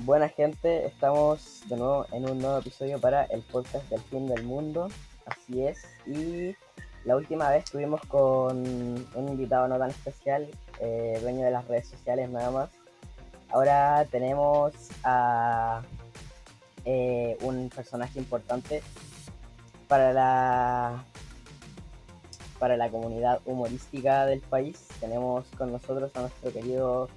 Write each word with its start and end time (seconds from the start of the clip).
Buena 0.00 0.28
gente, 0.28 0.86
estamos 0.86 1.62
de 1.68 1.76
nuevo 1.76 2.04
en 2.10 2.28
un 2.28 2.38
nuevo 2.40 2.58
episodio 2.58 3.00
para 3.00 3.24
el 3.26 3.42
podcast 3.42 3.88
del 3.90 4.00
fin 4.00 4.26
del 4.26 4.42
mundo. 4.42 4.88
Así 5.24 5.64
es. 5.64 5.84
Y 6.04 6.56
la 7.04 7.14
última 7.14 7.48
vez 7.48 7.64
estuvimos 7.64 8.00
con 8.06 8.58
un 8.58 9.28
invitado 9.28 9.68
no 9.68 9.78
tan 9.78 9.90
especial, 9.90 10.48
eh, 10.80 11.16
dueño 11.22 11.44
de 11.44 11.52
las 11.52 11.68
redes 11.68 11.88
sociales 11.88 12.28
nada 12.28 12.50
más. 12.50 12.70
Ahora 13.50 14.04
tenemos 14.10 14.74
a 15.04 15.82
eh, 16.84 17.38
un 17.42 17.70
personaje 17.70 18.18
importante 18.18 18.82
para 19.86 20.12
la 20.12 21.04
para 22.58 22.76
la 22.76 22.90
comunidad 22.90 23.40
humorística 23.44 24.26
del 24.26 24.40
país. 24.40 24.88
Tenemos 24.98 25.46
con 25.56 25.70
nosotros 25.70 26.10
a 26.14 26.22
nuestro 26.22 26.52
querido 26.52 27.08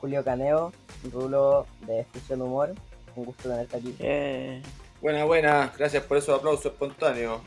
Julio 0.00 0.24
Caneo, 0.24 0.72
Rulo 1.12 1.66
de 1.86 2.04
Fusión 2.12 2.42
Humor. 2.42 2.74
Un 3.16 3.24
gusto 3.24 3.48
tenerte 3.48 3.76
aquí. 3.76 3.94
Eh, 3.98 4.62
Buena, 5.00 5.24
buena, 5.24 5.72
gracias 5.78 6.02
por 6.04 6.16
esos 6.16 6.36
aplausos 6.38 6.66
espontáneos. 6.66 7.40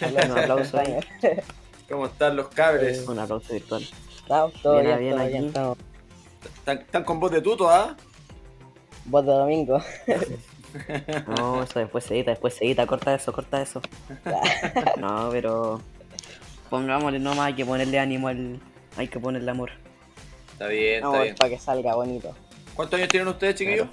un 0.00 0.38
aplauso. 0.38 0.78
¿Cómo 1.88 2.06
están 2.06 2.36
los 2.36 2.48
cabres? 2.48 3.06
Un 3.08 3.18
aplauso 3.18 3.52
virtual. 3.52 3.82
Estamos 4.16 4.52
todo 4.60 4.80
Bien, 4.80 4.98
bien, 4.98 5.16
bien 5.28 5.52
todo 5.52 5.72
aquí. 5.72 5.80
bien. 5.82 5.86
¿Están, 6.58 6.78
están 6.78 7.04
con 7.04 7.18
voz 7.20 7.30
de 7.30 7.40
tuto, 7.40 7.70
ah? 7.70 7.96
Voz 9.06 9.24
de 9.24 9.32
domingo. 9.32 9.80
No, 11.38 11.62
eso 11.62 11.78
después 11.78 12.04
se 12.04 12.14
edita, 12.16 12.32
después 12.32 12.52
se 12.52 12.66
edita, 12.66 12.86
corta 12.86 13.14
eso, 13.14 13.32
corta 13.32 13.62
eso. 13.62 13.80
No, 14.98 15.30
pero 15.30 15.80
pongámosle 16.68 17.18
nomás, 17.18 17.46
hay 17.46 17.54
que 17.54 17.64
ponerle 17.64 17.98
ánimo 17.98 18.28
al. 18.28 18.60
Hay 18.98 19.08
que 19.08 19.18
ponerle 19.18 19.50
amor. 19.50 19.70
Está 20.52 20.66
bien, 20.68 20.96
está 21.04 21.22
bien. 21.22 21.34
para 21.36 21.48
que 21.50 21.58
salga 21.58 21.94
bonito. 21.94 22.34
¿Cuántos 22.76 22.98
años 22.98 23.08
tienen 23.08 23.28
ustedes, 23.28 23.54
chiquillos? 23.56 23.88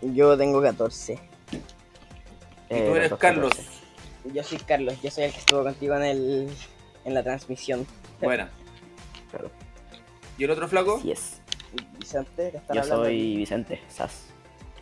Yo 0.00 0.36
tengo 0.38 0.62
14. 0.62 1.14
Y 1.52 1.56
Eh, 2.74 2.86
tú 2.88 2.96
eres 2.96 3.10
los 3.10 3.18
Carlos. 3.18 3.50
14. 3.50 3.70
Yo 4.32 4.42
soy 4.44 4.58
Carlos, 4.58 4.94
yo 5.02 5.10
soy 5.10 5.24
el 5.24 5.32
que 5.32 5.38
estuvo 5.38 5.62
contigo 5.64 5.96
en 5.96 6.02
el 6.04 6.48
en 7.04 7.14
la 7.14 7.22
transmisión. 7.22 7.86
Buena. 8.20 8.50
Claro. 9.30 9.50
¿Y 10.38 10.44
el 10.44 10.50
otro 10.50 10.68
flaco? 10.68 10.96
Así 10.98 11.10
es. 11.12 11.40
Vicente, 11.98 12.50
que 12.50 12.56
están 12.58 12.76
Yo 12.76 12.82
hablando 12.82 13.04
soy 13.04 13.36
Vicente, 13.36 13.80
Sas. 13.88 14.26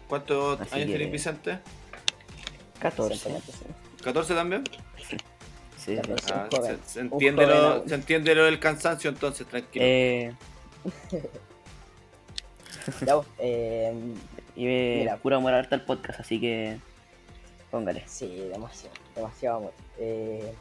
¿Cuántos 0.09 0.61
Así 0.61 0.75
años 0.75 0.87
que- 0.89 0.97
tiene 0.97 1.11
Vicente? 1.13 1.59
14. 2.81 3.15
Vicente, 3.15 3.53
sí. 3.53 4.05
¿14 4.05 4.35
también? 4.35 4.65
Sí, 5.09 5.17
sí. 5.79 5.97
14. 5.97 6.33
Ah, 6.35 6.49
se, 6.85 7.01
entiende 7.01 7.47
lo, 7.47 7.87
se 7.89 7.95
entiende 7.95 8.35
lo 8.35 8.45
del 8.45 8.59
cansancio, 8.59 9.09
entonces 9.11 9.47
tranquilo. 9.47 9.85
Eh, 9.87 10.35
Ya, 13.07 13.15
pues, 13.17 13.27
eh, 13.39 13.93
y 14.57 14.67
eh, 14.67 14.97
Mira. 15.01 15.17
puro 15.19 15.37
amor 15.37 15.55
harta 15.55 15.75
el 15.77 15.83
podcast, 15.83 16.21
así 16.21 16.41
que. 16.41 16.79
Póngale. 17.71 18.03
sí, 18.07 18.49
demasiado, 18.53 18.95
demasiado 19.15 19.57
amor. 19.59 19.73
Eh, 19.99 20.53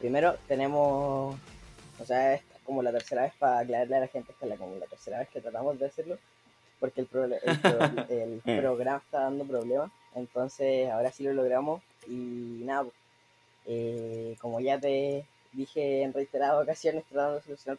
primero 0.00 0.36
tenemos, 0.48 1.36
o 2.00 2.04
sea, 2.04 2.34
esta 2.34 2.56
es 2.56 2.62
como 2.64 2.82
la 2.82 2.90
tercera 2.92 3.22
vez 3.22 3.32
para 3.38 3.60
aclararle 3.60 3.96
a 3.96 4.00
la 4.00 4.08
gente, 4.08 4.32
esta 4.32 4.44
es 4.46 4.50
la, 4.50 4.56
como 4.56 4.74
la 4.76 4.86
tercera 4.86 5.18
vez 5.20 5.28
que 5.28 5.40
tratamos 5.40 5.78
de 5.78 5.86
hacerlo, 5.86 6.18
porque 6.80 7.02
el, 7.02 7.06
pro- 7.06 7.24
el 8.08 8.40
programa 8.44 9.02
está 9.04 9.20
dando 9.20 9.44
problemas, 9.44 9.90
entonces 10.16 10.90
ahora 10.90 11.12
sí 11.12 11.22
lo 11.22 11.32
logramos 11.32 11.80
y 12.08 12.62
nada, 12.64 12.82
pues, 12.84 12.94
eh, 13.66 14.36
como 14.40 14.58
ya 14.60 14.78
te 14.80 15.24
dije 15.52 16.02
en 16.02 16.12
reiteradas 16.12 16.62
ocasiones 16.62 17.04
tratando 17.08 17.36
de 17.36 17.42
solucionar 17.42 17.74
el 17.74 17.78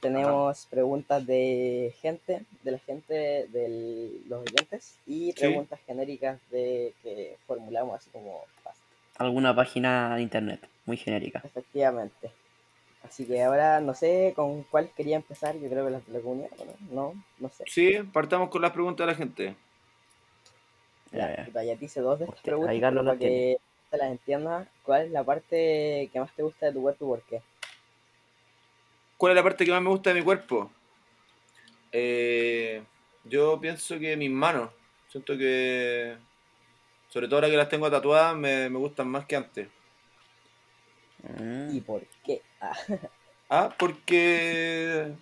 tenemos 0.00 0.66
preguntas 0.70 1.26
de 1.26 1.94
gente, 2.00 2.44
de 2.62 2.70
la 2.70 2.78
gente, 2.78 3.14
de 3.48 4.20
los 4.28 4.40
oyentes 4.42 4.98
y 5.06 5.32
preguntas 5.32 5.80
genéricas 5.86 6.38
de 6.50 6.92
que 7.02 7.36
formulamos 7.46 7.96
así 7.96 8.10
como 8.10 8.44
fácil, 8.62 8.82
Alguna 9.16 9.54
página 9.54 10.16
de 10.16 10.22
internet, 10.22 10.68
muy 10.86 10.96
genérica. 10.96 11.40
efectivamente. 11.44 12.30
Así 13.02 13.26
que 13.26 13.42
ahora 13.42 13.80
no 13.80 13.92
sé 13.94 14.32
con 14.34 14.62
cuál 14.64 14.90
quería 14.96 15.16
empezar, 15.16 15.54
yo 15.58 15.68
creo 15.68 15.84
que 15.84 15.90
las 15.90 16.06
de 16.06 16.12
la 16.14 16.20
comunidad, 16.20 16.50
¿no? 16.90 17.12
No, 17.12 17.24
no 17.38 17.48
sé. 17.50 17.64
Sí, 17.66 17.92
partamos 18.12 18.48
con 18.48 18.62
las 18.62 18.70
preguntas 18.72 19.06
de 19.06 19.12
la 19.12 19.16
gente. 19.18 19.56
Ya, 21.12 21.46
Ya, 21.52 21.62
ya 21.62 21.76
te 21.76 21.84
hice 21.84 22.00
dos 22.00 22.18
de 22.18 22.24
estas 22.24 22.38
Usted- 22.38 22.50
preguntas 22.50 22.92
para 23.04 23.18
que 23.18 23.58
te 23.90 23.96
las 23.98 24.10
entiendas. 24.10 24.66
¿Cuál 24.82 25.02
es 25.06 25.10
la 25.12 25.22
parte 25.22 26.08
que 26.12 26.18
más 26.20 26.32
te 26.34 26.42
gusta 26.42 26.66
de 26.66 26.72
tu 26.72 26.82
cuerpo 26.82 27.04
y 27.04 27.08
por 27.08 27.22
qué? 27.22 27.42
¿Cuál 29.24 29.32
es 29.32 29.36
la 29.36 29.42
parte 29.42 29.64
que 29.64 29.70
más 29.70 29.80
me 29.80 29.88
gusta 29.88 30.10
de 30.12 30.16
mi 30.20 30.22
cuerpo? 30.22 30.70
Eh, 31.92 32.82
yo 33.24 33.58
pienso 33.58 33.98
que 33.98 34.18
mis 34.18 34.30
manos. 34.30 34.68
Siento 35.08 35.38
que, 35.38 36.14
sobre 37.08 37.26
todo 37.26 37.36
ahora 37.36 37.48
que 37.48 37.56
las 37.56 37.70
tengo 37.70 37.90
tatuadas, 37.90 38.36
me, 38.36 38.68
me 38.68 38.78
gustan 38.78 39.08
más 39.08 39.24
que 39.24 39.36
antes. 39.36 39.68
¿Y 41.72 41.80
por 41.80 42.02
qué? 42.22 42.42
Ah, 42.60 42.74
Ah, 43.48 43.74
porque. 43.78 45.14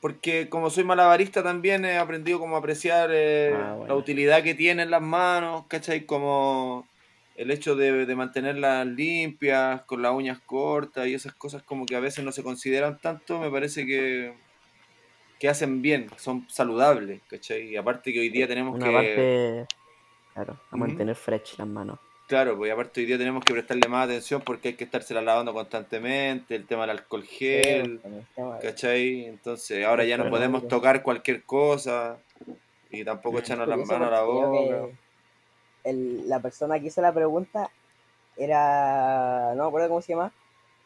Porque 0.00 0.48
como 0.48 0.68
soy 0.68 0.82
malabarista 0.82 1.40
también 1.40 1.84
he 1.84 1.98
aprendido 1.98 2.40
como 2.40 2.56
a 2.56 2.58
apreciar 2.58 3.10
eh, 3.12 3.52
Ah, 3.54 3.74
bueno. 3.74 3.94
la 3.94 3.94
utilidad 3.94 4.42
que 4.42 4.54
tienen 4.56 4.90
las 4.90 5.02
manos, 5.02 5.66
¿cachai? 5.68 6.04
Como 6.04 6.84
el 7.36 7.50
hecho 7.50 7.74
de, 7.76 8.06
de 8.06 8.14
mantenerlas 8.14 8.86
limpias, 8.86 9.82
con 9.82 10.02
las 10.02 10.12
uñas 10.12 10.38
cortas 10.46 11.06
y 11.06 11.14
esas 11.14 11.34
cosas 11.34 11.62
como 11.62 11.84
que 11.86 11.96
a 11.96 12.00
veces 12.00 12.24
no 12.24 12.32
se 12.32 12.42
consideran 12.42 12.98
tanto, 12.98 13.38
me 13.40 13.50
parece 13.50 13.84
que, 13.86 14.34
que 15.40 15.48
hacen 15.48 15.82
bien, 15.82 16.06
son 16.16 16.46
saludables, 16.48 17.20
¿cachai? 17.28 17.68
Y 17.68 17.76
aparte 17.76 18.12
que 18.12 18.20
hoy 18.20 18.28
día 18.28 18.46
tenemos 18.46 18.74
Una 18.76 18.86
que... 18.86 18.92
parte. 18.92 19.66
Claro, 20.34 20.56
a 20.70 20.76
mantener 20.76 21.14
fresh 21.14 21.58
las 21.58 21.66
manos. 21.68 21.98
Claro, 22.26 22.56
pues 22.56 22.72
aparte 22.72 23.00
hoy 23.00 23.06
día 23.06 23.18
tenemos 23.18 23.44
que 23.44 23.52
prestarle 23.52 23.86
más 23.86 24.06
atención 24.06 24.40
porque 24.40 24.68
hay 24.68 24.74
que 24.74 24.84
estársela 24.84 25.20
lavando 25.20 25.52
constantemente, 25.52 26.54
el 26.56 26.66
tema 26.66 26.82
del 26.82 26.90
alcohol 26.98 27.22
gel, 27.22 28.00
de- 28.02 28.22
¿cachai? 28.62 29.26
Entonces 29.26 29.84
ahora 29.84 30.04
ya 30.04 30.16
no 30.16 30.30
podemos 30.30 30.66
tocar 30.66 31.02
cualquier 31.02 31.42
cosa 31.42 32.16
y 32.90 33.04
tampoco 33.04 33.40
echarnos 33.40 33.68
las 33.68 33.78
manos 33.86 34.08
a 34.08 34.10
la 34.10 34.22
boca. 34.22 34.86
que 34.88 35.03
el- 35.84 36.28
la 36.28 36.40
persona 36.40 36.80
que 36.80 36.86
hizo 36.88 37.00
la 37.02 37.12
pregunta 37.12 37.70
era. 38.36 39.54
No 39.56 39.64
me 39.64 39.68
acuerdo 39.68 39.88
cómo 39.88 40.02
se 40.02 40.12
llama, 40.14 40.32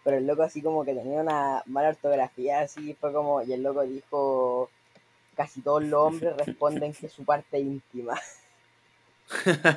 pero 0.04 0.18
el 0.18 0.26
loco 0.26 0.42
así 0.42 0.62
como 0.62 0.84
que 0.84 0.94
tenía 0.94 1.20
una 1.20 1.62
mala 1.66 1.90
ortografía, 1.90 2.60
así 2.60 2.94
fue 2.94 3.12
como. 3.12 3.42
Y 3.42 3.52
el 3.52 3.62
loco 3.62 3.82
dijo: 3.82 4.70
Casi 5.36 5.60
todos 5.62 5.82
los 5.84 6.00
hombres 6.00 6.36
responden 6.36 6.94
que 6.94 7.06
es 7.06 7.12
su 7.12 7.24
parte 7.24 7.58
íntima. 7.60 8.20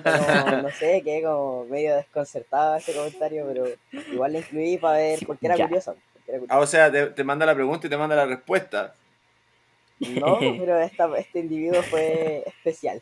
Como, 0.03 0.57
no 0.57 0.71
sé, 0.71 1.01
quedé 1.03 1.23
como 1.23 1.65
medio 1.65 1.95
desconcertado 1.95 2.75
ese 2.75 2.93
comentario, 2.93 3.45
pero 3.47 3.65
igual 4.11 4.33
lo 4.33 4.39
incluí 4.39 4.77
para 4.77 4.97
ver, 4.97 5.19
porque 5.25 5.45
era 5.47 5.57
curioso. 5.57 5.95
porque 6.13 6.31
era 6.31 6.39
Ah, 6.39 6.39
curioso. 6.39 6.63
o 6.63 6.67
sea, 6.67 6.91
te, 6.91 7.07
te 7.07 7.23
manda 7.23 7.45
la 7.45 7.55
pregunta 7.55 7.87
y 7.87 7.89
te 7.89 7.97
manda 7.97 8.15
la 8.15 8.25
respuesta. 8.25 8.93
No, 9.99 10.55
pero 10.57 10.79
esta, 10.79 11.15
este 11.17 11.39
individuo 11.39 11.81
fue 11.83 12.43
especial. 12.47 13.01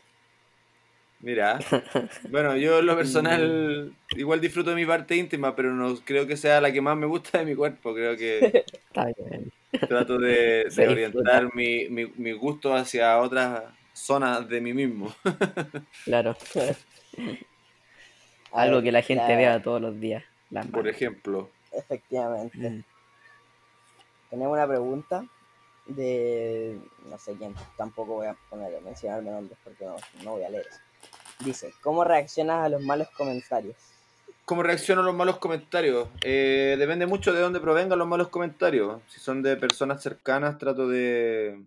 Mira. 1.20 1.58
Bueno, 2.30 2.56
yo 2.56 2.78
en 2.78 2.86
lo 2.86 2.96
personal 2.96 3.92
igual 4.16 4.40
disfruto 4.40 4.70
de 4.70 4.76
mi 4.76 4.86
parte 4.86 5.16
íntima, 5.16 5.54
pero 5.54 5.72
no 5.72 5.96
creo 6.04 6.26
que 6.26 6.36
sea 6.36 6.60
la 6.60 6.72
que 6.72 6.80
más 6.80 6.96
me 6.96 7.06
gusta 7.06 7.38
de 7.38 7.44
mi 7.44 7.54
cuerpo. 7.54 7.94
Creo 7.94 8.16
que 8.16 8.64
Está 8.88 9.06
bien. 9.06 9.52
trato 9.88 10.18
de, 10.18 10.66
orientar 10.88 11.54
mi, 11.54 11.88
mi, 11.88 12.06
mi 12.16 12.32
gusto 12.32 12.74
hacia 12.74 13.18
otras 13.18 13.64
zonas 13.92 14.48
de 14.48 14.60
mí 14.60 14.72
mismo. 14.72 15.12
Claro. 16.04 16.36
Algo 18.52 18.82
que 18.82 18.92
la 18.92 19.02
gente 19.02 19.36
vea 19.36 19.62
todos 19.62 19.80
los 19.80 20.00
días. 20.00 20.24
Las 20.50 20.66
Por 20.66 20.88
ejemplo. 20.88 21.50
Efectivamente. 21.72 22.58
Mm. 22.58 22.84
Tenemos 24.30 24.52
una 24.52 24.66
pregunta 24.66 25.24
de 25.86 26.78
no 27.08 27.18
sé 27.18 27.34
quién, 27.34 27.54
tampoco 27.76 28.14
voy 28.14 28.28
a 28.28 28.36
poner 28.48 28.80
mencionarme 28.82 29.30
nombres 29.30 29.58
porque 29.64 29.84
no, 29.84 29.96
no 30.22 30.32
voy 30.32 30.44
a 30.44 30.50
leer 30.50 30.66
eso. 30.68 30.80
Dice, 31.44 31.72
¿cómo 31.82 32.04
reaccionas 32.04 32.66
a 32.66 32.68
los 32.68 32.82
malos 32.82 33.08
comentarios? 33.16 33.76
¿Cómo 34.44 34.62
reacciono 34.62 35.00
a 35.00 35.04
los 35.04 35.14
malos 35.14 35.38
comentarios? 35.38 36.08
Eh, 36.22 36.76
depende 36.78 37.06
mucho 37.06 37.32
de 37.32 37.40
dónde 37.40 37.60
provengan 37.60 37.98
los 37.98 38.08
malos 38.08 38.28
comentarios. 38.28 39.00
Si 39.08 39.20
son 39.20 39.42
de 39.42 39.56
personas 39.56 40.02
cercanas, 40.02 40.58
trato 40.58 40.88
de 40.88 41.64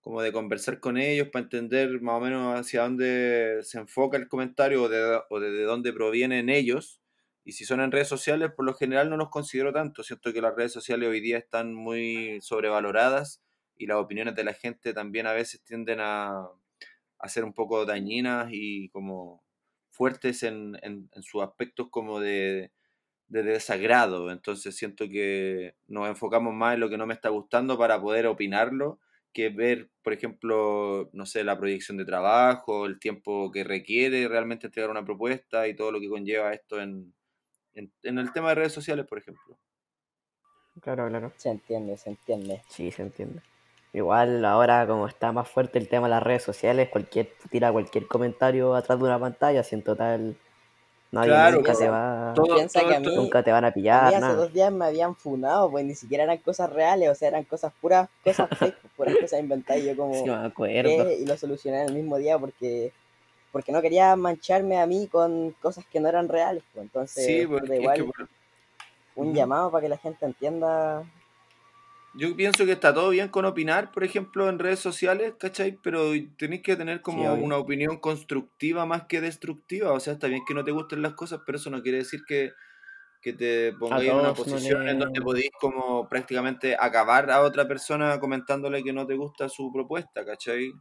como 0.00 0.22
de 0.22 0.32
conversar 0.32 0.80
con 0.80 0.96
ellos 0.96 1.28
para 1.28 1.42
entender 1.42 2.00
más 2.00 2.16
o 2.16 2.20
menos 2.20 2.58
hacia 2.58 2.82
dónde 2.82 3.60
se 3.62 3.78
enfoca 3.78 4.16
el 4.16 4.28
comentario 4.28 4.84
o 4.84 4.88
de, 4.88 5.20
o 5.28 5.40
de, 5.40 5.50
de 5.50 5.64
dónde 5.64 5.92
provienen 5.92 6.48
ellos. 6.48 7.00
Y 7.44 7.52
si 7.52 7.64
son 7.64 7.80
en 7.80 7.90
redes 7.90 8.08
sociales, 8.08 8.50
por 8.54 8.64
lo 8.64 8.74
general 8.74 9.10
no 9.10 9.16
los 9.16 9.30
considero 9.30 9.72
tanto. 9.72 10.02
Siento 10.02 10.32
que 10.32 10.40
las 10.40 10.54
redes 10.54 10.72
sociales 10.72 11.08
hoy 11.08 11.20
día 11.20 11.38
están 11.38 11.74
muy 11.74 12.38
sobrevaloradas 12.42 13.42
y 13.76 13.86
las 13.86 13.96
opiniones 13.96 14.34
de 14.36 14.44
la 14.44 14.54
gente 14.54 14.92
también 14.94 15.26
a 15.26 15.32
veces 15.32 15.62
tienden 15.62 16.00
a, 16.00 16.50
a 17.20 17.28
ser 17.28 17.44
un 17.44 17.52
poco 17.52 17.84
dañinas 17.84 18.48
y 18.50 18.88
como 18.90 19.44
fuertes 19.90 20.42
en, 20.42 20.78
en, 20.82 21.10
en 21.12 21.22
sus 21.22 21.42
aspectos 21.42 21.88
como 21.90 22.20
de, 22.20 22.72
de 23.28 23.42
desagrado. 23.42 24.30
Entonces 24.30 24.76
siento 24.76 25.08
que 25.08 25.74
nos 25.86 26.08
enfocamos 26.08 26.54
más 26.54 26.74
en 26.74 26.80
lo 26.80 26.88
que 26.88 26.98
no 26.98 27.06
me 27.06 27.14
está 27.14 27.28
gustando 27.28 27.78
para 27.78 28.00
poder 28.00 28.26
opinarlo 28.26 29.00
que 29.32 29.48
ver, 29.48 29.90
por 30.02 30.12
ejemplo, 30.12 31.08
no 31.12 31.26
sé, 31.26 31.44
la 31.44 31.58
proyección 31.58 31.96
de 31.96 32.04
trabajo, 32.04 32.86
el 32.86 32.98
tiempo 32.98 33.50
que 33.52 33.64
requiere 33.64 34.26
realmente 34.26 34.66
entregar 34.66 34.90
una 34.90 35.04
propuesta 35.04 35.68
y 35.68 35.76
todo 35.76 35.92
lo 35.92 36.00
que 36.00 36.08
conlleva 36.08 36.52
esto 36.52 36.80
en, 36.80 37.14
en, 37.74 37.92
en 38.02 38.18
el 38.18 38.32
tema 38.32 38.48
de 38.48 38.56
redes 38.56 38.72
sociales, 38.72 39.06
por 39.06 39.18
ejemplo. 39.18 39.58
Claro, 40.80 41.08
claro. 41.08 41.32
Se 41.36 41.50
entiende, 41.50 41.96
se 41.96 42.10
entiende. 42.10 42.62
Sí, 42.68 42.90
se 42.90 43.02
entiende. 43.02 43.42
Igual 43.92 44.44
ahora 44.44 44.86
como 44.86 45.08
está 45.08 45.32
más 45.32 45.48
fuerte 45.48 45.78
el 45.78 45.88
tema 45.88 46.06
de 46.06 46.10
las 46.10 46.22
redes 46.22 46.42
sociales, 46.44 46.88
cualquier 46.90 47.32
tira 47.50 47.72
cualquier 47.72 48.06
comentario 48.06 48.74
atrás 48.74 48.98
de 48.98 49.04
una 49.04 49.18
pantalla, 49.18 49.64
si 49.64 49.74
en 49.74 49.82
total 49.82 50.36
nadie 51.10 51.28
Claro, 51.30 51.56
nunca 51.56 51.74
te 51.74 51.88
va, 51.88 52.32
Todo- 52.36 52.54
Piensa 52.54 52.80
todo 52.80 52.88
que 52.90 52.96
a 52.96 53.00
mí, 53.00 53.16
nunca 53.16 53.42
te 53.42 53.50
van 53.50 53.64
a 53.64 53.68
a 53.68 53.70
mí 53.70 53.74
pillar, 53.74 54.06
hace 54.06 54.20
nada. 54.20 54.34
dos 54.34 54.52
días 54.52 54.70
me 54.72 54.84
habían 54.84 55.16
funado, 55.16 55.68
pues 55.72 55.84
ni 55.84 55.96
siquiera 55.96 56.22
eran 56.22 56.38
cosas 56.38 56.70
reales, 56.72 57.08
o 57.08 57.14
sea, 57.16 57.28
eran 57.28 57.42
cosas 57.44 57.72
puras, 57.80 58.08
cosas 58.22 58.48
fake, 58.58 58.76
puras 58.96 59.16
cosas 59.20 59.40
inventadas. 59.40 59.82
y 59.82 59.86
Yo 59.86 59.96
como, 59.96 60.14
Sí, 60.14 60.24
me 60.30 60.34
acuerdo. 60.46 60.88
¿qué? 60.88 61.18
Y 61.20 61.26
lo 61.26 61.36
solucioné 61.36 61.82
en 61.82 61.88
el 61.88 61.94
mismo 61.94 62.16
día 62.18 62.38
porque 62.38 62.92
porque 63.50 63.72
no 63.72 63.82
quería 63.82 64.14
mancharme 64.14 64.78
a 64.78 64.86
mí 64.86 65.08
con 65.08 65.50
cosas 65.60 65.84
que 65.90 65.98
no 65.98 66.08
eran 66.08 66.28
reales. 66.28 66.62
Pues. 66.72 66.84
Entonces, 66.84 67.24
Sí, 67.26 67.44
puta, 67.44 67.58
porque 67.62 67.74
es 67.74 67.80
igual 67.80 67.96
que 67.96 68.04
por- 68.04 68.28
un 69.16 69.34
llamado 69.34 69.72
para 69.72 69.82
que 69.82 69.88
la 69.88 69.96
gente 69.98 70.24
entienda. 70.24 71.02
Yo 72.14 72.34
pienso 72.34 72.66
que 72.66 72.72
está 72.72 72.92
todo 72.92 73.10
bien 73.10 73.28
con 73.28 73.44
opinar, 73.44 73.92
por 73.92 74.02
ejemplo, 74.02 74.48
en 74.48 74.58
redes 74.58 74.80
sociales, 74.80 75.34
¿cachai? 75.38 75.78
Pero 75.80 76.10
tenéis 76.36 76.62
que 76.62 76.74
tener 76.74 77.02
como 77.02 77.36
Sí, 77.36 77.42
una 77.42 77.56
opinión 77.56 77.98
constructiva 77.98 78.84
más 78.84 79.04
que 79.04 79.20
destructiva. 79.20 79.92
O 79.92 80.00
sea, 80.00 80.14
está 80.14 80.26
bien 80.26 80.42
que 80.46 80.54
no 80.54 80.64
te 80.64 80.72
gusten 80.72 81.02
las 81.02 81.14
cosas, 81.14 81.40
pero 81.46 81.58
eso 81.58 81.70
no 81.70 81.82
quiere 81.82 81.98
decir 81.98 82.22
que, 82.26 82.52
que 83.22 83.32
te 83.32 83.72
pongáis 83.74 84.10
en 84.10 84.16
una 84.16 84.28
no 84.28 84.34
posición 84.34 84.88
en 84.88 84.98
donde 84.98 85.20
podéis 85.20 85.50
como 85.60 86.08
prácticamente 86.08 86.76
acabar 86.78 87.30
a 87.30 87.42
otra 87.42 87.68
persona 87.68 88.18
comentándole 88.18 88.82
que 88.82 88.92
no 88.92 89.06
te 89.06 89.14
gusta 89.14 89.48
su 89.48 89.72
propuesta, 89.72 90.24
¿cachai? 90.24 90.72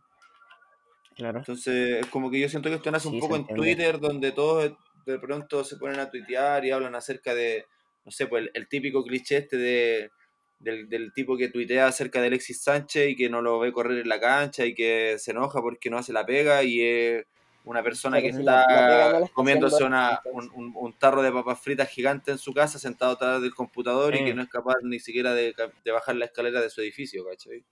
Claro. 1.15 1.39
Entonces, 1.39 1.99
es 1.99 2.07
como 2.07 2.31
que 2.31 2.39
yo 2.39 2.49
siento 2.49 2.69
que 2.69 2.75
esto 2.75 2.89
nace 2.89 3.07
un 3.07 3.19
poco 3.19 3.35
en. 3.35 3.45
Twitter, 3.45 3.99
donde 3.99 4.31
todos 4.31 4.71
de 5.05 5.19
pronto 5.19 5.63
se 5.63 5.77
ponen 5.77 5.99
a 5.99 6.09
tuitear 6.09 6.65
y 6.65 6.71
hablan 6.71 6.95
acerca 6.95 7.35
de, 7.35 7.65
no 8.03 8.11
sé, 8.11 8.25
pues 8.25 8.45
el, 8.45 8.51
el 8.55 8.67
típico 8.67 9.03
cliché 9.03 9.37
este 9.37 9.57
de, 9.57 10.11
del, 10.59 10.89
del 10.89 11.13
tipo 11.13 11.37
que 11.37 11.49
tuitea 11.49 11.87
acerca 11.87 12.21
de 12.21 12.27
Alexis 12.27 12.61
Sánchez 12.63 13.09
y 13.09 13.15
que 13.15 13.29
no 13.29 13.41
lo 13.41 13.59
ve 13.59 13.71
correr 13.73 13.99
en 13.99 14.09
la 14.09 14.19
cancha 14.19 14.65
y 14.65 14.75
que 14.75 15.15
se 15.19 15.31
enoja 15.31 15.61
porque 15.61 15.89
no 15.89 15.97
hace 15.97 16.13
la 16.13 16.25
pega 16.25 16.63
y 16.63 16.81
es 16.81 17.25
una 17.63 17.83
persona 17.83 18.21
Pero 18.21 18.21
que 18.21 18.33
si 18.33 18.41
está 18.41 18.43
la- 18.43 18.65
la 18.69 18.85
pega 18.85 19.11
no 19.19 19.27
comiéndose 19.33 19.83
una, 19.83 20.21
un, 20.31 20.49
un- 20.53 20.73
un 20.75 20.97
tarro 20.99 21.21
de 21.21 21.31
papas 21.31 21.59
fritas 21.61 21.89
gigante 21.89 22.31
en 22.31 22.37
su 22.37 22.53
casa, 22.53 22.79
sentado 22.79 23.13
atrás 23.13 23.41
del 23.41 23.53
computador 23.55 24.15
y 24.15 24.23
que 24.23 24.33
no 24.33 24.41
es 24.41 24.49
capaz 24.49 24.75
ni 24.83 24.99
siquiera 24.99 25.33
de, 25.33 25.53
de 25.83 25.91
bajar 25.91 26.15
la 26.15 26.25
escalera 26.25 26.61
de 26.61 26.69
su 26.69 26.81
edificio, 26.81 27.25
¿cachai? 27.25 27.63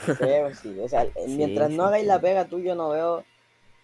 Sí, 0.00 0.24
pues 0.42 0.58
sí, 0.60 0.80
o 0.80 0.88
sea, 0.88 1.06
mientras 1.24 1.70
Sí, 1.70 1.76
no 1.76 1.84
sí, 1.84 1.88
hagáis 1.88 2.06
la 2.06 2.20
pega 2.20 2.48
tú, 2.48 2.60
yo 2.60 2.74
no 2.74 2.90
veo 2.90 3.24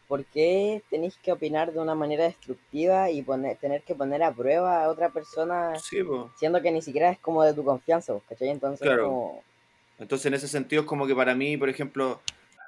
por 0.08 0.24
qué 0.26 0.82
tenéis 0.90 1.16
que 1.18 1.32
opinar 1.32 1.72
de 1.72 1.80
una 1.80 1.94
manera 1.94 2.24
destructiva 2.24 3.10
y 3.10 3.22
poner, 3.22 3.56
tener 3.58 3.82
que 3.82 3.94
poner 3.94 4.22
a 4.22 4.32
prueba 4.34 4.84
a 4.84 4.88
otra 4.88 5.10
persona, 5.10 5.72
Sí, 5.78 5.98
siendo 6.36 6.60
que 6.62 6.72
ni 6.72 6.82
siquiera 6.82 7.10
es 7.10 7.18
como 7.18 7.42
de 7.44 7.54
tu 7.54 7.64
confianza, 7.64 8.14
¿cachai? 8.28 8.48
Entonces, 8.48 8.86
Claro. 8.86 9.04
como, 9.04 9.42
Entonces, 9.98 10.26
en 10.26 10.34
ese 10.34 10.48
sentido, 10.48 10.82
es 10.82 10.88
como 10.88 11.06
que 11.06 11.14
para 11.14 11.34
mí, 11.34 11.56
por 11.56 11.68
ejemplo, 11.68 12.20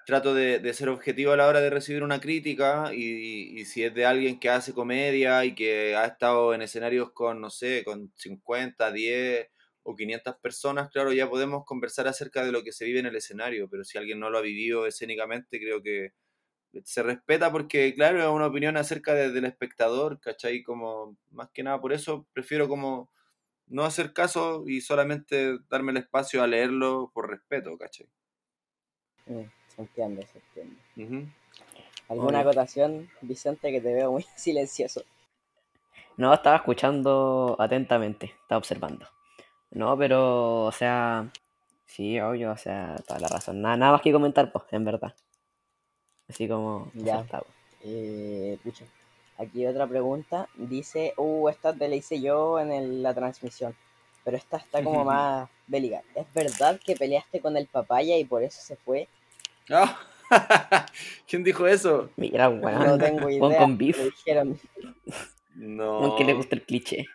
trato 0.06 0.34
de, 0.34 0.60
de 0.60 0.72
ser 0.74 0.88
objetivo 0.88 1.32
a 1.32 1.36
la 1.36 1.46
hora 1.48 1.60
de 1.60 1.70
recibir 1.70 2.02
una 2.04 2.20
crítica 2.20 2.92
y, 2.94 3.58
y 3.60 3.64
si 3.64 3.82
es 3.84 3.92
de 3.94 4.06
alguien 4.06 4.38
que 4.38 4.48
hace 4.50 4.72
comedia 4.72 5.44
y 5.44 5.54
que 5.54 5.96
ha 5.96 6.06
estado 6.06 6.54
en 6.54 6.62
escenarios 6.62 7.10
con, 7.12 7.40
no 7.40 7.50
sé, 7.50 7.82
con 7.84 8.12
50, 8.16 8.92
10 8.92 9.48
o 9.82 9.94
500 9.96 10.36
personas, 10.36 10.90
claro, 10.90 11.12
ya 11.12 11.28
podemos 11.28 11.64
conversar 11.64 12.06
acerca 12.08 12.44
de 12.44 12.52
lo 12.52 12.62
que 12.62 12.72
se 12.72 12.84
vive 12.84 13.00
en 13.00 13.06
el 13.06 13.16
escenario, 13.16 13.68
pero 13.68 13.84
si 13.84 13.98
alguien 13.98 14.20
no 14.20 14.30
lo 14.30 14.38
ha 14.38 14.42
vivido 14.42 14.86
escénicamente, 14.86 15.58
creo 15.60 15.82
que 15.82 16.12
se 16.84 17.02
respeta 17.02 17.50
porque, 17.52 17.94
claro, 17.94 18.20
es 18.20 18.28
una 18.28 18.46
opinión 18.46 18.76
acerca 18.76 19.14
de- 19.14 19.30
del 19.32 19.44
espectador, 19.46 20.20
¿cachai? 20.20 20.62
Como, 20.62 21.16
más 21.30 21.50
que 21.50 21.62
nada 21.62 21.80
por 21.80 21.92
eso, 21.92 22.26
prefiero 22.32 22.68
como 22.68 23.10
no 23.68 23.84
hacer 23.84 24.12
caso 24.12 24.64
y 24.66 24.80
solamente 24.80 25.58
darme 25.68 25.90
el 25.92 25.98
espacio 25.98 26.42
a 26.42 26.46
leerlo 26.46 27.10
por 27.14 27.28
respeto, 27.30 27.76
¿cachai? 27.78 28.06
mm, 29.26 29.42
se 29.74 29.82
entiende, 29.82 30.26
se 30.26 30.38
entiende. 30.38 31.32
¿Alguna 32.08 32.38
Obvio. 32.40 32.50
acotación, 32.50 33.10
Vicente, 33.22 33.72
que 33.72 33.80
te 33.80 33.92
veo 33.92 34.12
muy 34.12 34.22
silencioso? 34.36 35.02
No, 36.16 36.32
estaba 36.32 36.56
escuchando 36.56 37.56
atentamente, 37.58 38.26
estaba 38.42 38.58
observando. 38.58 39.06
No, 39.72 39.98
pero, 39.98 40.64
o 40.64 40.72
sea, 40.72 41.30
sí, 41.84 42.18
obvio, 42.20 42.52
o 42.52 42.56
sea, 42.56 42.96
toda 43.06 43.20
la 43.20 43.28
razón. 43.28 43.60
Nada, 43.60 43.76
nada 43.76 43.92
más 43.92 44.00
que 44.02 44.12
comentar, 44.12 44.50
pues, 44.52 44.64
en 44.72 44.84
verdad. 44.84 45.14
Así 46.28 46.48
como 46.48 46.90
Ya. 46.94 47.24
Eh, 47.82 48.58
pucha, 48.64 48.84
aquí 49.38 49.66
otra 49.66 49.86
pregunta. 49.86 50.48
Dice, 50.56 51.14
uh, 51.16 51.48
esta 51.48 51.72
te 51.72 51.88
la 51.88 51.94
hice 51.96 52.20
yo 52.20 52.58
en 52.58 52.72
el- 52.72 53.02
la 53.02 53.14
transmisión, 53.14 53.76
pero 54.24 54.36
esta 54.36 54.56
está 54.56 54.82
como 54.82 55.04
más 55.04 55.48
bélica. 55.66 56.02
¿Es 56.14 56.26
verdad 56.34 56.80
que 56.84 56.96
peleaste 56.96 57.40
con 57.40 57.56
el 57.56 57.66
papaya 57.66 58.16
y 58.18 58.24
por 58.24 58.42
eso 58.42 58.60
se 58.60 58.76
fue? 58.76 59.08
¡Ah! 59.70 59.98
¿Quién 61.28 61.44
dijo 61.44 61.66
eso? 61.68 62.10
Mira, 62.16 62.48
weón. 62.48 62.84
No 62.84 62.98
tengo 62.98 63.30
idea. 63.30 63.58
con 63.58 63.78
beef. 63.78 63.96
dijeron. 63.96 64.58
No. 65.54 66.00
Weón 66.00 66.16
que 66.16 66.24
le 66.24 66.34
gusta 66.34 66.56
el 66.56 66.62
cliché. 66.62 67.06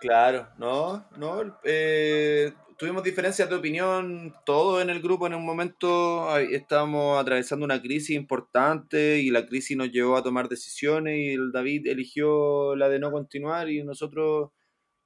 Claro, 0.00 0.48
no, 0.58 1.04
no. 1.16 1.58
eh, 1.64 2.52
tuvimos 2.78 3.02
diferencias 3.02 3.48
de 3.50 3.56
opinión 3.56 4.34
todo 4.46 4.80
en 4.80 4.90
el 4.90 5.02
grupo 5.02 5.26
en 5.26 5.34
un 5.34 5.44
momento. 5.44 6.36
Estábamos 6.38 7.20
atravesando 7.20 7.64
una 7.64 7.82
crisis 7.82 8.10
importante 8.16 9.18
y 9.18 9.30
la 9.30 9.46
crisis 9.46 9.76
nos 9.76 9.90
llevó 9.90 10.16
a 10.16 10.22
tomar 10.22 10.48
decisiones 10.48 11.18
y 11.18 11.30
el 11.34 11.52
David 11.52 11.86
eligió 11.88 12.76
la 12.76 12.88
de 12.88 12.98
no 13.00 13.10
continuar 13.12 13.68
y 13.70 13.82
nosotros 13.84 14.50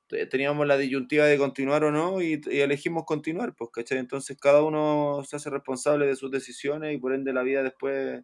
te- 0.08 0.26
teníamos 0.26 0.66
la 0.66 0.78
disyuntiva 0.78 1.26
de 1.26 1.38
continuar 1.38 1.84
o 1.84 1.92
no 1.92 2.22
y, 2.22 2.40
y 2.50 2.60
elegimos 2.60 3.04
continuar, 3.06 3.54
pues, 3.56 3.70
¿cachai? 3.72 3.98
Entonces 3.98 4.38
cada 4.40 4.62
uno 4.62 5.22
se 5.26 5.36
hace 5.36 5.50
responsable 5.50 6.06
de 6.06 6.16
sus 6.16 6.30
decisiones 6.30 6.94
y 6.94 6.98
por 6.98 7.14
ende 7.14 7.32
la 7.34 7.42
vida 7.42 7.62
después 7.62 8.22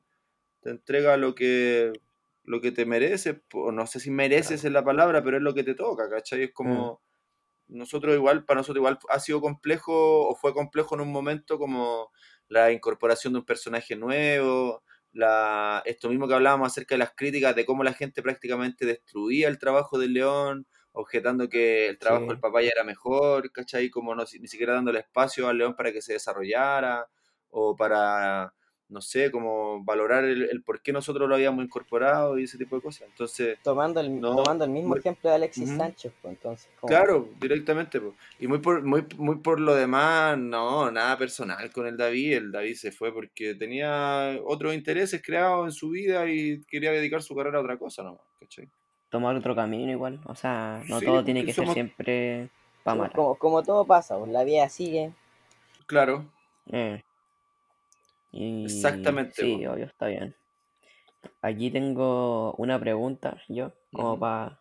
te 0.62 0.70
entrega 0.70 1.16
lo 1.16 1.34
que 1.34 1.92
lo 2.44 2.60
que 2.62 2.72
te 2.72 2.86
mereces, 2.86 3.36
o 3.54 3.72
no 3.72 3.86
sé 3.86 4.00
si 4.00 4.10
mereces 4.10 4.64
es 4.64 4.72
la 4.72 4.84
palabra, 4.84 5.22
pero 5.22 5.36
es 5.36 5.42
lo 5.42 5.54
que 5.54 5.64
te 5.64 5.74
toca, 5.74 6.08
¿cachai? 6.10 6.44
Es 6.44 6.52
como 6.52 7.02
nosotros 7.68 8.14
igual, 8.14 8.44
para 8.44 8.60
nosotros 8.60 8.78
igual 8.80 8.98
ha 9.10 9.20
sido 9.20 9.40
complejo 9.40 10.28
o 10.28 10.34
fue 10.36 10.54
complejo 10.54 10.94
en 10.94 11.02
un 11.02 11.12
momento 11.12 11.58
como 11.58 12.10
la 12.48 12.72
incorporación 12.72 13.32
de 13.34 13.40
un 13.40 13.44
personaje 13.46 13.96
nuevo, 13.96 14.82
la, 15.12 15.82
esto 15.86 16.08
mismo 16.08 16.28
que 16.28 16.34
hablábamos 16.34 16.68
acerca 16.68 16.94
de 16.94 16.98
las 17.00 17.12
críticas 17.16 17.54
de 17.56 17.64
cómo 17.66 17.84
la 17.84 17.92
gente 17.94 18.22
prácticamente 18.22 18.86
destruía 18.86 19.48
el 19.48 19.58
trabajo 19.58 19.98
del 19.98 20.14
León, 20.14 20.66
objetando 20.92 21.48
que 21.48 21.88
el 21.88 21.98
trabajo 21.98 22.26
Sí. 22.26 22.32
del 22.32 22.40
papaya 22.40 22.70
era 22.74 22.84
mejor, 22.84 23.52
¿cachai? 23.52 23.90
Como 23.90 24.14
no, 24.14 24.24
ni 24.40 24.48
siquiera 24.48 24.74
dándole 24.74 25.00
espacio 25.00 25.48
al 25.48 25.58
León 25.58 25.74
para 25.76 25.92
que 25.92 26.02
se 26.02 26.14
desarrollara 26.14 27.08
o 27.50 27.76
para, 27.76 28.54
no 28.90 29.00
sé, 29.02 29.30
como 29.30 29.82
valorar 29.84 30.24
el, 30.24 30.44
el 30.44 30.62
por 30.62 30.80
qué 30.80 30.92
nosotros 30.92 31.28
lo 31.28 31.34
habíamos 31.34 31.64
incorporado 31.64 32.38
y 32.38 32.44
ese 32.44 32.56
tipo 32.58 32.76
de 32.76 32.82
cosas. 32.82 33.08
Entonces, 33.08 33.58
Tomando 33.62 34.00
el, 34.00 34.20
No, 34.20 34.36
tomando 34.36 34.64
el 34.64 34.70
mismo 34.70 34.90
muy- 34.90 34.98
ejemplo 34.98 35.28
de 35.28 35.36
Alexis 35.36 35.68
Ujú. 35.68 35.76
Sánchez, 35.78 36.12
pues 36.22 36.34
entonces. 36.34 36.70
Claro, 36.86 37.28
directamente. 37.40 38.00
po. 38.00 38.14
Y 38.40 38.46
muy 38.46 38.58
por, 38.58 38.82
muy, 38.82 39.04
muy 39.16 39.36
por 39.36 39.60
lo 39.60 39.74
demás, 39.74 40.38
no, 40.38 40.90
nada 40.90 41.16
personal 41.18 41.70
con 41.70 41.86
el 41.86 41.96
David. 41.96 42.32
El 42.34 42.52
David 42.52 42.74
se 42.74 42.90
fue 42.92 43.12
porque 43.12 43.54
tenía 43.54 44.38
otros 44.44 44.74
intereses 44.74 45.20
creados 45.24 45.66
en 45.66 45.72
su 45.72 45.90
vida 45.90 46.28
y 46.30 46.60
quería 46.64 46.90
dedicar 46.92 47.22
su 47.22 47.34
carrera 47.36 47.58
a 47.58 47.62
otra 47.62 47.76
cosa 47.78 48.02
nomás, 48.02 48.22
¿cachai? 48.40 48.68
Tomar 49.10 49.36
otro 49.36 49.54
camino 49.54 49.90
igual. 49.92 50.20
O 50.26 50.34
sea, 50.34 50.82
no 50.88 50.98
Sí, 50.98 51.06
todo 51.06 51.16
porque 51.16 51.24
tiene 51.32 51.44
que 51.44 51.52
somos- 51.52 51.74
ser 51.74 51.74
siempre 51.74 52.48
para 52.84 53.10
como, 53.10 53.34
como 53.36 53.62
todo 53.62 53.84
pasa, 53.84 54.18
pues, 54.18 54.30
la 54.32 54.44
vida 54.44 54.68
sigue. 54.68 55.12
Claro, 55.86 56.24
Eh. 56.70 57.02
Y- 58.38 58.64
Exactamente, 58.66 59.34
Sí, 59.34 59.66
obvio, 59.66 59.86
está 59.86 60.06
bien. 60.06 60.34
Aquí 61.42 61.70
tengo 61.72 62.54
una 62.54 62.78
pregunta, 62.78 63.42
yo, 63.48 63.72
como 63.92 64.18
para 64.20 64.60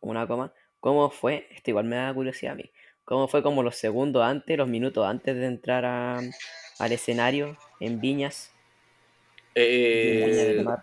una 0.00 0.26
coma. 0.28 0.52
¿Cómo 0.80 1.10
fue? 1.10 1.48
Esto 1.50 1.70
igual 1.70 1.86
me 1.86 1.96
da 1.96 2.14
curiosidad 2.14 2.52
a 2.52 2.56
mí. 2.56 2.70
¿Cómo 3.04 3.28
fue 3.28 3.42
como 3.42 3.62
los 3.64 3.76
segundos 3.76 4.22
antes, 4.24 4.56
los 4.58 4.68
minutos 4.68 5.06
antes 5.06 5.36
de 5.36 5.46
entrar 5.46 5.84
a- 5.84 6.20
al 6.78 6.92
escenario 6.92 7.56
en 7.80 8.00
Viñas? 8.00 8.52
en 10.02 10.18
Viña 10.20 10.44
Eh, 10.44 10.44
del 10.44 10.60
Mar? 10.60 10.78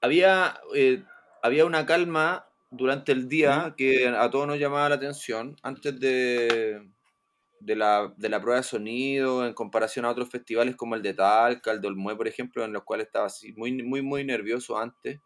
había, 0.00 0.60
eh, 0.74 1.04
había 1.42 1.64
una 1.64 1.86
calma 1.86 2.46
durante 2.70 3.12
el 3.12 3.28
día 3.28 3.74
que 3.76 4.08
a 4.08 4.30
todos 4.30 4.46
nos 4.46 4.58
llamaba 4.58 4.88
la 4.88 4.94
atención 4.96 5.56
antes 5.62 5.98
de, 6.00 6.90
de, 7.64 7.76
la, 7.76 8.12
de 8.16 8.28
la 8.28 8.40
prueba 8.40 8.58
de 8.58 8.64
sonido 8.64 9.46
en 9.46 9.54
comparación 9.54 10.04
a 10.04 10.10
otros 10.10 10.28
festivales 10.30 10.76
como 10.76 10.94
el 10.96 11.02
de 11.02 11.14
Talca, 11.14 11.72
el 11.72 11.80
de 11.80 11.88
Olmué, 11.88 12.16
por 12.16 12.28
ejemplo, 12.28 12.64
en 12.64 12.72
los 12.72 12.84
cuales 12.84 13.06
estaba 13.06 13.26
así 13.26 13.52
muy, 13.54 13.82
muy, 13.82 14.02
muy 14.02 14.24
nervioso 14.24 14.78
antes. 14.78 15.20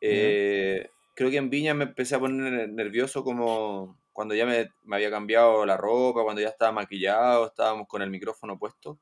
Eh, 0.00 0.90
creo 1.14 1.30
que 1.30 1.36
en 1.38 1.50
Viña 1.50 1.74
me 1.74 1.84
empecé 1.84 2.14
a 2.16 2.20
poner 2.20 2.68
nervioso 2.70 3.24
como 3.24 3.98
cuando 4.12 4.34
ya 4.34 4.46
me, 4.46 4.70
me 4.84 4.96
había 4.96 5.10
cambiado 5.10 5.66
la 5.66 5.76
ropa, 5.76 6.22
cuando 6.24 6.40
ya 6.42 6.48
estaba 6.48 6.72
maquillado, 6.72 7.46
estábamos 7.48 7.86
con 7.88 8.02
el 8.02 8.10
micrófono 8.10 8.58
puesto, 8.58 8.98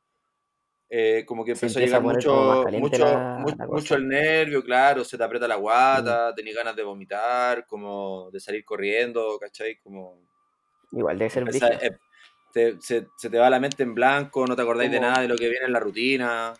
eh, 0.90 1.24
como 1.26 1.44
que 1.44 1.52
empezó 1.52 1.78
a 1.78 1.82
a 1.82 1.84
llegar 1.84 2.02
más 2.02 2.16
mucho, 2.16 2.30
mucho, 2.78 3.04
la, 3.04 3.34
mu- 3.36 3.50
la 3.58 3.66
mucho 3.66 3.94
el 3.96 4.08
nervio, 4.08 4.62
claro, 4.62 5.04
se 5.04 5.18
te 5.18 5.24
aprieta 5.24 5.48
la 5.48 5.56
Mm. 5.56 5.60
guata, 5.60 6.34
tenés 6.34 6.54
ganas 6.54 6.76
de 6.76 6.82
vomitar, 6.84 7.66
como 7.66 8.30
de 8.32 8.40
salir 8.40 8.64
corriendo, 8.64 9.38
¿cachai? 9.40 9.78
Como 9.80 10.20
Igual 10.92 11.18
debe 11.18 11.30
ser 11.30 11.42
empezar- 11.42 11.72
eh, 11.82 11.96
te- 12.54 12.80
se, 12.80 13.08
se 13.18 13.28
te 13.30 13.38
va 13.38 13.50
la 13.50 13.60
mente 13.60 13.82
en 13.82 13.94
blanco, 13.94 14.46
no 14.46 14.56
te 14.56 14.62
acordáis 14.62 14.90
de 14.90 15.00
nada 15.00 15.20
de 15.22 15.28
lo 15.28 15.36
que 15.36 15.48
viene 15.50 15.66
en 15.66 15.72
la 15.74 15.80
rutina. 15.80 16.54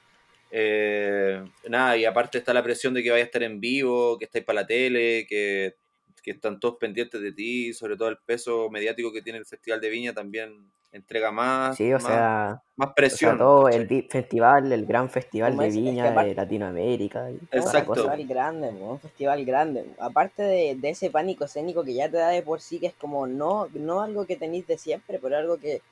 eh, 0.51 1.43
nada, 1.69 1.97
y 1.97 2.05
aparte 2.05 2.39
está 2.39 2.53
la 2.55 2.63
presión 2.63 2.95
de 2.95 3.03
que 3.03 3.11
vayas 3.11 3.25
a 3.25 3.27
estar 3.27 3.43
en 3.43 3.61
vivo, 3.61 4.19
que 4.19 4.27
estáis 4.27 4.45
para 4.45 4.61
la 4.63 4.67
tele, 4.67 5.27
que, 5.29 5.77
que 6.23 6.33
están 6.33 6.61
todos 6.61 6.77
pendientes 6.79 7.21
de 7.21 7.33
ti, 7.33 7.73
sobre 7.73 7.97
todo 7.97 8.09
el 8.09 8.19
peso 8.19 8.69
mediático 8.71 9.13
que 9.13 9.23
tiene 9.23 9.39
el 9.39 9.47
Festival 9.47 9.81
de 9.81 9.89
Viña 9.91 10.13
también 10.13 10.71
entrega 10.95 11.33
más, 11.33 11.77
Sí, 11.77 11.93
o 11.93 11.97
más, 11.99 12.05
sea, 12.05 12.63
más 12.77 12.87
o 12.87 12.91
sea, 12.91 12.95
presión. 12.95 13.37
todo 13.39 13.65
¿cachai? 13.65 13.81
el 13.83 14.09
festival, 14.09 14.73
el 14.73 14.87
gran 14.87 15.11
festival 15.11 15.57
de 15.57 15.67
es- 15.67 15.75
es 15.75 15.75
que 15.83 15.91
Viña 15.91 16.11
aparte- 16.13 16.29
de 16.29 16.35
Latinoamérica 16.37 17.31
y 17.31 17.35
un 17.35 17.49
Exacto. 17.51 17.87
cosa. 17.89 18.03
festival 18.03 18.27
grande, 18.29 18.69
un 18.69 19.01
festival 19.01 19.45
grande. 19.45 19.87
Aparte 19.99 20.43
de, 20.45 20.77
de 20.77 20.91
ese 20.91 21.11
pánico 21.11 21.45
escénico 21.47 21.83
que 21.83 21.95
ya 21.95 22.09
te 22.09 22.17
da 22.19 22.29
de 22.29 22.43
por 22.43 22.61
sí, 22.61 22.79
que 22.79 22.87
es 22.87 22.95
como 22.95 23.27
no, 23.27 23.69
no 23.75 24.03
algo 24.03 24.25
que 24.25 24.37
tenéis 24.37 24.67
de 24.69 24.79
siempre, 24.79 25.19
pero 25.19 25.37
algo 25.37 25.59
que 25.59 25.83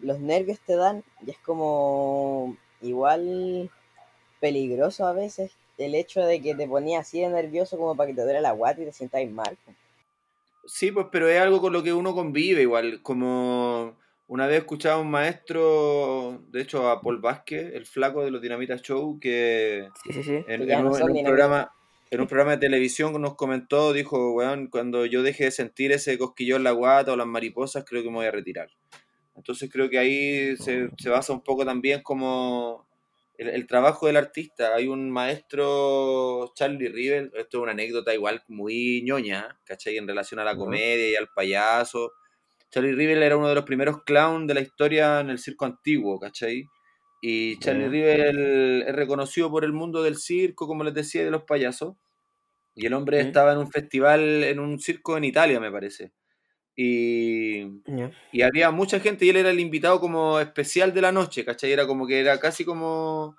los 0.00 0.18
nervios 0.20 0.58
te 0.60 0.74
dan, 0.74 1.04
y 1.26 1.30
es 1.32 1.38
como 1.38 2.56
igual 2.80 3.70
peligroso 4.40 5.06
a 5.06 5.12
veces 5.12 5.52
el 5.76 5.94
hecho 5.94 6.22
de 6.24 6.40
que 6.40 6.54
te 6.54 6.66
ponías 6.66 7.06
así 7.06 7.20
de 7.20 7.28
nervioso 7.28 7.76
como 7.76 7.94
para 7.94 8.08
que 8.08 8.14
te 8.14 8.22
duele 8.22 8.40
la 8.40 8.52
guata 8.52 8.80
y 8.80 8.86
te 8.86 8.92
sientáis 8.92 9.30
mal. 9.30 9.56
Sí, 10.66 10.90
pues, 10.92 11.06
pero 11.10 11.28
es 11.28 11.40
algo 11.40 11.60
con 11.60 11.72
lo 11.72 11.82
que 11.82 11.92
uno 11.92 12.14
convive 12.14 12.62
igual. 12.62 13.00
Como 13.02 13.96
una 14.30 14.46
vez 14.46 14.58
escuchaba 14.58 14.94
a 14.94 15.00
un 15.00 15.10
maestro, 15.10 16.44
de 16.52 16.62
hecho 16.62 16.88
a 16.88 17.00
Paul 17.00 17.18
Vázquez, 17.18 17.74
el 17.74 17.84
flaco 17.84 18.24
de 18.24 18.30
los 18.30 18.40
Dinamita 18.40 18.76
Show, 18.76 19.18
que 19.18 19.88
Sí, 20.04 20.12
sí, 20.12 20.22
sí. 20.22 20.44
en, 20.46 20.60
Que 20.60 20.66
ya 20.68 20.78
en 20.78 20.84
no 20.84 20.92
un, 20.92 21.16
en 21.16 21.24
programa 21.24 21.72
en 22.12 22.20
un 22.20 22.28
programa 22.28 22.52
de 22.52 22.58
televisión 22.58 23.20
nos 23.20 23.34
comentó, 23.34 23.92
dijo, 23.92 24.32
weón, 24.32 24.68
cuando 24.68 25.04
yo 25.04 25.24
deje 25.24 25.44
de 25.44 25.50
sentir 25.50 25.90
ese 25.90 26.16
cosquillón 26.16 26.58
en 26.58 26.64
la 26.64 26.70
guata 26.70 27.12
o 27.12 27.16
las 27.16 27.26
mariposas, 27.26 27.84
creo 27.84 28.04
que 28.04 28.08
me 28.08 28.16
voy 28.16 28.26
a 28.26 28.30
retirar. 28.30 28.70
Entonces 29.34 29.68
creo 29.68 29.90
que 29.90 29.98
ahí 29.98 30.56
se, 30.58 30.90
se 30.96 31.10
basa 31.10 31.32
un 31.32 31.42
poco 31.42 31.64
también 31.64 32.00
como 32.02 32.86
el, 33.36 33.48
el 33.48 33.66
trabajo 33.66 34.06
del 34.06 34.16
artista. 34.16 34.76
Hay 34.76 34.86
un 34.86 35.10
maestro, 35.10 36.52
Charlie 36.54 36.88
Rivel, 36.88 37.32
esto 37.34 37.58
es 37.58 37.62
una 37.64 37.72
anécdota 37.72 38.14
igual 38.14 38.44
muy 38.46 39.02
ñoña, 39.02 39.58
¿cachai? 39.64 39.96
En 39.96 40.06
relación 40.06 40.38
a 40.38 40.44
la 40.44 40.56
comedia 40.56 41.10
y 41.10 41.16
al 41.16 41.28
payaso. 41.34 42.12
Charlie 42.70 42.92
Rivel 42.94 43.22
era 43.22 43.36
uno 43.36 43.48
de 43.48 43.54
los 43.54 43.64
primeros 43.64 44.02
clowns 44.04 44.46
de 44.46 44.54
la 44.54 44.60
historia 44.60 45.20
en 45.20 45.30
el 45.30 45.38
circo 45.38 45.64
antiguo, 45.64 46.18
¿cachai? 46.20 46.64
Y 47.22 47.58
Charlie 47.58 47.84
Ya. 47.84 47.88
Rivel 47.90 48.82
es 48.86 48.94
reconocido 48.94 49.50
por 49.50 49.64
el 49.64 49.72
mundo 49.72 50.02
del 50.02 50.16
circo, 50.16 50.66
como 50.66 50.84
les 50.84 50.94
decía, 50.94 51.24
de 51.24 51.30
los 51.30 51.44
payasos. 51.44 51.96
Y 52.74 52.86
el 52.86 52.94
hombre 52.94 53.20
estaba 53.20 53.52
en 53.52 53.58
un 53.58 53.70
festival, 53.70 54.44
en 54.44 54.60
un 54.60 54.78
circo 54.78 55.16
en 55.16 55.24
Italia, 55.24 55.60
me 55.60 55.70
parece. 55.72 56.12
Y, 56.76 57.62
y 58.32 58.42
había 58.42 58.70
mucha 58.70 59.00
gente 59.00 59.26
y 59.26 59.30
él 59.30 59.36
era 59.36 59.50
el 59.50 59.60
invitado 59.60 60.00
como 60.00 60.40
especial 60.40 60.94
de 60.94 61.02
la 61.02 61.12
noche, 61.12 61.44
¿cachai? 61.44 61.72
Era 61.72 61.86
como 61.86 62.06
que 62.06 62.20
era 62.20 62.38
casi 62.40 62.64
como 62.64 63.36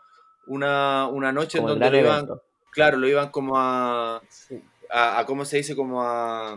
una, 0.47 1.07
una 1.07 1.31
noche 1.31 1.57
Como 1.57 1.69
en 1.73 1.79
donde 1.79 1.91
lo 1.91 1.97
iban, 2.05 2.15
evento. 2.17 2.43
claro, 2.71 2.97
lo 2.97 3.07
iban 3.07 3.29
como 3.29 3.57
a, 3.57 4.21
Sí. 4.29 4.61
a, 4.91 5.19
a- 5.19 5.25
¿cómo 5.25 5.45
se 5.45 5.57
dice? 5.57 5.75
Como 5.75 6.03
a, 6.03 6.53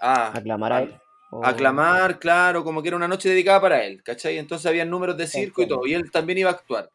a, 0.00 0.36
Aclamar 0.36 0.72
a 0.72 0.76
a- 0.78 0.82
él. 0.82 0.94
O- 1.30 1.48
aclamar, 1.48 2.18
claro, 2.18 2.64
como 2.64 2.82
que 2.82 2.88
era 2.88 2.96
una 2.96 3.08
noche 3.08 3.28
dedicada 3.28 3.60
para 3.60 3.84
él, 3.84 4.02
¿cachai? 4.02 4.38
Entonces 4.38 4.66
había 4.66 4.84
números 4.84 5.16
de 5.16 5.26
circo 5.26 5.62
y 5.62 5.68
Entiendo. 5.68 5.68
todo, 5.68 5.86
y 5.86 5.94
él 5.94 6.10
también 6.10 6.38
iba 6.38 6.50
a 6.50 6.54
actuar. 6.54 6.90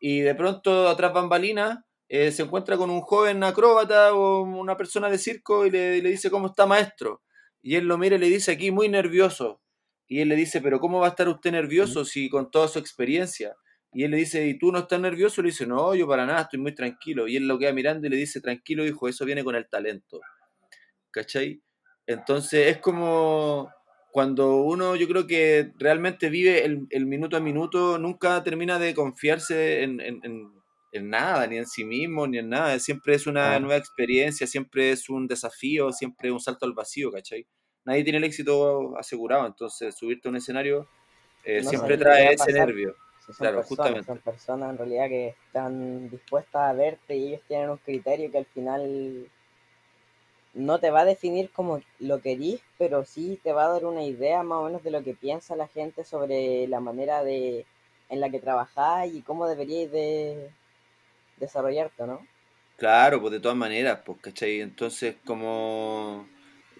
Y 0.00 0.20
de 0.20 0.34
pronto, 0.34 0.88
atrás 0.88 1.12
bambalinas, 1.12 1.78
eh, 2.08 2.32
se 2.32 2.42
encuentra 2.42 2.76
con 2.76 2.90
un 2.90 3.00
joven 3.00 3.42
acróbata 3.44 4.14
o 4.14 4.42
una 4.42 4.76
persona 4.76 5.08
de 5.10 5.18
circo 5.18 5.64
y 5.66 5.70
le, 5.70 6.02
le 6.02 6.10
dice, 6.10 6.30
¿cómo 6.30 6.48
está 6.48 6.66
maestro? 6.66 7.22
Y 7.62 7.76
él 7.76 7.86
lo 7.86 7.96
mira 7.98 8.16
y 8.16 8.18
le 8.18 8.26
dice 8.28 8.52
aquí, 8.52 8.70
muy 8.70 8.88
nervioso. 8.88 9.62
Y 10.06 10.20
él 10.20 10.28
le 10.28 10.36
dice, 10.36 10.60
pero 10.60 10.80
¿cómo 10.80 11.00
va 11.00 11.06
a 11.06 11.10
estar 11.10 11.28
usted 11.28 11.52
nervioso 11.52 12.04
si 12.04 12.28
con 12.28 12.50
toda 12.50 12.68
su 12.68 12.78
experiencia? 12.78 13.56
Y 13.92 14.04
él 14.04 14.10
le 14.10 14.18
dice, 14.18 14.46
¿y 14.46 14.58
tú 14.58 14.70
no 14.72 14.80
estás 14.80 15.00
nervioso? 15.00 15.40
Le 15.40 15.48
dice, 15.48 15.66
no, 15.66 15.94
yo 15.94 16.06
para 16.06 16.26
nada, 16.26 16.42
estoy 16.42 16.58
muy 16.60 16.74
tranquilo. 16.74 17.26
Y 17.28 17.36
él 17.36 17.46
lo 17.48 17.58
queda 17.58 17.72
mirando 17.72 18.06
y 18.06 18.10
le 18.10 18.16
dice, 18.16 18.40
tranquilo, 18.40 18.84
hijo, 18.84 19.08
eso 19.08 19.24
viene 19.24 19.44
con 19.44 19.54
el 19.54 19.68
talento. 19.68 20.20
¿Cachai? 21.10 21.62
Entonces 22.06 22.68
es 22.68 22.78
como 22.78 23.70
cuando 24.14 24.56
uno, 24.62 24.94
yo 24.96 25.08
creo 25.08 25.26
que 25.26 25.72
realmente 25.78 26.30
vive 26.30 26.64
el, 26.64 26.86
el 26.90 27.06
minuto 27.06 27.36
a 27.36 27.40
minuto, 27.40 27.98
nunca 27.98 28.42
termina 28.44 28.78
de 28.78 28.94
confiarse 28.94 29.82
en, 29.82 30.00
en- 30.00 30.20
en- 30.24 30.54
en 30.92 31.10
nada, 31.10 31.46
ni 31.48 31.56
en 31.58 31.66
sí 31.66 31.84
mismo, 31.84 32.26
ni 32.28 32.38
en 32.38 32.48
nada. 32.50 32.78
Siempre 32.78 33.16
es 33.16 33.26
una 33.26 33.58
nueva 33.58 33.76
experiencia, 33.76 34.46
siempre 34.46 34.92
es 34.92 35.08
un 35.10 35.26
desafío, 35.26 35.90
siempre 35.92 36.28
es 36.28 36.32
un 36.32 36.38
salto 36.40 36.66
al 36.66 36.74
vacío, 36.74 37.10
¿cachai? 37.10 37.46
Nadie 37.84 38.04
tiene 38.04 38.18
el 38.18 38.24
éxito 38.24 38.96
asegurado, 38.96 39.46
entonces 39.46 39.96
subirte 39.96 40.28
a 40.28 40.30
un 40.30 40.36
escenario 40.36 40.88
eh, 41.44 41.62
No 41.62 41.70
siempre 41.70 41.98
trae 41.98 42.32
ese 42.32 42.52
pasar. 42.54 42.54
nervio. 42.54 42.94
Si 43.26 43.32
son 43.32 43.48
Claro, 43.48 43.54
personas, 43.54 43.66
justamente. 43.68 44.06
son 44.06 44.18
personas 44.18 44.70
en 44.70 44.78
realidad 44.78 45.08
que 45.08 45.28
están 45.46 46.10
dispuestas 46.10 46.62
a 46.70 46.72
verte 46.74 47.16
y 47.16 47.28
ellos 47.28 47.42
tienen 47.48 47.70
un 47.70 47.78
criterio 47.78 48.30
que 48.30 48.38
al 48.38 48.46
final 48.46 49.30
no 50.54 50.78
te 50.78 50.90
va 50.90 51.00
a 51.00 51.04
definir 51.04 51.50
como 51.50 51.80
lo 51.98 52.20
querís, 52.20 52.60
pero 52.78 53.04
sí 53.04 53.38
te 53.42 53.52
va 53.52 53.64
a 53.66 53.68
dar 53.68 53.84
una 53.84 54.04
idea 54.04 54.42
más 54.42 54.58
o 54.58 54.64
menos 54.64 54.82
de 54.82 54.90
lo 54.90 55.02
que 55.02 55.14
piensa 55.14 55.56
la 55.56 55.68
gente 55.68 56.04
sobre 56.04 56.66
la 56.68 56.80
manera 56.80 57.24
de 57.24 57.66
en 58.08 58.20
la 58.20 58.30
que 58.30 58.38
trabajáis 58.38 59.14
y 59.14 59.22
cómo 59.22 59.48
deberíais 59.48 59.90
de 59.90 60.50
desarrollarte, 61.38 62.06
¿no? 62.06 62.26
Claro, 62.76 63.20
pues 63.20 63.32
de 63.32 63.40
todas 63.40 63.56
maneras, 63.56 64.00
pues, 64.04 64.18
¿cachai? 64.20 64.60
Entonces, 64.60 65.16
como... 65.24 66.28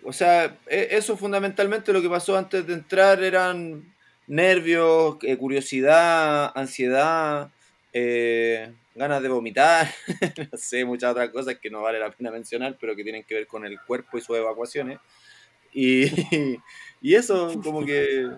O 0.04 0.12
sea, 0.12 0.58
e- 0.66 0.88
eso 0.90 1.16
fundamentalmente 1.16 1.92
lo 1.92 2.02
que 2.02 2.10
pasó 2.10 2.36
antes 2.36 2.66
de 2.66 2.74
entrar 2.74 3.22
eran 3.22 3.94
nervios, 4.26 5.16
eh, 5.22 5.36
curiosidad, 5.36 6.52
ansiedad, 6.54 7.50
eh, 7.92 8.72
ganas 8.94 9.22
de 9.22 9.28
vomitar, 9.28 9.88
no 10.52 10.58
sé, 10.58 10.84
muchas 10.84 11.10
otras 11.10 11.30
cosas 11.30 11.58
que 11.58 11.70
no 11.70 11.82
vale 11.82 11.98
la 11.98 12.10
pena 12.10 12.30
mencionar, 12.30 12.76
pero 12.80 12.94
que 12.94 13.02
tienen 13.02 13.24
que 13.24 13.34
ver 13.34 13.46
con 13.46 13.64
el 13.64 13.80
cuerpo 13.80 14.18
y 14.18 14.20
sus 14.20 14.36
evacuaciones. 14.36 14.98
Y, 15.72 16.04
y 17.00 17.14
eso, 17.14 17.60
como 17.62 17.84
que 17.84 18.28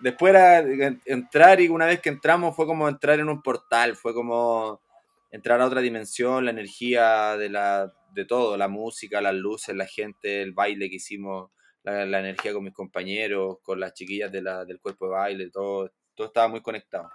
después 0.00 0.30
era 0.30 0.58
en- 0.58 1.00
entrar 1.06 1.60
y 1.60 1.68
una 1.68 1.86
vez 1.86 2.00
que 2.00 2.10
entramos 2.10 2.54
fue 2.54 2.66
como 2.66 2.88
entrar 2.88 3.18
en 3.20 3.28
un 3.28 3.42
portal, 3.42 3.96
fue 3.96 4.12
como 4.12 4.82
entrar 5.30 5.60
a 5.60 5.66
otra 5.66 5.80
dimensión, 5.80 6.44
la 6.44 6.50
energía 6.50 7.36
de, 7.38 7.48
la, 7.48 7.92
de 8.12 8.26
todo, 8.26 8.56
la 8.58 8.68
música, 8.68 9.22
las 9.22 9.34
luces, 9.34 9.74
la 9.74 9.86
gente, 9.86 10.42
el 10.42 10.52
baile 10.52 10.90
que 10.90 10.96
hicimos, 10.96 11.50
la, 11.84 12.20
energía 12.20 12.52
con 12.52 12.64
mis 12.64 12.74
compañeros, 12.74 13.56
con 13.62 13.80
las 13.80 13.94
chiquillas 13.94 14.30
de 14.30 14.42
del 14.42 14.78
cuerpo 14.80 15.06
de 15.06 15.12
baile, 15.12 15.50
todo, 15.50 15.90
todo 16.14 16.26
estaba 16.26 16.48
muy 16.48 16.60
conectado. 16.60 17.10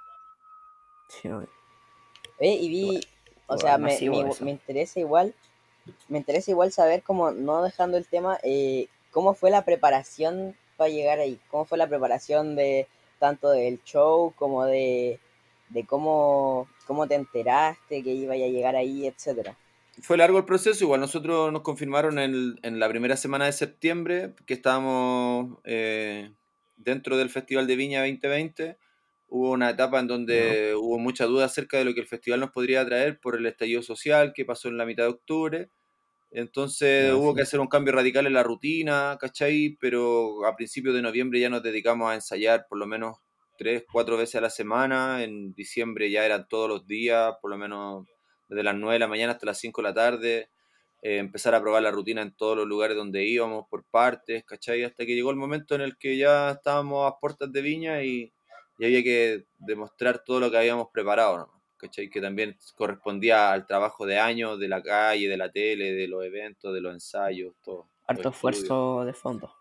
Sí, 1.10 1.30
Oye, 2.40 2.54
y 2.54 2.70
vi, 2.70 2.80
Igual, 2.82 3.08
o 3.48 3.56
igual 3.56 3.60
sea, 3.62 3.78
me, 3.78 4.00
me- 4.42 4.52
interesa 4.52 5.00
igual, 5.00 5.34
me 6.08 6.18
interesa 6.20 6.52
igual 6.52 6.72
saber 6.72 7.02
cómo, 7.04 7.32
no 7.32 7.64
dejando 7.64 7.98
el 7.98 8.06
tema, 8.06 8.38
eh, 8.44 8.88
cómo 9.12 9.34
fue 9.34 9.50
la 9.50 9.66
preparación 9.66 10.56
para 10.76 10.90
llegar 10.90 11.20
ahí, 11.20 11.40
cómo 11.50 11.66
fue 11.66 11.78
la 11.78 11.88
preparación 11.88 12.56
de 12.56 12.88
tanto 13.20 13.50
del 13.50 13.82
show 13.84 14.34
como 14.38 14.66
de, 14.66 15.20
de 15.70 15.86
cómo, 15.86 16.68
cómo 16.86 17.08
te 17.08 17.16
enteraste 17.16 18.04
que 18.04 18.14
iba 18.14 18.34
a 18.34 18.38
llegar 18.38 18.76
ahí, 18.76 19.08
etcétera. 19.08 19.58
Fue 20.00 20.16
largo 20.18 20.38
el 20.38 20.46
proceso, 20.46 20.84
igual 20.84 21.02
nosotros 21.02 21.52
nos 21.52 21.64
confirmaron 21.64 22.20
en, 22.20 22.60
en 22.62 22.80
la 22.80 22.88
primera 22.88 23.18
semana 23.18 23.46
de 23.46 23.54
septiembre 23.54 24.34
que 24.46 24.54
estábamos 24.54 25.58
eh, 25.64 26.32
dentro 26.76 27.18
del 27.18 27.32
Festival 27.32 27.66
de 27.66 27.76
Viña 27.76 28.02
2020. 28.02 28.78
Hubo 29.28 29.52
una 29.52 29.70
etapa 29.70 30.00
en 30.00 30.08
donde 30.08 30.74
hubo 30.76 30.98
mucha 31.00 31.26
duda 31.26 31.46
acerca 31.46 31.78
de 31.78 31.86
lo 31.86 31.94
que 31.94 32.00
el 32.00 32.08
festival 32.08 32.40
nos 32.40 32.52
podría 32.52 32.86
traer 32.86 33.20
por 33.20 33.36
el 33.36 33.46
estallido 33.46 33.82
social 33.82 34.32
que 34.34 34.46
pasó 34.46 34.70
en 34.70 34.78
la 34.78 34.86
mitad 34.86 35.04
de 35.04 35.10
octubre. 35.10 35.70
Entonces 36.32 37.14
hubo 37.14 37.32
sí. 37.32 37.38
que 37.38 37.42
hacer 37.44 37.60
un 37.60 37.68
cambio 37.68 37.94
radical 37.94 38.26
en 38.28 38.34
la 38.34 38.44
rutina, 38.44 39.18
¿cachai? 39.20 39.78
Pero 39.80 40.46
a 40.46 40.56
principios 40.56 40.96
de 40.96 41.02
noviembre 41.02 41.40
ya 41.40 41.50
nos 41.50 41.64
dedicamos 41.64 42.10
a 42.10 42.16
ensayar 42.16 42.66
por 42.70 42.78
lo 42.78 42.88
menos 42.88 43.18
tres, 43.58 43.84
cuatro 43.92 44.18
veces 44.18 44.36
a 44.36 44.42
la 44.42 44.50
semana. 44.50 45.24
En 45.24 45.54
diciembre 45.54 46.10
ya 46.12 46.26
eran 46.26 46.48
todos 46.48 46.70
los 46.70 46.86
días, 46.88 47.34
por 47.42 47.52
lo 47.52 47.58
menos 47.58 48.06
desde 48.50 48.64
las 48.64 48.76
9 48.76 48.94
de 48.94 49.00
la 49.00 49.08
mañana 49.08 49.34
hasta 49.34 49.46
las 49.46 49.60
5 49.60 49.82
de 49.82 49.88
la 49.88 49.94
tarde. 49.94 50.50
eh, 51.04 51.18
empezar 51.20 51.54
a 51.54 51.62
probar 51.62 51.84
la 51.84 51.92
rutina 51.92 52.24
en 52.24 52.36
todos 52.36 52.58
los 52.58 52.68
lugares 52.68 52.98
donde 52.98 53.24
íbamos, 53.26 53.66
por 53.70 53.86
partes, 53.86 54.44
¿cachai? 54.46 54.84
Hasta 54.84 55.06
que 55.06 55.16
llegó 55.16 55.30
el 55.32 55.38
momento 55.38 55.76
en 55.76 55.82
el 55.82 55.98
que 55.98 56.18
ya 56.18 56.52
estábamos 56.52 57.08
a 57.08 57.20
puertas 57.20 57.52
de 57.52 57.62
Viña 57.62 58.04
y, 58.04 58.34
y 58.78 58.86
había 58.86 59.04
que 59.04 59.46
demostrar 59.58 60.24
todo 60.24 60.40
lo 60.40 60.52
que 60.52 60.58
habíamos 60.58 60.88
preparado, 60.94 61.38
¿no? 61.38 61.58
¿cachai? 61.78 62.10
Que 62.10 62.20
también 62.22 62.58
correspondía 62.76 63.52
al 63.52 63.68
trabajo 63.68 64.06
de 64.06 64.18
años, 64.20 64.60
de 64.60 64.68
la 64.68 64.82
calle, 64.82 65.30
de 65.30 65.38
la 65.38 65.52
tele, 65.52 65.94
de 65.94 66.08
los 66.08 66.24
eventos, 66.26 66.74
de 66.74 66.82
los 66.82 66.94
ensayos, 66.94 67.54
todo. 67.64 67.88
Harto 68.08 68.30
esfuerzo 68.30 69.04
de 69.06 69.14
fondo. 69.14 69.54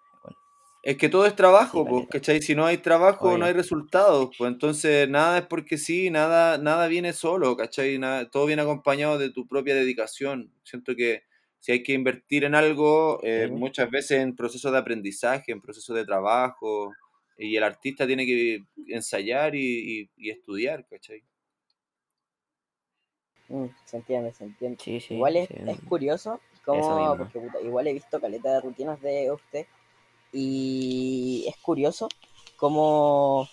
Es 0.83 0.97
que 0.97 1.09
todo 1.09 1.27
es 1.27 1.35
trabajo, 1.35 1.83
Sí, 1.83 1.91
pues. 1.91 2.07
¿cachai? 2.09 2.41
Si 2.41 2.55
no 2.55 2.65
hay 2.65 2.79
trabajo, 2.79 3.37
no 3.37 3.45
hay 3.45 3.53
resultados, 3.53 4.31
pues 4.39 4.53
entonces 4.53 5.09
nada 5.09 5.39
es 5.39 5.47
porque 5.47 5.79
sí, 5.79 6.11
nada, 6.11 6.59
nada 6.59 6.87
viene 6.87 7.13
solo, 7.13 7.57
¿cachai? 7.57 7.99
Nada- 7.99 8.31
todo 8.31 8.47
viene 8.47 8.63
acompañado 8.63 9.19
de 9.19 9.31
tu 9.31 9.49
propia 9.49 9.75
dedicación. 9.75 10.53
Siento 10.63 10.95
que 10.95 11.25
si 11.59 11.73
hay 11.73 11.83
que 11.83 11.93
invertir 11.93 12.45
en 12.45 12.55
algo, 12.55 13.19
eh, 13.25 13.47
Sí, 13.49 13.53
muchas 13.53 13.91
veces 13.91 14.21
en 14.21 14.37
procesos 14.37 14.71
de 14.71 14.79
aprendizaje, 14.79 15.51
en 15.51 15.61
procesos 15.61 15.97
de 15.97 16.05
trabajo, 16.05 16.95
y 17.39 17.57
el 17.57 17.65
artista 17.65 18.07
tiene 18.07 18.27
que 18.27 18.65
ensayar 18.89 19.55
y, 19.55 20.03
y- 20.03 20.11
y 20.17 20.31
estudiar, 20.31 20.87
¿cachai? 20.89 21.23
Mm, 23.49 23.67
se 23.85 23.97
entiende, 23.97 24.33
se 24.33 24.45
entiende. 24.45 24.79
Sí, 24.79 25.01
sí, 25.01 25.17
igual 25.17 25.37
es, 25.37 25.49
sí. 25.49 25.55
es 25.67 25.81
curioso 25.83 26.41
como, 26.65 27.17
porque 27.17 27.39
puta, 27.39 27.61
igual 27.61 27.87
he 27.87 27.93
visto 27.93 28.21
caleta 28.21 28.53
de 28.53 28.61
rutinas 28.61 29.01
de 29.01 29.31
usted 29.31 29.67
y 30.33 31.47
es 31.49 31.57
curioso 31.59 32.09
como, 32.59 33.49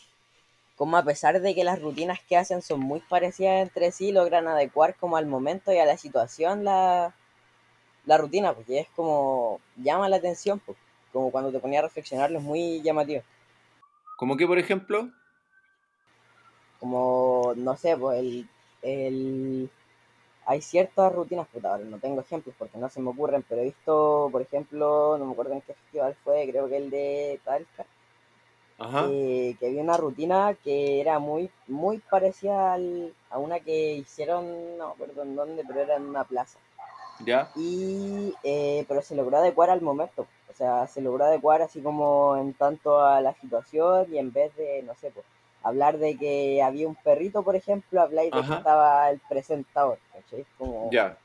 como 0.78 0.98
a 0.98 1.04
pesar 1.06 1.42
de 1.42 1.56
que 1.56 1.64
las 1.66 1.82
rutinas 1.82 2.22
que 2.28 2.38
hacen 2.38 2.62
son 2.64 2.82
muy 2.82 3.02
parecidas 3.02 3.62
entre 3.64 3.92
sí, 3.92 4.12
logran 4.14 4.48
adecuar 4.48 4.96
como 4.98 5.18
al 5.18 5.28
momento 5.28 5.74
y 5.74 5.80
a 5.80 5.86
la 5.86 5.98
situación 5.98 6.64
la, 6.66 7.16
la 8.06 8.18
rutina, 8.18 8.54
porque 8.54 8.80
es 8.82 8.88
como 8.96 9.60
llama 9.78 10.10
la 10.10 10.18
atención, 10.18 10.60
pues, 10.66 10.78
como 11.14 11.32
cuando 11.32 11.52
te 11.52 11.60
ponía 11.60 11.80
a 11.80 11.84
reflexionarlo 11.84 12.40
es 12.40 12.46
muy 12.46 12.82
llamativo. 12.82 13.24
Como 14.16 14.38
que, 14.38 14.48
por 14.48 14.58
ejemplo, 14.58 15.12
Como, 16.80 17.54
no 17.56 17.76
sé, 17.78 17.98
pues 17.98 18.20
el, 18.20 18.50
el- 18.82 19.70
hay 20.46 20.62
ciertas 20.62 21.14
rutinas, 21.14 21.48
puta, 21.50 21.72
ahora 21.74 21.86
no 21.86 22.00
tengo 22.00 22.22
ejemplos 22.22 22.56
porque 22.60 22.78
no 22.80 22.90
se 22.90 23.02
me 23.02 23.10
ocurren, 23.12 23.44
pero 23.48 23.62
he 23.62 23.66
visto, 23.66 24.30
por 24.32 24.42
ejemplo, 24.42 25.18
no 25.20 25.26
me 25.26 25.32
acuerdo 25.34 25.54
en 25.54 25.62
qué 25.62 25.74
festival 25.76 26.16
fue, 26.24 26.48
creo 26.50 26.68
que 26.70 26.78
el 26.78 26.90
de 26.92 27.40
Talca, 27.46 27.86
ajá, 28.78 29.16
eh, 29.16 29.56
que 29.60 29.68
había 29.68 29.82
una 29.84 29.98
rutina 29.98 30.56
que 30.64 31.02
era 31.02 31.20
muy, 31.20 31.50
muy 31.68 32.00
parecida 32.00 32.74
al- 32.74 33.14
a 33.30 33.38
una 33.40 33.60
que 33.60 33.94
hicieron, 33.96 34.78
no 34.78 34.88
me 34.88 34.94
acuerdo 34.94 35.24
en 35.24 35.36
dónde, 35.36 35.64
pero 35.68 35.82
era 35.82 35.96
en 35.98 36.04
una 36.04 36.24
plaza. 36.26 36.60
ya, 37.26 37.52
Y, 37.56 38.34
eh, 38.44 38.86
pero 38.88 39.02
se 39.02 39.16
logró 39.16 39.38
adecuar 39.38 39.70
al 39.70 39.82
momento, 39.82 40.28
o 40.54 40.56
sea, 40.56 40.88
se 40.88 41.02
logró 41.02 41.26
adecuar 41.26 41.62
así 41.62 41.82
como 41.82 42.38
en 42.38 42.54
tanto 42.54 43.04
a 43.04 43.22
la 43.22 43.34
situación 43.34 44.14
y 44.14 44.20
en 44.20 44.32
vez 44.32 44.56
de, 44.56 44.84
no 44.84 44.94
sé, 44.96 45.12
pues, 45.12 45.26
hablar 45.64 45.98
de 45.98 46.18
que 46.18 46.62
había 46.62 46.88
un 46.88 46.96
perrito, 46.96 47.44
por 47.44 47.56
ejemplo, 47.56 48.02
habláis 48.02 48.32
de 48.32 48.42
que 48.42 48.54
estaba 48.54 49.10
el 49.10 49.20
presentador, 49.28 49.98
¿cachai? 50.14 50.46
Como, 50.58 50.90
ya. 50.92 51.18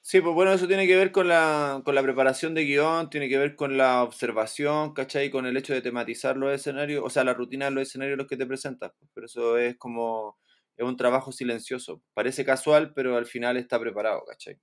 Sí, 0.00 0.20
pues 0.20 0.34
bueno, 0.34 0.52
eso 0.52 0.68
tiene 0.68 0.86
que 0.86 0.96
ver 0.96 1.12
con 1.12 1.28
la, 1.28 1.80
con 1.84 1.94
la 1.94 2.02
preparación 2.02 2.54
de 2.54 2.64
guion, 2.64 3.08
tiene 3.08 3.28
que 3.28 3.38
ver 3.38 3.56
con 3.56 3.76
la 3.78 4.02
observación, 4.02 4.92
¿cachai? 4.92 5.30
Con 5.30 5.46
el 5.46 5.56
hecho 5.56 5.72
de 5.72 5.80
tematizar 5.80 6.36
los 6.36 6.52
escenarios, 6.52 7.02
o 7.04 7.10
sea, 7.10 7.24
la 7.24 7.32
rutina 7.32 7.66
de 7.66 7.70
los 7.70 7.88
escenarios 7.88 8.18
los 8.18 8.26
que 8.26 8.36
te 8.36 8.46
presentas. 8.46 8.92
pues, 8.98 9.10
Pero 9.14 9.26
eso 9.26 9.56
es 9.58 9.76
como, 9.76 10.38
es 10.76 10.84
un 10.86 10.96
trabajo 10.96 11.32
silencioso. 11.32 12.02
Parece 12.12 12.44
casual, 12.44 12.92
pero 12.94 13.16
al 13.16 13.26
final 13.26 13.56
está 13.56 13.80
preparado, 13.80 14.24
¿cachai? 14.26 14.58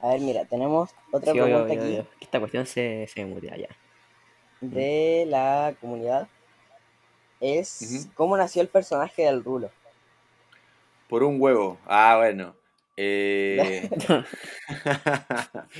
A 0.00 0.08
ver, 0.08 0.20
mira, 0.20 0.44
tenemos 0.46 0.90
otra 1.12 1.32
Sí, 1.32 1.38
pregunta 1.38 1.62
obvio, 1.64 1.74
aquí 1.74 1.92
obvio. 1.92 2.06
Esta 2.20 2.38
cuestión 2.38 2.66
se, 2.66 3.06
se 3.06 3.24
mutea 3.24 3.56
ya. 3.56 3.68
de 4.60 5.24
la 5.28 5.74
comunidad. 5.80 6.28
Es. 7.40 8.08
¿cómo 8.14 8.36
nació 8.36 8.62
el 8.62 8.68
personaje 8.68 9.22
del 9.22 9.42
Rulo? 9.42 9.70
Por 11.08 11.22
un 11.22 11.40
huevo. 11.40 11.78
Ah, 11.86 12.16
bueno. 12.18 12.56
Eh... 13.02 13.88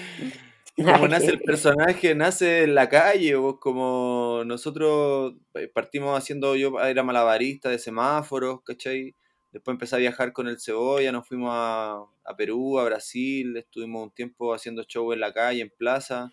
¿Cómo 0.77 1.09
nace 1.09 1.27
el 1.27 1.41
personaje? 1.41 2.15
Nace 2.15 2.63
en 2.63 2.75
la 2.75 2.89
calle, 2.89 3.35
vos, 3.35 3.59
como 3.59 4.43
nosotros 4.47 5.35
eh, 5.55 5.69
partimos 5.69 6.17
haciendo, 6.17 6.57
yo 6.57 6.81
era 6.81 7.03
malabarista 7.03 7.69
de 7.69 7.79
semáforos, 7.79 8.63
¿cachai? 8.63 9.15
Después 9.53 9.75
empecé 9.75 9.97
a 9.97 9.99
viajar 9.99 10.33
con 10.33 10.47
el 10.49 10.61
Cebolla, 10.61 11.11
nos 11.13 11.27
fuimos 11.27 11.51
a, 11.53 12.05
a 12.25 12.37
Perú, 12.37 12.79
a 12.79 12.85
Brasil, 12.85 13.57
estuvimos 13.57 14.05
un 14.05 14.11
tiempo 14.13 14.55
haciendo 14.55 14.85
show 14.85 15.13
en 15.13 15.21
la 15.21 15.33
calle, 15.33 15.63
en 15.63 15.71
plaza. 15.77 16.33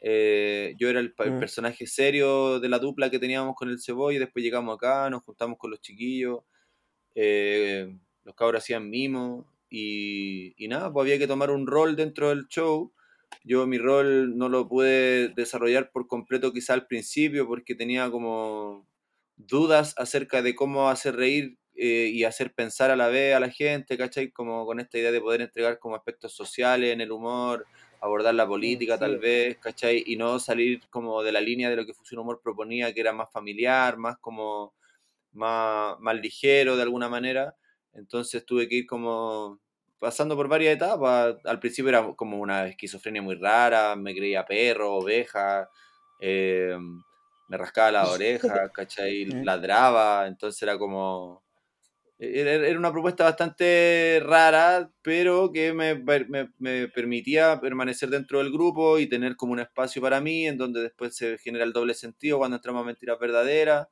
Eh, 0.00 0.74
yo 0.78 0.88
era 0.88 1.00
el, 1.00 1.14
Mm. 1.18 1.38
personaje 1.40 1.86
serio 1.86 2.60
de 2.60 2.68
la 2.68 2.78
dupla 2.78 3.10
que 3.10 3.18
teníamos 3.20 3.54
con 3.56 3.70
el 3.70 3.80
Cebolla, 3.80 4.16
y 4.16 4.20
después 4.20 4.44
llegamos 4.44 4.74
acá, 4.76 5.08
nos 5.10 5.22
juntamos 5.24 5.58
con 5.58 5.70
los 5.70 5.80
chiquillos, 5.80 6.40
eh, 7.14 7.96
los 8.24 8.34
cabros 8.34 8.62
hacían 8.62 8.88
mimos, 8.90 9.46
y, 9.70 10.54
y 10.62 10.68
nada, 10.68 10.92
pues 10.92 11.04
había 11.04 11.18
que 11.18 11.26
tomar 11.26 11.50
un 11.50 11.66
rol 11.66 11.96
dentro 11.96 12.28
del 12.30 12.46
show. 12.48 12.92
Yo 13.44 13.66
mi 13.66 13.78
rol 13.78 14.36
no 14.38 14.48
lo 14.48 14.68
pude 14.68 15.28
desarrollar 15.30 15.90
por 15.92 16.06
completo 16.08 16.52
quizá 16.52 16.74
al 16.74 16.86
principio 16.86 17.46
porque 17.46 17.74
tenía 17.74 18.10
como 18.10 18.88
dudas 19.36 19.94
acerca 19.98 20.42
de 20.42 20.54
cómo 20.54 20.88
hacer 20.88 21.16
reír 21.16 21.58
eh, 21.76 22.10
y 22.12 22.24
hacer 22.24 22.52
pensar 22.54 22.90
a 22.90 22.96
la 22.96 23.08
vez 23.08 23.34
a 23.34 23.40
la 23.40 23.50
gente, 23.50 23.96
¿cachai? 23.98 24.30
Como 24.30 24.64
con 24.66 24.80
esta 24.80 24.98
idea 24.98 25.12
de 25.12 25.20
poder 25.20 25.42
entregar 25.42 25.78
como 25.78 25.96
aspectos 25.96 26.32
sociales 26.32 26.92
en 26.92 27.00
el 27.00 27.12
humor, 27.12 27.66
abordar 28.00 28.34
la 28.34 28.46
política 28.46 28.94
sí. 28.94 29.00
tal 29.00 29.18
vez, 29.18 29.58
¿cachai? 29.58 30.02
Y 30.06 30.16
no 30.16 30.38
salir 30.38 30.80
como 30.90 31.22
de 31.22 31.32
la 31.32 31.40
línea 31.40 31.70
de 31.70 31.76
lo 31.76 31.86
que 31.86 31.94
Fusión 31.94 32.20
Humor 32.20 32.40
proponía, 32.42 32.92
que 32.92 33.00
era 33.00 33.12
más 33.12 33.30
familiar, 33.30 33.96
más 33.96 34.18
como 34.18 34.74
más, 35.32 35.98
más 36.00 36.16
ligero 36.16 36.76
de 36.76 36.82
alguna 36.82 37.08
manera. 37.08 37.54
Entonces 37.92 38.44
tuve 38.44 38.68
que 38.68 38.76
ir 38.76 38.86
como 38.86 39.60
pasando 39.98 40.36
por 40.36 40.48
varias 40.48 40.74
etapas. 40.74 41.36
Al 41.44 41.60
principio 41.60 41.90
era 41.90 42.14
como 42.14 42.38
una 42.38 42.66
esquizofrenia 42.66 43.22
muy 43.22 43.36
rara, 43.36 43.94
me 43.96 44.14
creía 44.14 44.44
perro, 44.44 44.96
oveja, 44.96 45.68
eh, 46.20 46.76
me 47.48 47.56
rascaba 47.56 47.92
las 47.92 48.08
orejas, 48.14 48.70
¿cachai? 48.72 49.26
Mm. 49.26 49.44
Ladraba, 49.44 50.26
entonces 50.26 50.60
era 50.62 50.78
como... 50.78 51.44
Era, 52.18 52.52
era 52.52 52.78
una 52.78 52.92
propuesta 52.92 53.24
bastante 53.24 54.20
rara, 54.24 54.90
pero 55.02 55.52
que 55.52 55.74
me, 55.74 55.94
me, 55.96 56.50
me 56.58 56.88
permitía 56.88 57.60
permanecer 57.60 58.08
dentro 58.08 58.38
del 58.38 58.50
grupo 58.50 58.98
y 58.98 59.06
tener 59.06 59.36
como 59.36 59.52
un 59.52 59.60
espacio 59.60 60.00
para 60.00 60.20
mí, 60.22 60.46
en 60.46 60.56
donde 60.56 60.80
después 60.82 61.14
se 61.14 61.36
genera 61.38 61.64
el 61.64 61.74
doble 61.74 61.92
sentido 61.94 62.38
cuando 62.38 62.56
entramos 62.56 62.82
a 62.82 62.86
Mentiras 62.86 63.18
Verdaderas 63.18 63.88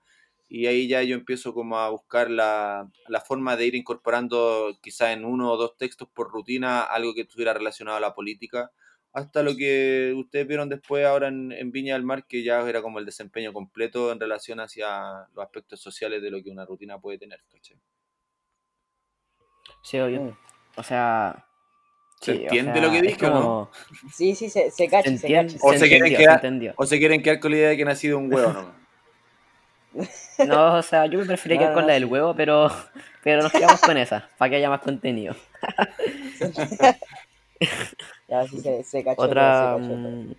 y 0.48 0.66
ahí 0.66 0.88
ya 0.88 1.02
yo 1.02 1.14
empiezo 1.16 1.52
como 1.54 1.78
a 1.78 1.90
buscar 1.90 2.30
la, 2.30 2.88
la 3.08 3.20
forma 3.20 3.56
de 3.56 3.66
ir 3.66 3.74
incorporando 3.74 4.78
quizá 4.82 5.12
en 5.12 5.24
uno 5.24 5.50
o 5.52 5.56
dos 5.56 5.76
textos 5.76 6.08
por 6.14 6.30
rutina 6.30 6.82
algo 6.82 7.14
que 7.14 7.22
estuviera 7.22 7.54
relacionado 7.54 7.96
a 7.98 8.00
la 8.00 8.14
política, 8.14 8.70
hasta 9.12 9.42
lo 9.42 9.56
que 9.56 10.14
ustedes 10.16 10.46
vieron 10.46 10.68
después 10.68 11.04
ahora 11.06 11.28
en, 11.28 11.52
en 11.52 11.72
Viña 11.72 11.94
del 11.94 12.04
Mar, 12.04 12.26
que 12.26 12.42
ya 12.44 12.66
era 12.68 12.82
como 12.82 12.98
el 12.98 13.06
desempeño 13.06 13.52
completo 13.52 14.12
en 14.12 14.20
relación 14.20 14.60
hacia 14.60 15.28
los 15.34 15.44
aspectos 15.44 15.80
sociales 15.80 16.22
de 16.22 16.30
lo 16.30 16.42
que 16.42 16.50
una 16.50 16.64
rutina 16.66 16.98
puede 17.00 17.18
tener, 17.18 17.40
¿cachai? 17.50 17.78
Sí, 19.84 19.98
obvio. 20.00 20.20
Mm. 20.22 20.36
O 20.76 20.82
sea. 20.82 21.44
¿Se 22.20 22.32
sí, 22.32 22.38
o 22.38 22.42
entiende 22.44 22.72
sea, 22.72 22.82
lo 22.82 22.90
que 22.90 23.02
dije 23.02 23.26
o 23.26 23.30
no? 23.30 23.40
como- 23.42 23.70
Sí, 24.14 24.34
sí, 24.34 24.48
se, 24.48 24.70
se 24.70 24.88
cacha, 24.88 25.16
Se 25.16 25.30
cacha. 25.32 25.56
O 25.60 25.72
se 25.72 25.78
se 25.78 25.88
quieren 25.88 26.06
entendió, 26.06 26.18
quedar- 26.18 26.40
se 26.40 26.46
entendió. 26.46 26.74
¿O 26.76 26.86
se 26.86 26.98
quieren 26.98 27.22
quedar 27.22 27.38
con 27.40 27.50
la 27.50 27.56
idea 27.58 27.68
de 27.68 27.76
que 27.76 27.82
he 27.82 27.84
nacido 27.84 28.18
un 28.18 28.32
huevo 28.32 28.52
nomás? 28.52 28.72
No, 30.48 30.74
o 30.78 30.82
sea, 30.82 31.06
yo 31.06 31.20
me 31.20 31.24
prefería 31.26 31.56
No, 31.56 31.60
quedar 31.60 31.70
no, 31.70 31.74
con 31.76 31.82
no, 31.82 31.88
la 31.88 31.94
del 31.94 32.06
huevo, 32.06 32.34
pero, 32.34 32.68
pero 33.22 33.42
nos 33.42 33.52
quedamos 33.52 33.80
con 33.80 33.96
esa, 33.96 34.28
para 34.38 34.50
que 34.50 34.56
haya 34.56 34.68
más 34.70 34.80
contenido. 34.80 35.36
Ya, 38.28 38.46
sí, 38.48 38.60
se, 38.60 38.82
se 38.84 39.04
cachó. 39.04 39.22
Otra. 39.22 39.76
se 39.76 39.80
cachó. 39.82 39.94
mm, 39.96 40.34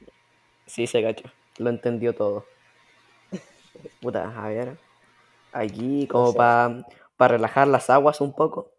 Sí, 0.66 0.88
se 0.88 1.02
cachó. 1.04 1.24
Lo 1.58 1.70
entendió 1.70 2.14
todo. 2.14 2.46
Puta, 4.02 4.34
a 4.38 4.50
ver. 4.50 4.78
Aquí, 5.54 6.08
como 6.08 6.32
sea- 6.34 6.84
para 7.18 7.34
relajar 7.36 7.68
las 7.68 7.90
aguas 7.90 8.20
un 8.22 8.34
poco. 8.34 8.72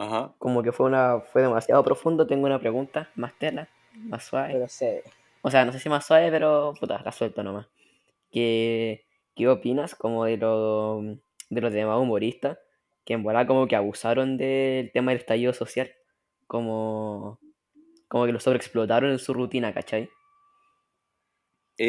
Ajá. 0.00 0.34
Como 0.38 0.62
que 0.62 0.72
fue 0.72 0.86
una 0.86 1.20
fue 1.20 1.42
demasiado 1.42 1.84
profundo. 1.84 2.26
Tengo 2.26 2.46
una 2.46 2.58
pregunta 2.60 3.10
más 3.14 3.38
tela, 3.38 3.68
más 4.08 4.24
suave. 4.24 4.52
Pero 4.52 4.68
se, 4.68 5.02
O 5.42 5.50
sea, 5.50 5.64
no 5.64 5.72
sé 5.72 5.78
si 5.80 5.88
más 5.88 6.06
suave, 6.06 6.30
pero 6.30 6.74
puta, 6.80 7.02
la 7.04 7.12
suelto 7.12 7.42
nomás. 7.42 7.68
¿Qué, 8.32 9.06
qué 9.36 9.48
opinas 9.48 9.94
como 9.96 10.24
de 10.26 10.36
lo, 10.38 11.02
de 11.50 11.60
los 11.62 11.72
demás 11.72 11.98
humoristas 12.00 12.58
que 13.06 13.14
en 13.14 13.24
verdad 13.24 13.46
como 13.48 13.68
que 13.68 13.76
abusaron 13.76 14.36
del 14.38 14.92
tema 14.92 15.12
del 15.12 15.20
estallido 15.20 15.52
social? 15.54 15.92
Como, 16.48 17.40
como 18.08 18.26
que 18.26 18.32
lo 18.32 18.40
sobreexplotaron 18.40 19.10
en 19.12 19.18
su 19.20 19.34
rutina, 19.34 19.74
¿cachai? 19.74 20.10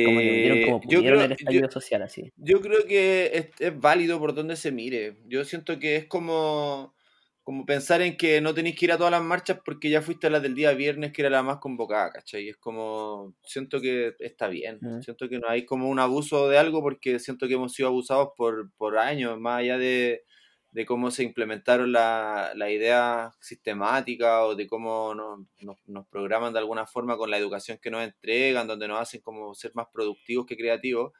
Como 0.03 0.21
que 0.21 0.31
vieron 0.31 0.59
Eh, 0.59 0.61
como 0.61 0.81
yo, 0.81 1.03
pudieron 1.03 1.05
creo, 1.05 1.23
el 1.23 1.31
yo, 1.47 1.61
estallido 1.61 1.69
social 1.71 2.01
así. 2.03 2.31
yo 2.37 2.61
creo 2.61 2.85
que 2.87 3.27
es, 3.37 3.49
es 3.59 3.79
válido 3.79 4.19
por 4.19 4.33
donde 4.33 4.55
se 4.55 4.71
mire. 4.71 5.17
Yo 5.27 5.45
siento 5.45 5.79
que 5.79 5.97
es 5.97 6.05
como, 6.07 6.95
como 7.43 7.65
pensar 7.65 8.01
en 8.01 8.17
que 8.17 8.39
no 8.39 8.53
tenéis 8.53 8.77
que 8.77 8.85
ir 8.85 8.91
a 8.91 8.97
todas 8.97 9.11
las 9.11 9.23
marchas 9.23 9.59
porque 9.65 9.89
ya 9.89 10.01
fuiste 10.01 10.27
a 10.27 10.29
las 10.29 10.41
del 10.43 10.53
día 10.53 10.73
viernes, 10.73 11.11
que 11.11 11.23
era 11.23 11.29
la 11.29 11.41
más 11.41 11.57
convocada, 11.57 12.11
¿cachai? 12.11 12.49
Es 12.49 12.57
como, 12.57 13.35
siento 13.43 13.81
que 13.81 14.13
está 14.19 14.47
bien. 14.47 14.79
Siento 15.01 15.27
que 15.27 15.39
no 15.39 15.49
hay 15.49 15.65
como 15.65 15.89
un 15.89 15.99
abuso 15.99 16.49
de 16.49 16.59
algo 16.59 16.81
porque 16.81 17.19
siento 17.19 17.47
que 17.47 17.55
hemos 17.55 17.73
sido 17.73 17.89
abusados 17.89 18.29
por, 18.37 18.71
por 18.77 18.97
años, 18.97 19.39
más 19.39 19.59
allá 19.59 19.79
de, 19.79 20.23
de 20.71 20.85
cómo 20.85 21.09
se 21.09 21.23
implementaron 21.23 21.91
la, 21.91 22.51
la 22.55 22.69
idea 22.69 23.31
sistemática 23.41 24.45
o 24.45 24.55
de 24.55 24.67
cómo 24.67 25.15
nos, 25.15 25.39
nos, 25.61 25.77
nos, 25.87 26.07
programan 26.07 26.53
de 26.53 26.59
alguna 26.59 26.85
forma 26.85 27.17
con 27.17 27.31
la 27.31 27.37
educación 27.37 27.79
que 27.81 27.89
nos 27.89 28.03
entregan, 28.03 28.67
donde 28.67 28.87
nos 28.87 28.99
hacen 28.99 29.21
como 29.21 29.55
ser 29.55 29.71
más 29.73 29.87
productivos 29.91 30.45
que 30.45 30.57
creativos. 30.57 31.11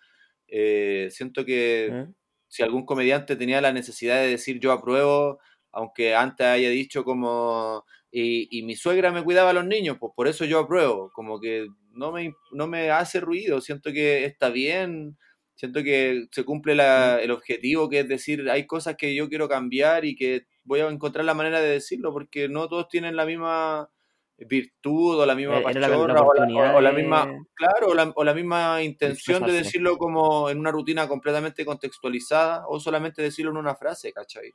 Eh, 0.47 1.07
siento 1.11 1.45
que 1.45 2.07
si 2.47 2.63
algún 2.63 2.85
comediante 2.85 3.37
tenía 3.37 3.61
la 3.61 3.73
necesidad 3.73 4.21
de 4.21 4.27
decir 4.27 4.59
yo 4.59 4.71
apruebo, 4.71 5.39
aunque 5.71 6.15
antes 6.15 6.45
haya 6.47 6.69
dicho 6.69 7.03
como 7.03 7.85
y, 8.11 8.47
y, 8.57 8.63
mi 8.63 8.75
suegra 8.75 9.11
me 9.11 9.23
cuidaba 9.23 9.51
a 9.51 9.53
los 9.53 9.65
niños, 9.65 9.97
pues 9.99 10.11
por 10.15 10.27
eso 10.27 10.43
yo 10.45 10.59
apruebo, 10.59 11.11
como 11.13 11.39
que 11.39 11.67
no 11.91 12.11
me, 12.11 12.33
no 12.51 12.67
me 12.67 12.89
hace 12.91 13.19
ruido, 13.21 13.61
siento 13.61 13.91
que 13.93 14.25
está 14.25 14.49
bien 14.49 15.17
siento 15.55 15.83
que 15.83 16.27
se 16.31 16.43
cumple 16.43 16.73
la, 16.73 17.21
el 17.21 17.29
objetivo, 17.31 17.87
que 17.87 17.99
es 17.99 18.07
decir, 18.07 18.49
hay 18.49 18.65
cosas 18.65 18.95
que 18.97 19.13
yo 19.13 19.29
quiero 19.29 19.47
cambiar 19.47 20.05
y 20.05 20.15
que 20.15 20.47
voy 20.63 20.79
a 20.79 20.87
encontrar 20.89 21.23
la 21.23 21.35
manera 21.35 21.61
de 21.61 21.69
decirlo, 21.69 22.11
porque 22.11 22.49
no 22.49 22.67
todos 22.67 22.87
tienen 22.87 23.15
la 23.15 23.25
misma 23.25 23.89
virtud 24.37 25.19
o 25.19 25.25
la 25.25 25.35
misma 25.35 25.59
Eh, 25.59 25.63
pachorra 25.63 26.13
la 26.13 26.23
o, 26.23 26.33
la, 26.33 26.75
o- 26.77 26.81
de, 26.81 26.93
misma, 26.93 27.27
claro, 27.53 27.89
o 27.89 27.93
la, 27.93 28.11
o 28.15 28.23
la 28.23 28.33
misma 28.33 28.81
intención 28.81 29.45
de 29.45 29.51
decirlo 29.51 29.97
como 29.97 30.49
en 30.49 30.57
una 30.59 30.71
rutina 30.71 31.07
completamente 31.07 31.63
contextualizada 31.63 32.63
o 32.67 32.79
solamente 32.79 33.21
decirlo 33.21 33.51
en 33.51 33.57
una 33.57 33.75
frase, 33.75 34.11
¿cachai? 34.11 34.51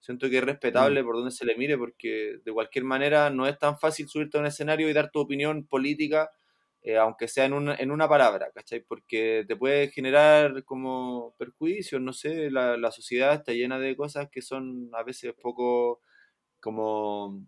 Siento 0.00 0.28
que 0.30 0.38
es 0.38 0.44
Mm, 0.74 0.96
respetable 0.96 1.02
por 1.04 1.16
donde 1.16 1.30
se 1.32 1.44
le 1.44 1.56
mire 1.56 1.76
porque 1.78 2.38
de 2.44 2.52
cualquier 2.52 2.84
manera 2.84 3.30
no 3.30 3.46
es 3.46 3.58
tan 3.58 3.78
fácil 3.78 4.08
subirte 4.08 4.38
a 4.38 4.40
un 4.40 4.46
escenario 4.46 4.88
y 4.88 4.92
dar 4.92 5.10
tu 5.10 5.20
opinión 5.20 5.66
política, 5.66 6.30
eh, 6.82 6.96
aunque 6.96 7.26
sea 7.28 7.46
en 7.46 7.52
una, 7.54 7.74
en 7.76 7.90
una 7.90 8.08
palabra, 8.08 8.50
¿cachai? 8.54 8.80
Porque 8.80 9.44
te 9.48 9.56
puede 9.56 9.88
generar 9.90 10.64
como 10.64 11.34
perjuicios, 11.38 12.00
no 12.00 12.12
sé, 12.12 12.50
la, 12.50 12.76
la 12.76 12.92
sociedad 12.92 13.34
está 13.34 13.52
llena 13.52 13.78
de 13.80 13.96
cosas 13.96 14.28
que 14.30 14.42
son 14.42 14.90
a 14.94 15.02
veces 15.02 15.32
poco 15.42 16.00
como 16.60 17.46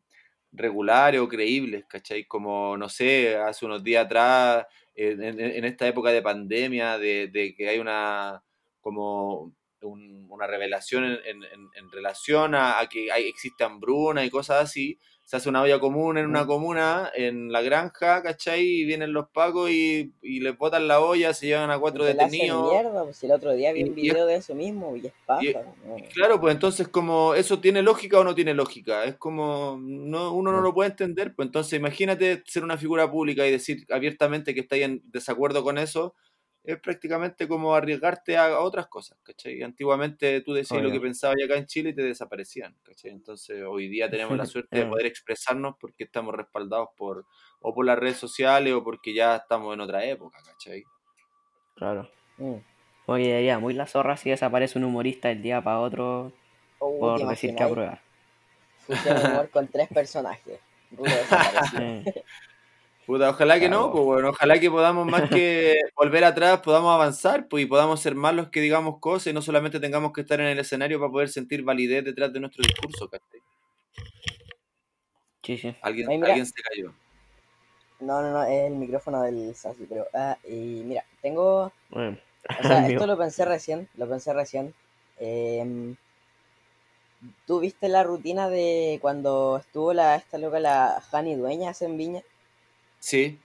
regulares 0.52 1.20
o 1.20 1.28
creíbles, 1.28 1.84
¿cachai? 1.88 2.24
Como, 2.26 2.76
no 2.76 2.88
sé, 2.88 3.36
hace 3.36 3.66
unos 3.66 3.84
días 3.84 4.06
atrás, 4.06 4.66
en, 4.94 5.22
en- 5.22 5.40
en 5.40 5.64
esta 5.64 5.86
época 5.88 6.10
de 6.10 6.22
pandemia, 6.22 6.98
de, 6.98 7.28
de 7.28 7.54
que 7.54 7.68
hay 7.68 7.78
una, 7.78 8.42
como 8.80 9.54
un- 9.82 10.26
una 10.30 10.46
revelación 10.46 11.04
en, 11.04 11.42
en- 11.44 11.90
relación 11.92 12.54
a, 12.54 12.78
a 12.80 12.86
que 12.88 13.10
hay, 13.10 13.24
existe 13.28 13.64
hambruna 13.64 14.24
y 14.24 14.30
cosas 14.30 14.62
así, 14.62 14.98
se 15.24 15.36
hace 15.36 15.48
una 15.48 15.62
olla 15.62 15.78
común 15.78 16.16
en 16.18 16.26
una 16.26 16.46
comuna, 16.46 17.10
en 17.14 17.50
la 17.52 17.60
granja, 17.62 18.22
¿cachai? 18.22 18.62
Y 18.66 18.84
vienen 18.84 19.12
los 19.12 19.28
pacos 19.30 19.70
y, 19.70 20.12
y 20.22 20.40
les 20.40 20.56
botan 20.56 20.86
la 20.88 21.00
olla, 21.00 21.34
se 21.34 21.46
llevan 21.46 21.70
a 21.70 21.78
cuatro 21.78 22.04
detenidos. 22.04 22.72
mierda, 22.72 23.04
pues 23.04 23.16
si 23.16 23.26
el 23.26 23.32
otro 23.32 23.52
día 23.52 23.72
vi 23.72 23.82
un 23.84 23.94
video 23.94 24.26
de 24.26 24.36
eso 24.36 24.54
mismo 24.54 24.96
y 24.96 25.06
es 25.06 25.12
paja, 25.26 25.42
y- 25.42 25.52
¿no? 25.52 25.98
y 25.98 26.02
claro, 26.14 26.40
pues 26.40 26.54
entonces 26.54 26.88
como 26.88 27.34
eso 27.34 27.60
tiene 27.60 27.82
lógica 27.82 28.18
o 28.20 28.24
no 28.24 28.34
tiene 28.34 28.54
lógica, 28.54 29.04
es 29.04 29.16
como 29.16 29.78
no, 29.80 30.32
uno 30.32 30.52
no 30.52 30.60
lo 30.60 30.72
puede 30.74 30.90
entender, 30.90 31.34
pues 31.34 31.46
entonces 31.46 31.78
imagínate 31.78 32.42
ser 32.46 32.64
una 32.64 32.78
figura 32.78 33.10
pública 33.10 33.46
y 33.46 33.50
decir 33.50 33.84
abiertamente 33.90 34.54
que 34.54 34.60
estáis 34.60 34.84
en 34.84 35.02
desacuerdo 35.06 35.62
con 35.62 35.76
eso, 35.78 36.14
es 36.72 36.80
prácticamente 36.80 37.48
como 37.48 37.74
arriesgarte 37.74 38.36
a, 38.36 38.60
otras 38.60 38.88
cosas, 38.88 39.18
¿cachai? 39.22 39.62
Antiguamente 39.62 40.40
tú 40.42 40.52
decías 40.52 40.82
lo 40.82 40.90
que 40.90 41.00
pensabas 41.00 41.36
acá 41.42 41.56
en 41.56 41.66
Chile 41.66 41.90
y 41.90 41.94
te 41.94 42.02
desaparecían, 42.02 42.76
¿cachai? 42.82 43.10
Entonces 43.10 43.64
hoy 43.66 43.88
día 43.88 44.10
tenemos 44.10 44.36
la 44.36 44.46
suerte 44.46 44.78
de 44.78 44.86
poder 44.86 45.06
expresarnos 45.06 45.76
porque 45.80 46.04
estamos 46.04 46.34
respaldados 46.34 46.90
por 46.96 47.26
o 47.60 47.74
por 47.74 47.86
las 47.86 47.98
redes 47.98 48.18
sociales 48.18 48.72
o 48.74 48.84
porque 48.84 49.14
ya 49.14 49.36
estamos 49.36 49.72
en 49.72 49.80
otra 49.80 50.04
época, 50.04 50.38
¿cachai? 50.44 50.84
Claro. 51.74 52.10
Mm. 52.36 52.56
Que 53.06 53.22
quedaría 53.22 53.58
muy 53.58 53.72
la 53.72 53.86
zorra 53.86 54.18
si 54.18 54.28
desaparece 54.28 54.78
un 54.78 54.84
humorista 54.84 55.30
el 55.30 55.42
día 55.42 55.62
para 55.62 55.80
otro 55.80 56.34
Oh, 56.78 57.16
¿te 57.16 57.22
por 57.22 57.30
decir 57.30 57.54
que 57.54 57.62
aprueba. 57.62 58.00
Humor 58.88 59.50
con 59.50 59.68
tres 59.68 59.88
personajes. 59.88 60.60
Rulo. 60.92 61.10
Eh, 63.08 63.10
Puta, 63.10 63.30
ojalá 63.30 63.58
que 63.58 63.70
no, 63.70 63.90
pues 63.90 64.04
bueno, 64.04 64.28
ojalá 64.28 64.60
que 64.60 64.70
podamos 64.70 65.06
más 65.06 65.30
que 65.30 65.80
volver 65.96 66.24
atrás, 66.24 66.60
podamos 66.60 66.94
avanzar, 66.94 67.48
pues 67.48 67.64
y 67.64 67.66
podamos 67.66 68.00
ser 68.00 68.14
más 68.14 68.34
los 68.34 68.50
que 68.50 68.60
digamos 68.60 68.98
cosas 69.00 69.28
y 69.28 69.32
no 69.32 69.40
solamente 69.40 69.80
tengamos 69.80 70.12
que 70.12 70.20
estar 70.20 70.38
en 70.40 70.48
el 70.48 70.58
escenario 70.58 71.00
para 71.00 71.10
poder 71.10 71.30
sentir 71.30 71.62
validez 71.62 72.04
detrás 72.04 72.30
de 72.34 72.40
nuestro 72.40 72.62
discurso, 72.62 73.08
¿cachai? 73.08 73.40
Sí, 75.42 75.56
sí. 75.56 75.74
Alguien, 75.80 76.10
Ay, 76.10 76.20
alguien 76.22 76.44
se 76.44 76.60
cayó. 76.60 76.92
No, 78.00 78.20
no, 78.20 78.30
no, 78.30 78.42
es 78.44 78.70
el 78.70 78.74
micrófono 78.74 79.22
del 79.22 79.54
Sassy, 79.54 79.86
pero... 79.88 80.06
Ah, 80.12 80.36
y 80.44 80.82
mira, 80.84 81.02
tengo... 81.22 81.72
Bueno, 81.88 82.18
O 82.60 82.62
sea, 82.62 82.86
esto 82.88 83.06
lo 83.06 83.16
pensé 83.16 83.46
recién, 83.46 83.88
lo 83.96 84.06
pensé 84.06 84.34
recién. 84.34 84.74
Em, 85.18 85.96
¿Tú 87.46 87.60
viste 87.60 87.88
la 87.88 88.04
rutina 88.04 88.50
de 88.50 88.98
cuando 89.00 89.56
estuvo 89.56 89.94
la 89.94 90.14
esta 90.16 90.36
loca, 90.36 90.60
la 90.60 91.02
Jani 91.10 91.36
Dueñas 91.36 91.80
en 91.80 91.96
Viña? 91.96 92.22
Sí. 93.00 93.38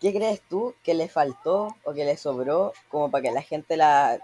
¿Qué 0.00 0.12
crees 0.12 0.40
tú 0.48 0.74
que 0.82 0.94
le 0.94 1.08
faltó 1.08 1.76
o 1.82 1.92
que 1.92 2.04
le 2.04 2.16
sobró 2.16 2.72
como 2.88 3.10
para 3.10 3.22
que 3.22 3.32
la 3.32 3.42
gente 3.42 3.76
la, 3.76 4.18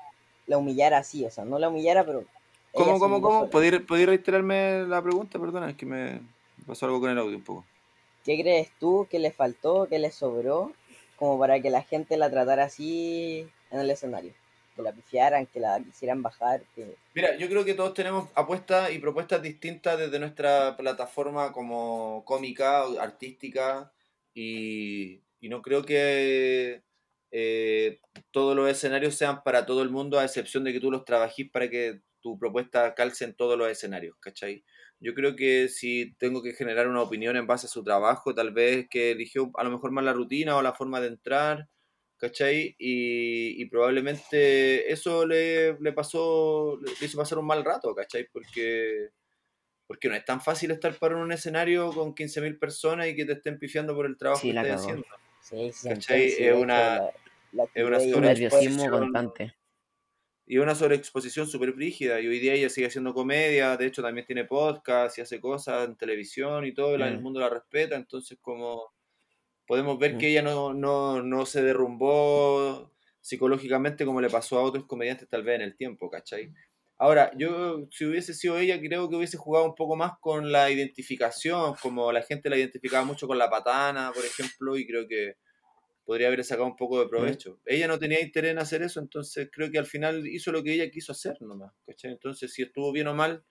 la 0.46 0.59
humillara 0.59 0.98
así? 0.98 1.24
O 1.24 1.31
sea, 1.31 1.44
no 1.44 1.59
la 1.59 1.68
humillara, 1.68 2.05
pero... 2.05 2.24
¿Cómo, 2.72 2.98
cómo, 2.98 3.20
cómo? 3.20 3.50
¿Podéis 3.50 3.81
podéis 3.83 4.09
reiterarme 4.09 4.85
la 4.87 5.00
pregunta? 5.00 5.38
Perdona, 5.38 5.70
es 5.70 5.77
que 5.77 5.87
me 5.87 6.20
pasó 6.66 6.87
algo 6.87 7.00
con 7.00 7.11
el 7.11 7.18
audio 7.18 7.37
un 7.37 7.44
poco. 7.44 7.64
¿Qué 8.24 8.40
crees 8.40 8.70
tú 8.81 9.07
que 9.11 9.18
le 9.18 9.31
faltó, 9.31 9.87
que 9.87 9.98
le 9.98 10.11
sobró 10.11 10.72
como 11.16 11.38
para 11.38 11.61
que 11.61 11.70
la 11.70 11.83
gente 11.83 12.16
la 12.16 12.31
tratara 12.31 12.64
así 12.64 13.48
en 13.70 13.81
el 13.81 13.90
escenario? 13.90 14.33
Que 14.75 14.83
la 14.83 14.93
pifiaran, 14.93 15.47
que 15.47 15.61
la 15.61 15.81
quisieran 15.81 16.23
bajar. 16.23 16.63
Mira, 17.15 17.37
yo 17.37 17.49
creo 17.49 17.65
que 17.65 17.75
todos 17.75 17.95
tenemos 17.95 18.29
apuestas 18.35 18.93
y 18.93 18.99
propuestas 18.99 19.41
distintas 19.41 19.99
desde 19.99 20.19
nuestra 20.19 20.77
plataforma 20.77 21.53
como 21.53 22.25
cómica, 22.25 22.83
artística, 23.01 23.93
y, 24.35 25.23
y 25.41 25.49
no 25.49 25.63
creo 25.63 25.85
que 25.85 26.83
eh, 27.31 28.01
todos 28.31 28.55
los 28.55 28.71
escenarios 28.71 29.17
sean 29.17 29.43
para 29.43 29.67
todo 29.67 29.83
el 29.83 29.91
mundo, 29.91 30.19
a 30.19 30.25
excepción 30.25 30.63
de 30.63 30.73
que 30.73 30.81
tú 30.81 30.91
los 30.91 31.05
trabajís 31.05 31.51
para 31.51 31.69
que 31.69 32.01
tu 32.21 32.39
propuesta 32.39 32.95
calce 32.95 33.25
en 33.25 33.35
todos 33.35 33.59
los 33.59 33.69
escenarios, 33.69 34.17
¿cachai? 34.21 34.65
Yo 35.01 35.15
creo 35.15 35.35
que 35.35 35.69
si 35.69 36.15
tengo 36.19 36.43
que 36.43 36.53
generar 36.53 36.89
una 36.89 37.03
opinión 37.03 37.37
en 37.37 37.47
base 37.47 37.67
a 37.67 37.71
su 37.71 37.83
trabajo, 37.83 38.35
tal 38.35 38.53
vez 38.53 38.87
que 38.89 39.11
eligió 39.11 39.51
a 39.55 39.65
lo 39.65 39.71
mejor 39.71 39.91
más 39.91 40.05
la 40.05 40.13
rutina 40.13 40.57
o 40.57 40.63
la 40.63 40.75
forma 40.75 41.01
de 41.01 41.09
entrar, 41.09 41.69
¿cachai? 42.29 42.75
Y, 42.79 43.61
y 43.61 43.65
probablemente 43.67 44.91
eso 44.93 45.27
le, 45.27 45.79
le 45.81 45.93
pasó, 45.93 46.79
le 47.01 47.07
hizo 47.07 47.19
pasar 47.19 47.39
un 47.39 47.47
mal 47.47 47.65
rato, 47.65 47.95
¿cachai? 47.95 48.27
Porque, 48.33 49.11
porque 49.87 50.09
no 50.09 50.15
es 50.15 50.25
tan 50.25 50.41
fácil 50.41 50.71
estar 50.71 50.95
para 50.99 51.17
un 51.17 51.31
escenario 51.33 51.91
con 51.93 52.15
15.000 52.15 52.59
personas 52.59 53.09
y 53.09 53.15
que 53.17 53.25
te 53.27 53.33
estén 53.35 53.59
pifiando 53.59 53.95
por 53.95 54.07
el 54.07 54.17
trabajo 54.17 54.41
Sí, 54.43 54.53
que 54.53 54.59
estás 54.59 54.81
haciendo. 54.81 55.05
Sí, 55.43 55.71
sí, 55.73 55.89
¿Cachai? 55.89 56.31
sí, 56.31 56.45
Es 56.45 56.55
una- 56.57 56.99
la, 56.99 57.11
la 57.53 57.65
es 57.75 57.85
una 58.15 58.29
Nerviosismo 58.29 58.85
exposición. 58.85 58.91
constante. 58.91 59.55
Y 60.47 60.59
una 60.59 60.75
sobreexposición 60.75 61.47
súper 61.47 61.73
brígida. 61.73 62.21
Y 62.21 62.27
hoy 62.27 62.39
día 62.39 62.55
ella 62.55 62.69
sigue 62.71 62.87
haciendo 62.87 63.13
comedia, 63.15 63.77
de 63.77 63.87
hecho 63.87 64.03
también 64.03 64.27
tiene 64.27 64.45
podcast 64.45 65.19
y 65.19 65.21
hace 65.23 65.41
cosas 65.41 65.87
en 65.89 65.97
televisión 65.97 66.65
y 66.67 66.73
todo, 66.73 66.95
el 66.97 67.19
Mm. 67.19 67.23
mundo 67.23 67.41
la 67.41 67.49
respeta, 67.51 67.97
entonces 67.97 68.39
como 68.41 68.93
podemos 69.66 69.98
ver 69.98 70.16
que 70.18 70.29
ella 70.29 70.42
no, 70.42 70.74
no, 70.74 71.22
no 71.22 71.46
se 71.46 71.62
derrumbó 71.62 72.92
psicológicamente 73.20 74.05
como 74.05 74.20
le 74.20 74.31
pasó 74.31 74.59
a 74.59 74.62
otros 74.62 74.87
comediantes 74.87 75.29
tal 75.29 75.42
vez 75.44 75.57
en 75.57 75.62
el 75.62 75.77
tiempo, 75.77 76.11
¿cachai? 76.11 76.53
Ahora, 76.98 77.33
yo 77.37 77.87
si 77.90 78.05
hubiese 78.05 78.35
sido 78.35 78.59
ella, 78.59 78.79
creo 78.81 79.09
que 79.11 79.16
hubiese 79.16 79.37
jugado 79.37 79.66
un 79.66 79.74
poco 79.74 79.96
más 79.96 80.12
con 80.20 80.53
la 80.53 80.70
identificación, 80.70 81.74
como 81.83 82.12
la 82.12 82.22
gente 82.22 82.48
la 82.50 82.57
identificaba 82.57 83.05
mucho 83.05 83.27
con 83.27 83.38
la 83.38 83.50
patana, 83.50 84.12
por 84.14 84.24
ejemplo, 84.24 84.77
y 84.77 84.87
creo 84.87 85.07
que 85.09 85.35
podría 86.05 86.29
haber 86.29 86.44
sacado 86.44 86.66
un 86.68 86.77
poco 86.77 87.00
de 87.00 87.09
provecho. 87.09 87.61
Ella 87.64 87.88
no 87.88 87.98
tenía 87.98 88.20
interés 88.20 88.53
en 88.53 88.59
hacer 88.59 88.83
eso, 88.83 89.00
entonces 89.00 89.48
creo 89.53 89.70
que 89.70 89.79
al 89.79 89.87
final 89.87 90.27
hizo 90.27 90.53
lo 90.53 90.62
que 90.62 90.74
ella 90.74 90.90
quiso 90.90 91.12
hacer 91.12 91.37
nomás, 91.40 91.72
¿cachai? 91.87 92.12
Entonces, 92.12 92.53
si 92.53 92.62
estuvo 92.62 92.92
bien 92.92 93.09
o 93.09 93.14
mal, 93.14 93.44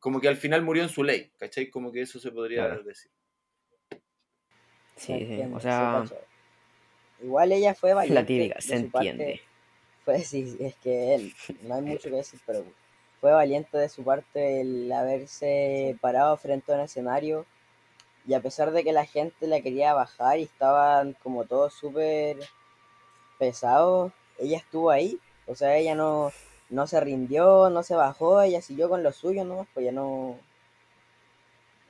como 0.00 0.20
que 0.20 0.28
al 0.28 0.36
final 0.36 0.62
murió 0.64 0.82
en 0.84 0.88
su 0.90 1.04
ley, 1.04 1.32
¿cachai? 1.38 1.70
Como 1.70 1.92
que 1.92 2.02
eso 2.02 2.20
se 2.20 2.32
podría 2.32 2.68
Claro. 2.68 2.82
decir. 2.82 3.12
Sí, 4.96 5.26
sí. 5.26 5.42
O 5.52 5.58
se 5.58 5.62
sea. 5.62 6.04
Igual 7.22 7.52
ella 7.52 7.74
fue 7.74 7.94
valiente. 7.94 8.20
la 8.20 8.26
típica, 8.26 8.60
se 8.60 8.80
parte. 8.84 9.08
entiende. 9.08 9.40
Fue, 10.04 10.20
sí, 10.20 10.56
es 10.60 10.74
que 10.76 11.14
él, 11.14 11.34
no 11.62 11.74
hay 11.74 11.82
mucho 11.82 12.10
que 12.10 12.16
decir, 12.16 12.40
pero 12.44 12.64
fue 13.20 13.32
valiente 13.32 13.78
de 13.78 13.88
su 13.88 14.02
parte 14.02 14.60
el 14.60 14.90
haberse 14.92 15.96
parado 16.00 16.36
frente 16.36 16.72
a 16.72 16.76
un 16.76 16.80
escenario 16.82 17.46
y 18.26 18.34
a 18.34 18.40
pesar 18.40 18.72
de 18.72 18.84
que 18.84 18.92
la 18.92 19.04
gente 19.04 19.46
la 19.46 19.60
quería 19.60 19.94
bajar 19.94 20.38
y 20.38 20.42
estaban 20.42 21.14
como 21.22 21.44
todos 21.44 21.74
súper 21.74 22.36
pesados, 23.38 24.12
ella 24.38 24.58
estuvo 24.58 24.90
ahí, 24.90 25.18
o 25.46 25.54
sea, 25.54 25.76
ella 25.76 25.94
no, 25.94 26.32
no 26.70 26.86
se 26.86 27.00
rindió, 27.00 27.70
no 27.70 27.82
se 27.82 27.94
bajó, 27.94 28.42
ella 28.42 28.62
siguió 28.62 28.88
con 28.88 29.02
lo 29.02 29.12
suyo, 29.12 29.44
¿no? 29.44 29.66
Pues 29.74 29.86
ya 29.86 29.92
no... 29.92 30.38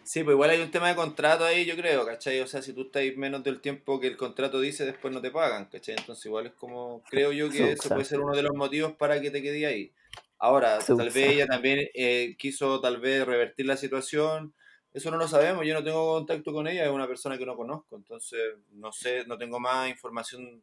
Sí, 0.04 0.24
pues 0.24 0.34
igual 0.34 0.50
hay 0.50 0.60
un 0.60 0.70
tema 0.70 0.88
de 0.88 0.96
contrato 0.96 1.44
ahí, 1.44 1.64
yo 1.64 1.76
creo, 1.76 2.04
¿cachai? 2.04 2.40
O 2.40 2.46
sea, 2.46 2.62
si 2.62 2.72
tú 2.72 2.82
estás 2.82 3.04
menos 3.16 3.42
del 3.44 3.60
tiempo 3.60 4.00
que 4.00 4.08
el 4.08 4.16
contrato 4.16 4.60
dice, 4.60 4.84
después 4.84 5.12
no 5.14 5.20
te 5.20 5.30
pagan, 5.30 5.66
¿cachai? 5.66 5.96
Entonces 5.96 6.26
igual 6.26 6.46
es 6.46 6.52
como, 6.52 7.02
creo 7.08 7.32
yo 7.32 7.50
que 7.50 7.72
eso 7.72 7.88
puede 7.88 8.04
ser 8.04 8.20
uno 8.20 8.36
de 8.36 8.42
los 8.42 8.54
motivos 8.54 8.92
para 8.92 9.20
que 9.20 9.30
te 9.30 9.42
quede 9.42 9.66
ahí. 9.66 9.92
Ahora, 10.38 10.78
tal 10.80 11.10
vez 11.10 11.16
ella 11.16 11.46
también 11.46 11.88
eh, 11.94 12.34
quiso 12.36 12.80
tal 12.80 12.98
vez 12.98 13.24
revertir 13.24 13.66
la 13.66 13.76
situación. 13.76 14.54
Eso 14.92 15.10
no 15.10 15.16
lo 15.16 15.28
sabemos, 15.28 15.64
yo 15.66 15.72
no 15.72 15.84
tengo 15.84 16.14
contacto 16.14 16.52
con 16.52 16.66
ella, 16.66 16.84
es 16.84 16.90
una 16.90 17.06
persona 17.06 17.38
que 17.38 17.46
no 17.46 17.56
conozco, 17.56 17.96
entonces 17.96 18.40
no 18.72 18.92
sé, 18.92 19.24
no 19.26 19.38
tengo 19.38 19.58
más 19.58 19.88
información 19.88 20.62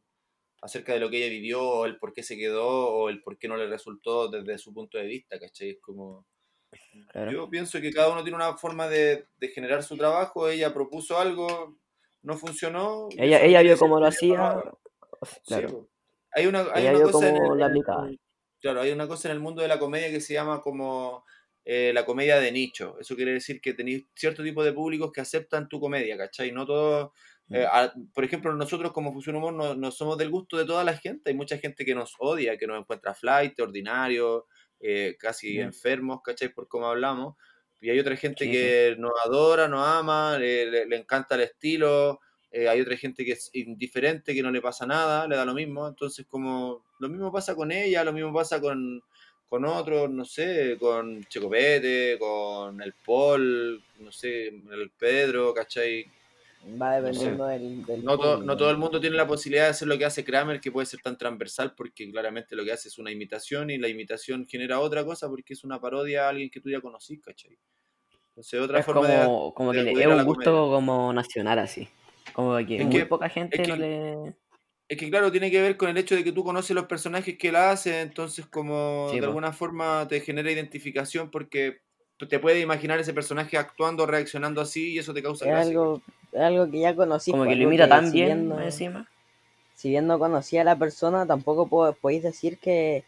acerca 0.61 0.93
de 0.93 0.99
lo 0.99 1.09
que 1.09 1.17
ella 1.17 1.29
vivió, 1.29 1.63
o 1.63 1.85
el 1.85 1.97
por 1.97 2.13
qué 2.13 2.21
se 2.21 2.37
quedó, 2.37 2.67
o 2.67 3.09
el 3.09 3.23
por 3.23 3.37
qué 3.37 3.47
no 3.47 3.57
le 3.57 3.67
resultó 3.67 4.27
desde 4.27 4.57
su 4.57 4.73
punto 4.73 4.97
de 4.97 5.05
vista, 5.05 5.39
¿cachai? 5.39 5.71
Es 5.71 5.79
como... 5.79 6.27
Claro. 7.11 7.31
Yo 7.31 7.49
pienso 7.49 7.81
que 7.81 7.91
cada 7.91 8.09
uno 8.11 8.23
tiene 8.23 8.35
una 8.35 8.55
forma 8.57 8.87
de, 8.87 9.25
de 9.39 9.47
generar 9.49 9.81
su 9.83 9.97
trabajo, 9.97 10.47
ella 10.47 10.73
propuso 10.73 11.17
algo, 11.17 11.77
no 12.21 12.37
funcionó. 12.37 13.07
Ella, 13.17 13.41
ella 13.41 13.61
vio 13.61 13.77
cómo 13.77 13.99
lo 13.99 14.05
hacía. 14.07 14.61
Sí, 15.23 15.39
Claro. 15.47 15.67
po. 15.69 15.89
Hay 16.31 16.45
una, 16.45 16.59
hay 16.73 16.83
Ella 16.83 16.91
una 16.91 16.99
vio 16.99 17.11
cosa 17.11 17.29
en 17.29 17.35
el, 17.35 18.19
claro, 18.61 18.81
hay 18.81 18.91
una 18.91 19.07
cosa 19.07 19.27
en 19.29 19.33
el 19.33 19.39
mundo 19.39 19.61
de 19.61 19.67
la 19.67 19.79
comedia 19.79 20.11
que 20.11 20.21
se 20.21 20.33
llama 20.35 20.61
como 20.61 21.25
eh, 21.65 21.91
la 21.93 22.05
comedia 22.05 22.39
de 22.39 22.51
nicho. 22.51 22.97
Eso 22.99 23.15
quiere 23.15 23.33
decir 23.33 23.59
que 23.61 23.73
tenéis 23.73 24.05
cierto 24.15 24.43
tipo 24.43 24.63
de 24.63 24.71
públicos 24.73 25.11
que 25.11 25.21
aceptan 25.21 25.67
tu 25.67 25.79
comedia, 25.79 26.17
¿cachai? 26.17 26.51
No 26.51 26.65
todos, 26.67 27.11
eh, 27.49 27.65
a- 27.69 27.91
por 28.13 28.23
ejemplo, 28.23 28.53
nosotros 28.53 28.91
como 28.91 29.11
Fusión 29.11 29.35
Humor 29.37 29.53
no, 29.53 29.73
no 29.75 29.91
somos 29.91 30.17
del 30.19 30.29
gusto 30.29 30.55
de 30.57 30.65
toda 30.65 30.83
la 30.83 30.95
gente. 30.95 31.31
Hay 31.31 31.35
mucha 31.35 31.57
gente 31.57 31.83
que 31.83 31.95
nos 31.95 32.13
odia, 32.19 32.57
que 32.57 32.67
nos 32.67 32.79
encuentra 32.79 33.15
flight, 33.15 33.59
ordinario, 33.59 34.45
eh, 34.79 35.15
casi 35.19 35.59
enfermos, 35.59 36.21
¿cachai? 36.23 36.49
Por 36.49 36.67
cómo 36.67 36.87
hablamos. 36.87 37.35
Y 37.81 37.89
hay 37.89 37.99
otra 37.99 38.15
gente 38.15 38.45
Sí, 38.45 38.51
que 38.51 38.95
nos 38.97 39.11
adora, 39.25 39.67
nos 39.67 39.85
ama, 39.87 40.37
le, 40.37 40.65
le- 40.69 40.85
le 40.85 40.95
encanta 40.97 41.35
el 41.35 41.41
estilo. 41.41 42.19
eh, 42.51 42.67
hay 42.67 42.81
otra 42.81 42.97
gente 42.97 43.23
que 43.23 43.33
es 43.33 43.49
indiferente, 43.53 44.33
que 44.33 44.41
no 44.41 44.51
le 44.51 44.59
pasa 44.61 44.85
nada, 44.85 45.27
le 45.27 45.35
da 45.35 45.45
lo 45.45 45.53
mismo. 45.53 45.87
Entonces, 45.87 46.25
como 46.27 46.83
lo 46.99 47.07
mismo 47.09 47.31
pasa 47.31 47.55
con 47.55 47.71
ella, 47.71 48.03
lo 48.03 48.11
mismo 48.11 48.33
pasa 48.33 48.59
con, 48.59 49.01
con 49.47 49.65
otros, 49.65 50.09
no 50.09 50.25
sé, 50.25 50.75
con 50.79 51.23
Checopete, 51.25 52.17
con 52.19 52.81
el 52.81 52.93
Paul, 53.05 53.83
no 53.99 54.11
sé, 54.11 54.47
el 54.47 54.91
Pedro, 54.97 55.53
¿cachai? 55.53 56.05
Va 56.61 56.99
dependiendo 56.99 57.45
del, 57.45 57.85
del 57.85 58.03
No, 58.03 58.17
todo 58.17 58.69
el 58.71 58.77
mundo 58.77 58.99
tiene 58.99 59.15
la 59.15 59.25
posibilidad 59.27 59.63
de 59.65 59.69
hacer 59.69 59.87
lo 59.87 59.97
que 59.97 60.05
hace 60.05 60.23
Kramer, 60.23 60.59
que 60.59 60.71
puede 60.71 60.85
ser 60.85 60.99
tan 61.01 61.17
transversal, 61.17 61.73
porque 61.75 62.09
claramente 62.11 62.55
lo 62.55 62.63
que 62.63 62.71
hace 62.71 62.89
es 62.89 62.97
una 62.97 63.11
imitación 63.11 63.69
y 63.69 63.77
la 63.77 63.87
imitación 63.87 64.45
genera 64.47 64.79
otra 64.79 65.05
cosa 65.05 65.29
porque 65.29 65.53
es 65.53 65.63
una 65.63 65.79
parodia 65.79 66.25
a 66.25 66.29
alguien 66.29 66.49
que 66.49 66.59
tú 66.59 66.69
ya 66.69 66.81
conocís, 66.81 67.21
¿cachai? 67.21 67.57
Entonces, 68.29 68.59
otra 68.59 68.79
Es 68.79 68.85
forma 68.85 69.07
de- 69.07 69.25
como, 69.25 69.53
como 69.53 69.71
de 69.73 69.85
que 69.85 69.93
le- 69.95 70.07
la 70.07 70.15
un 70.17 70.25
gusto 70.25 70.51
comedia. 70.51 70.75
como 70.75 71.13
nacional 71.13 71.59
así. 71.59 71.87
Como 72.33 72.55
que 72.65 72.77
Es 72.77 72.85
muy 72.85 72.91
que- 72.99 73.05
poca 73.05 73.29
gente 73.29 73.55
es 73.55 73.61
que- 73.63 73.67
no 73.71 73.75
le. 73.77 74.35
Es 74.87 74.97
que 74.97 75.09
claro, 75.09 75.31
tiene 75.31 75.51
que 75.51 75.61
ver 75.61 75.77
con 75.77 75.89
el 75.89 75.97
hecho 75.97 76.15
de 76.15 76.23
que 76.23 76.31
tú 76.31 76.43
conoces 76.43 76.75
los 76.75 76.85
personajes 76.87 77.37
que 77.37 77.49
él 77.49 77.55
hace, 77.57 78.01
entonces 78.01 78.47
como 78.47 79.07
Sí, 79.11 79.17
de 79.17 79.21
po. 79.21 79.27
alguna 79.27 79.53
forma 79.53 80.07
te 80.07 80.19
genera 80.19 80.51
identificación 80.51 81.29
porque 81.29 81.81
te 82.27 82.39
puedes 82.39 82.61
imaginar 82.63 82.99
ese 82.99 83.13
personaje 83.13 83.55
actuando, 83.55 84.05
reaccionando 84.07 84.61
así 84.61 84.93
y 84.93 84.97
eso 84.99 85.13
te 85.13 85.21
causa 85.21 85.45
Es 85.45 85.51
gracia. 85.51 85.69
algo, 85.69 86.01
algo 86.37 86.69
que 86.69 86.79
ya 86.79 86.95
conocí. 86.95 87.31
Como 87.31 87.43
pues, 87.43 87.49
que 87.49 87.55
lo 87.55 87.63
algo 87.63 87.71
imita 87.71 87.87
que 87.87 87.89
tan 87.89 88.05
si 88.05 88.11
bien 88.11 88.51
encima. 88.61 89.07
si 89.75 89.89
bien 89.89 90.07
no 90.07 90.19
conocía 90.19 90.61
a 90.61 90.65
la 90.65 90.75
persona, 90.77 91.25
tampoco 91.25 91.67
po- 91.67 91.93
podéis 91.93 92.23
decir 92.23 92.57
que, 92.59 93.03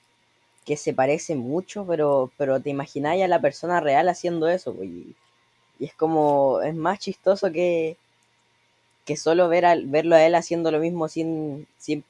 que 0.65 0.77
se 0.77 0.93
parece 0.93 1.35
mucho, 1.35 1.85
pero, 1.87 2.31
pero 2.37 2.61
te 2.61 2.69
imagináis 2.71 3.23
a 3.23 3.27
la 3.29 3.41
persona 3.41 3.79
real 3.81 4.09
haciendo 4.09 4.47
eso. 4.49 4.73
pues, 4.75 4.89
y, 4.89 5.15
y 5.79 5.85
es 5.85 5.93
como, 5.95 6.61
es 6.63 6.75
más 6.75 6.99
chistoso 6.99 7.51
que, 7.51 7.97
que 9.05 9.15
solo 9.17 9.47
ver 9.49 9.65
al, 9.65 9.85
verlo 9.87 10.15
a 10.15 10.23
él 10.25 10.35
haciendo 10.35 10.71
lo 10.71 10.79
mismo 10.79 11.07
sin, 11.07 11.67
sin, 11.77 12.03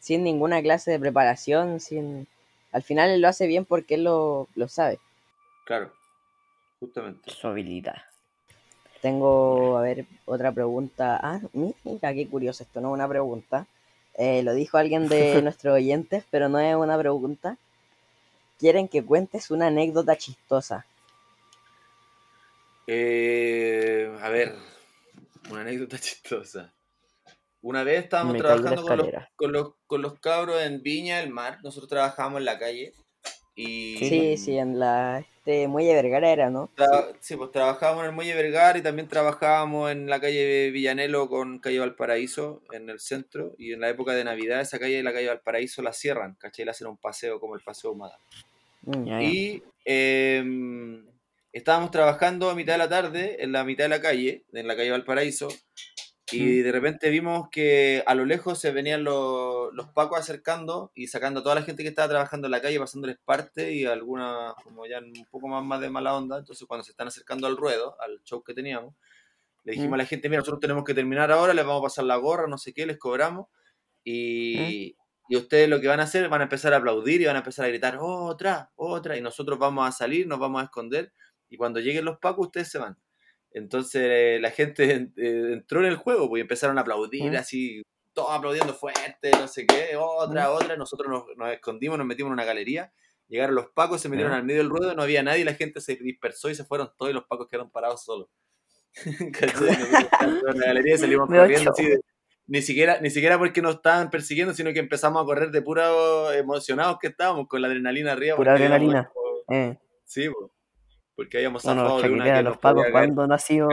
sin 0.00 0.24
ninguna 0.24 0.62
clase 0.62 0.90
de 0.92 1.00
preparación, 1.00 1.80
sin... 1.80 2.28
Al 2.72 2.82
final 2.84 3.10
él 3.10 3.22
lo 3.22 3.28
hace 3.28 3.46
bien 3.48 3.64
porque 3.66 3.96
él 3.96 4.04
lo, 4.04 4.48
lo 4.56 4.68
sabe. 4.68 5.00
Claro, 5.64 5.90
justamente. 6.80 7.30
Su 7.30 7.48
habilidad. 7.48 8.02
Tengo, 9.00 9.78
a 9.78 9.82
ver, 9.82 10.06
otra 10.26 10.52
pregunta. 10.52 11.18
Ah, 11.22 11.40
mira, 11.52 12.12
qué 12.14 12.28
curioso, 12.28 12.62
esto 12.62 12.80
no 12.80 12.88
es 12.88 12.94
una 12.94 13.08
pregunta. 13.08 13.66
Eh, 14.14 14.42
lo 14.42 14.52
dijo 14.52 14.76
alguien 14.76 15.08
de 15.08 15.40
nuestros 15.42 15.74
oyentes, 15.74 16.24
pero 16.30 16.48
no 16.48 16.58
es 16.58 16.74
una 16.76 16.98
pregunta. 16.98 17.56
Quieren 18.58 18.88
que 18.88 19.02
cuentes 19.02 19.50
una 19.50 19.68
anécdota 19.68 20.16
chistosa. 20.16 20.84
Eh, 22.86 24.14
a 24.20 24.28
ver, 24.28 24.54
una 25.50 25.62
anécdota 25.62 25.98
chistosa. 26.00 26.72
Una 27.62 27.84
vez 27.84 28.04
estábamos 28.04 28.34
Me 28.34 28.38
trabajando 28.40 28.82
con 28.82 28.98
los, 28.98 29.08
con, 29.36 29.52
los, 29.52 29.72
con 29.86 30.02
los 30.02 30.18
cabros 30.18 30.62
en 30.62 30.82
Viña 30.82 31.18
del 31.18 31.30
Mar. 31.30 31.58
Nosotros 31.62 31.88
trabajábamos 31.88 32.38
en 32.40 32.46
la 32.46 32.58
calle. 32.58 32.92
Y 33.60 33.96
Sí, 33.98 34.36
sí, 34.36 34.56
en 34.56 34.78
la 34.78 35.24
este 35.40 35.68
Muelle 35.68 35.94
Vergara 35.94 36.30
era, 36.30 36.50
¿no? 36.50 36.70
Tra- 36.76 37.14
sí, 37.20 37.34
pues 37.34 37.50
trabajábamos 37.50 38.02
en 38.02 38.10
el 38.10 38.14
Muelle 38.14 38.34
Vergara 38.34 38.78
y 38.78 38.82
también 38.82 39.08
trabajábamos 39.08 39.90
en 39.90 40.08
la 40.08 40.20
calle 40.20 40.70
Villanelo 40.70 41.28
con 41.28 41.58
calle 41.58 41.78
Valparaíso 41.78 42.62
en 42.72 42.90
el 42.90 43.00
centro. 43.00 43.54
Y 43.58 43.72
en 43.72 43.80
la 43.80 43.88
época 43.88 44.12
de 44.12 44.22
Navidad, 44.22 44.60
esa 44.60 44.78
calle, 44.78 45.02
la 45.02 45.12
calle 45.12 45.28
Valparaíso, 45.28 45.82
la 45.82 45.92
cierran, 45.92 46.36
¿cachai? 46.38 46.66
Le 46.66 46.70
hacen 46.72 46.88
un 46.88 46.98
paseo 46.98 47.40
como 47.40 47.54
el 47.54 47.62
Paseo 47.62 47.92
Humada. 47.92 48.18
Mm. 48.82 49.20
Y 49.22 49.62
eh, 49.84 50.44
estábamos 51.52 51.90
trabajando 51.90 52.50
a 52.50 52.54
mitad 52.54 52.74
de 52.74 52.78
la 52.78 52.88
tarde 52.88 53.42
en 53.42 53.52
la 53.52 53.64
mitad 53.64 53.84
de 53.84 53.90
la 53.90 54.00
calle, 54.00 54.44
en 54.52 54.68
la 54.68 54.76
calle 54.76 54.90
Valparaíso, 54.90 55.48
y 56.32 56.62
de 56.62 56.72
repente 56.72 57.10
vimos 57.10 57.48
que 57.50 58.02
a 58.06 58.14
lo 58.14 58.24
lejos 58.24 58.58
se 58.58 58.70
venían 58.72 59.04
los, 59.04 59.72
los 59.72 59.88
pacos 59.88 60.18
acercando 60.20 60.92
y 60.94 61.06
sacando 61.08 61.40
a 61.40 61.42
toda 61.42 61.54
la 61.54 61.62
gente 61.62 61.82
que 61.82 61.88
estaba 61.88 62.08
trabajando 62.08 62.46
en 62.46 62.52
la 62.52 62.60
calle, 62.62 62.78
pasándoles 62.78 63.18
parte 63.24 63.72
y 63.72 63.84
algunas 63.86 64.54
como 64.62 64.86
ya 64.86 64.98
un 64.98 65.26
poco 65.30 65.48
más, 65.48 65.64
más 65.64 65.80
de 65.80 65.90
mala 65.90 66.14
onda. 66.16 66.38
Entonces 66.38 66.66
cuando 66.66 66.84
se 66.84 66.92
están 66.92 67.08
acercando 67.08 67.46
al 67.46 67.56
ruedo, 67.56 67.96
al 68.00 68.22
show 68.24 68.42
que 68.42 68.54
teníamos, 68.54 68.94
le 69.64 69.72
dijimos 69.72 69.92
Mm. 69.92 69.94
a 69.94 69.98
la 69.98 70.06
gente, 70.06 70.28
mira, 70.28 70.40
nosotros 70.40 70.60
tenemos 70.60 70.84
que 70.84 70.94
terminar 70.94 71.30
ahora, 71.32 71.54
les 71.54 71.64
vamos 71.64 71.80
a 71.80 71.84
pasar 71.84 72.04
la 72.04 72.16
gorra, 72.16 72.46
no 72.48 72.58
sé 72.58 72.72
qué, 72.72 72.86
les 72.86 72.98
cobramos. 72.98 73.48
Y, 74.04 74.96
y 75.28 75.36
ustedes 75.36 75.68
lo 75.68 75.80
que 75.80 75.88
van 75.88 76.00
a 76.00 76.04
hacer, 76.04 76.28
van 76.28 76.40
a 76.40 76.44
empezar 76.44 76.72
a 76.74 76.78
aplaudir 76.78 77.20
y 77.20 77.26
van 77.26 77.36
a 77.36 77.40
empezar 77.40 77.66
a 77.66 77.68
gritar, 77.68 77.98
otra, 78.00 78.72
otra, 78.76 79.16
y 79.16 79.20
nosotros 79.20 79.58
vamos 79.58 79.88
a 79.88 79.92
salir, 79.92 80.26
nos 80.26 80.38
vamos 80.38 80.62
a 80.62 80.64
esconder, 80.64 81.12
y 81.48 81.56
cuando 81.56 81.80
lleguen 81.80 82.04
los 82.04 82.18
pacos, 82.18 82.46
ustedes 82.46 82.70
se 82.70 82.78
van. 82.78 82.96
Entonces 83.52 84.02
eh, 84.04 84.38
la 84.40 84.50
gente 84.50 85.10
eh, 85.16 85.52
entró 85.52 85.80
en 85.80 85.86
el 85.86 85.96
juego, 85.96 86.28
pues 86.28 86.40
y 86.40 86.42
empezaron 86.42 86.78
a 86.78 86.82
aplaudir 86.82 87.36
así, 87.36 87.82
todos 88.12 88.30
aplaudiendo 88.30 88.74
fuerte, 88.74 89.30
no 89.32 89.48
sé 89.48 89.66
qué, 89.66 89.96
otra, 89.96 90.50
otra, 90.52 90.76
nosotros 90.76 91.08
nos, 91.10 91.24
nos 91.36 91.52
escondimos, 91.52 91.98
nos 91.98 92.06
metimos 92.06 92.28
en 92.28 92.34
una 92.34 92.44
galería, 92.44 92.92
llegaron 93.28 93.54
los 93.54 93.68
pacos, 93.70 94.00
se 94.00 94.08
metieron 94.08 94.32
al 94.32 94.44
medio 94.44 94.60
del 94.60 94.70
ruedo, 94.70 94.94
no 94.94 95.02
había 95.02 95.22
nadie, 95.22 95.44
la 95.44 95.54
gente 95.54 95.80
se 95.80 95.96
dispersó 95.96 96.48
y 96.50 96.54
se 96.54 96.64
fueron 96.64 96.90
todos 96.96 97.10
y 97.10 97.14
los 97.14 97.24
pacos 97.24 97.48
quedaron 97.48 97.70
parados 97.70 98.04
solos. 98.04 98.28
En 100.20 100.58
la 100.60 100.66
galería 100.66 100.94
y 100.94 100.98
salimos 100.98 101.28
corriendo 101.28 101.70
así 101.72 101.86
de- 101.86 102.00
ni 102.46 102.62
siquiera, 102.62 103.00
ni 103.00 103.10
siquiera 103.10 103.38
porque 103.38 103.62
nos 103.62 103.76
estaban 103.76 104.10
persiguiendo, 104.10 104.52
sino 104.54 104.72
que 104.72 104.80
empezamos 104.80 105.22
a 105.22 105.24
correr 105.24 105.52
de 105.52 105.62
puro 105.62 106.32
emocionados 106.32 106.98
que 107.00 107.06
estábamos, 107.08 107.46
con 107.46 107.62
la 107.62 107.68
adrenalina 107.68 108.10
arriba. 108.12 108.34
Pura 108.36 108.54
adrenalina. 108.54 109.08
Eh, 109.52 109.78
Sí, 110.04 110.28
po, 110.28 110.52
porque 111.20 111.36
habíamos 111.36 111.62
bueno, 111.64 111.82
zafado 111.82 112.00
de 112.00 112.10
una 112.14 112.24
que 112.24 112.42
los 112.42 112.56
caer- 112.58 112.92
cuando 112.92 113.26
nació. 113.26 113.68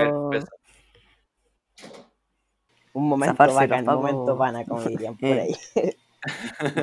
Un 2.94 3.08
momento 3.08 3.34
Zafarse 3.36 3.56
bacán, 3.56 3.88
un 3.88 3.96
momento 3.96 4.38
pana, 4.38 4.66
como 4.66 4.82
dirían 4.82 5.16
por 5.20 5.30
ahí. 5.32 5.56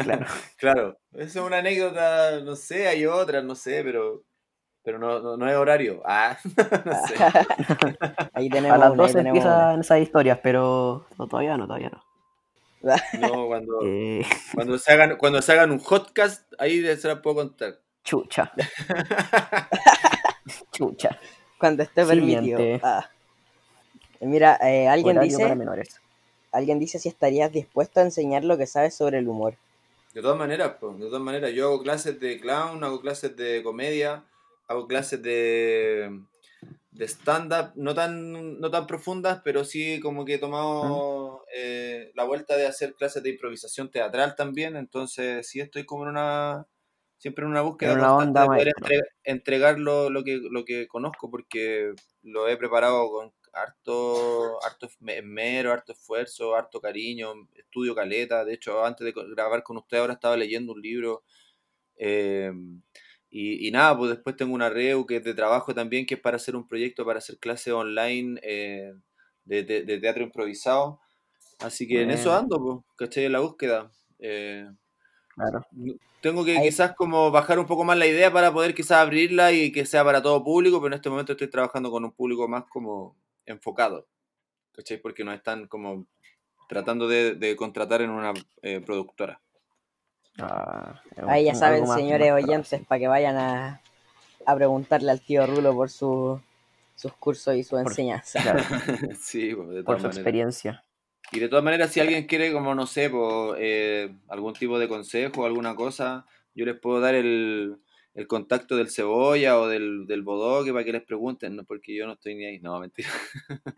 Claro. 0.05 0.27
Claro, 0.57 0.99
esa 1.13 1.41
es 1.41 1.45
una 1.45 1.59
anécdota, 1.59 2.41
no 2.41 2.57
sé, 2.57 2.89
hay 2.89 3.05
otras, 3.05 3.45
no 3.45 3.55
sé, 3.55 3.83
pero, 3.85 4.23
pero 4.83 4.99
no, 4.99 5.21
no, 5.21 5.37
no 5.37 5.47
es 5.51 5.55
horario. 5.55 6.01
Ah, 6.07 6.39
no 6.47 7.07
sé. 7.07 7.15
ahí 8.33 8.49
tenemos 8.49 8.75
A 8.77 8.79
las 8.79 8.93
una, 8.93 9.03
ahí 9.05 9.09
12 9.09 9.15
tenemos 9.15 9.45
una. 9.45 9.53
empiezan 9.55 9.81
esas 9.81 10.01
historias, 10.01 10.39
pero 10.43 11.07
no, 11.19 11.27
todavía 11.29 11.59
no, 11.59 11.67
todavía 11.67 11.91
no. 11.91 12.03
No, 13.19 13.47
cuando, 13.49 13.81
Eh, 13.85 14.25
cuando, 14.55 14.79
se 14.79 14.93
hagan, 14.93 15.17
cuando 15.17 15.43
se 15.43 15.53
hagan 15.53 15.71
un 15.73 15.81
podcast, 15.81 16.51
ahí 16.59 16.81
se 16.97 17.09
las 17.09 17.19
puedo 17.21 17.37
contar. 17.37 17.81
Chucha. 18.05 18.53
chucha. 20.73 21.19
Cuando 21.59 21.83
esté 21.83 22.05
permitido. 22.05 22.59
Ah. 22.83 23.09
Mira, 24.21 24.59
eh, 24.63 24.89
alguien 24.89 25.19
Horario 25.19 25.37
para 25.37 25.47
dice, 25.47 25.57
menores. 25.57 26.01
alguien 26.53 26.79
dice 26.79 26.99
si 26.99 27.09
estarías 27.09 27.51
dispuesto 27.51 28.01
a 28.01 28.05
enseñar 28.05 28.45
lo 28.45 28.57
que 28.57 28.67
sabes 28.67 28.95
sobre 28.95 29.19
el 29.19 29.29
humor. 29.29 29.57
De 30.15 30.23
todas 30.23 30.39
maneras, 30.39 30.77
pues, 30.79 30.99
de 30.99 31.07
todas 31.07 31.23
maneras, 31.23 31.53
yo 31.53 31.67
hago 31.67 31.83
clases 31.83 32.21
de 32.21 32.41
clown, 32.41 32.85
hago 32.85 33.01
clases 33.01 33.37
de 33.37 33.63
comedia, 33.63 34.25
hago 34.69 34.87
clases 34.87 35.21
de, 35.23 36.21
de 36.93 37.09
stand-up, 37.09 37.73
no 37.75 37.95
tan, 37.95 38.61
no 38.61 38.71
tan 38.71 38.87
profundas, 38.87 39.41
pero 39.43 39.65
sí 39.65 39.99
como 40.01 40.25
que 40.25 40.35
he 40.35 40.39
tomado 40.39 41.45
eh, 41.55 42.13
la 42.15 42.25
vuelta 42.25 42.57
de 42.57 42.67
hacer 42.67 42.95
clases 42.95 43.23
de 43.25 43.31
improvisación 43.31 43.91
teatral 43.91 44.37
también, 44.37 44.77
entonces 44.77 45.49
sí 45.49 45.61
estoy 45.61 45.85
como 45.85 46.05
en 46.05 46.11
una, 46.11 46.67
siempre 47.25 47.45
en 47.45 47.51
una 47.51 47.63
búsqueda 47.63 47.93
En 47.93 47.99
una 47.99 48.09
constante 48.09 48.29
onda 48.29 48.43
de 48.43 48.49
poder 48.49 48.69
entre- 48.77 49.01
entregar 49.25 49.79
lo, 49.79 50.11
lo 50.11 50.23
que, 50.25 50.41
lo 50.51 50.65
que 50.65 50.87
conozco, 50.87 51.31
porque 51.31 51.93
lo 52.23 52.49
he 52.49 52.57
preparado 52.59 53.09
con 53.11 53.33
harto, 53.53 54.63
harto 54.65 54.89
esmero, 55.09 55.73
harto 55.73 55.93
esfuerzo, 55.93 56.55
harto 56.55 56.81
cariño, 56.81 57.33
estudio 57.55 57.95
caleta. 57.95 58.45
De 58.45 58.55
hecho, 58.55 58.85
antes 58.85 59.05
de 59.07 59.13
grabar 59.37 59.63
con 59.63 59.77
usted 59.79 59.99
ahora 59.99 60.15
estaba 60.15 60.37
leyendo 60.37 60.73
un 60.73 60.83
libro 60.83 61.23
eh, 61.97 62.53
y, 63.31 63.69
y 63.69 63.71
nada, 63.71 63.97
pues 63.97 64.11
después 64.11 64.37
tengo 64.37 64.55
una 64.55 64.69
REU 64.69 65.07
que 65.07 65.17
es 65.17 65.25
de 65.25 65.35
trabajo 65.35 65.75
también, 65.75 66.07
que 66.07 66.15
es 66.15 66.21
para 66.21 66.37
hacer 66.37 66.57
un 66.57 66.69
proyecto, 66.69 67.05
para 67.05 67.19
hacer 67.19 67.39
clases 67.39 67.73
online 67.73 68.39
eh, 68.43 68.93
de, 69.45 69.63
de- 69.65 69.83
de 69.85 69.99
teatro 70.01 70.23
improvisado. 70.25 71.01
Así 71.61 71.89
que 71.89 72.03
en 72.03 72.11
eso 72.11 72.35
ando, 72.35 72.59
pues, 72.61 72.79
¿cachai? 72.97 73.25
En 73.27 73.33
la 73.33 73.41
búsqueda. 73.41 73.91
Eh, 74.21 74.67
Claro. 75.35 75.67
tengo 76.21 76.45
que 76.45 76.57
Ahí- 76.59 76.69
quizás 76.69 76.95
como 76.95 77.31
bajar 77.31 77.59
un 77.59 77.67
poco 77.67 77.85
más 77.85 77.99
la 77.99 78.07
idea 78.07 78.33
para 78.33 78.53
poder 78.53 78.75
quizás 78.75 78.99
abrirla 78.99 79.53
y 79.53 79.73
que 79.73 79.85
sea 79.85 80.05
para 80.05 80.23
todo 80.23 80.43
público, 80.45 80.79
pero 80.81 80.89
en 80.89 80.95
este 80.95 81.11
momento 81.11 81.33
estoy 81.33 81.49
trabajando 81.49 81.91
con 81.91 82.05
un 82.05 82.13
público 82.13 82.47
más 82.49 82.65
como 82.65 83.17
enfocado, 83.47 84.07
¿cachai? 84.73 84.99
Porque 84.99 85.25
nos 85.25 85.35
están 85.35 85.67
como 85.67 86.07
tratando 86.69 87.09
de, 87.09 87.35
de 87.35 87.57
contratar 87.57 88.01
en 88.01 88.11
una 88.11 88.33
eh, 88.63 88.81
productora. 88.81 89.41
Ah, 90.39 91.01
Ahí 91.29 91.45
ya 91.45 91.55
saben, 91.55 91.87
señores 91.87 92.33
más 92.33 92.43
oyentes, 92.43 92.85
para 92.87 92.99
que 92.99 93.09
vayan 93.09 93.37
a, 93.37 93.81
a 94.47 94.55
preguntarle 94.57 95.11
al 95.11 95.21
tío 95.21 95.47
Rulo 95.47 95.75
por 95.75 95.91
su, 95.91 96.41
sus 96.97 97.13
cursos 97.15 97.55
y 97.55 97.63
su 97.65 97.77
enseñanza. 97.79 98.41
Claro, 98.43 98.61
sí, 99.21 99.55
pues, 99.55 99.69
de 99.69 99.83
por 99.85 100.01
su 100.01 100.07
experiencia. 100.07 100.83
Y 101.33 101.41
de 101.41 101.49
todas 101.49 101.65
maneras, 101.65 101.93
si 101.93 102.01
alguien 102.01 102.27
quiere, 102.27 102.53
como 102.53 102.75
no 102.75 102.87
sé, 102.87 103.11
eh, 103.59 104.15
algún 104.29 104.53
tipo 104.55 104.79
de 104.79 104.89
consejo 104.89 105.43
o 105.43 105.47
alguna 105.47 105.75
cosa, 105.75 106.27
yo 106.55 106.65
les 106.65 106.79
puedo 106.79 107.01
dar 107.01 107.15
el, 107.15 107.77
el 108.15 108.27
contacto 108.27 108.77
del 108.77 108.91
cebolla 108.91 109.59
o 109.59 109.67
del, 109.67 110.07
del 110.07 110.23
bodoque 110.23 110.73
para 110.73 110.85
que 110.85 110.93
les 110.93 111.03
pregunten, 111.03 111.57
¿no? 111.57 111.65
porque 111.65 111.95
yo 111.95 112.07
no 112.07 112.13
estoy 112.13 112.37
ni 112.37 112.45
ahí. 112.47 112.61
No, 112.61 112.79
mentira. 112.81 113.09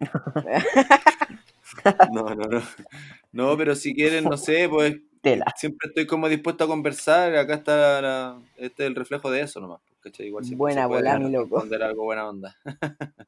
No, 2.12 2.34
no, 2.34 2.46
no. 2.48 2.62
No, 3.32 3.56
pero 3.56 3.74
si 3.74 3.94
quieren, 3.94 4.24
no 4.24 4.36
sé, 4.36 4.68
pues 4.68 4.96
Tela. 5.20 5.44
siempre 5.56 5.88
estoy 5.88 6.06
como 6.06 6.28
dispuesto 6.28 6.64
a 6.64 6.68
conversar. 6.68 7.34
Acá 7.36 7.54
está 7.54 8.00
la- 8.00 8.40
este 8.56 8.84
es 8.84 8.88
el 8.88 8.94
reflejo 8.94 9.30
de 9.30 9.40
eso 9.40 9.60
nomás. 9.60 9.80
¿cachai? 10.00 10.26
Igual 10.26 10.44
Buena 10.54 10.86
bola, 10.86 11.18
mi 11.18 11.30
loco. 11.30 11.60
algo 11.60 12.04
buena 12.04 12.28
onda. 12.28 12.56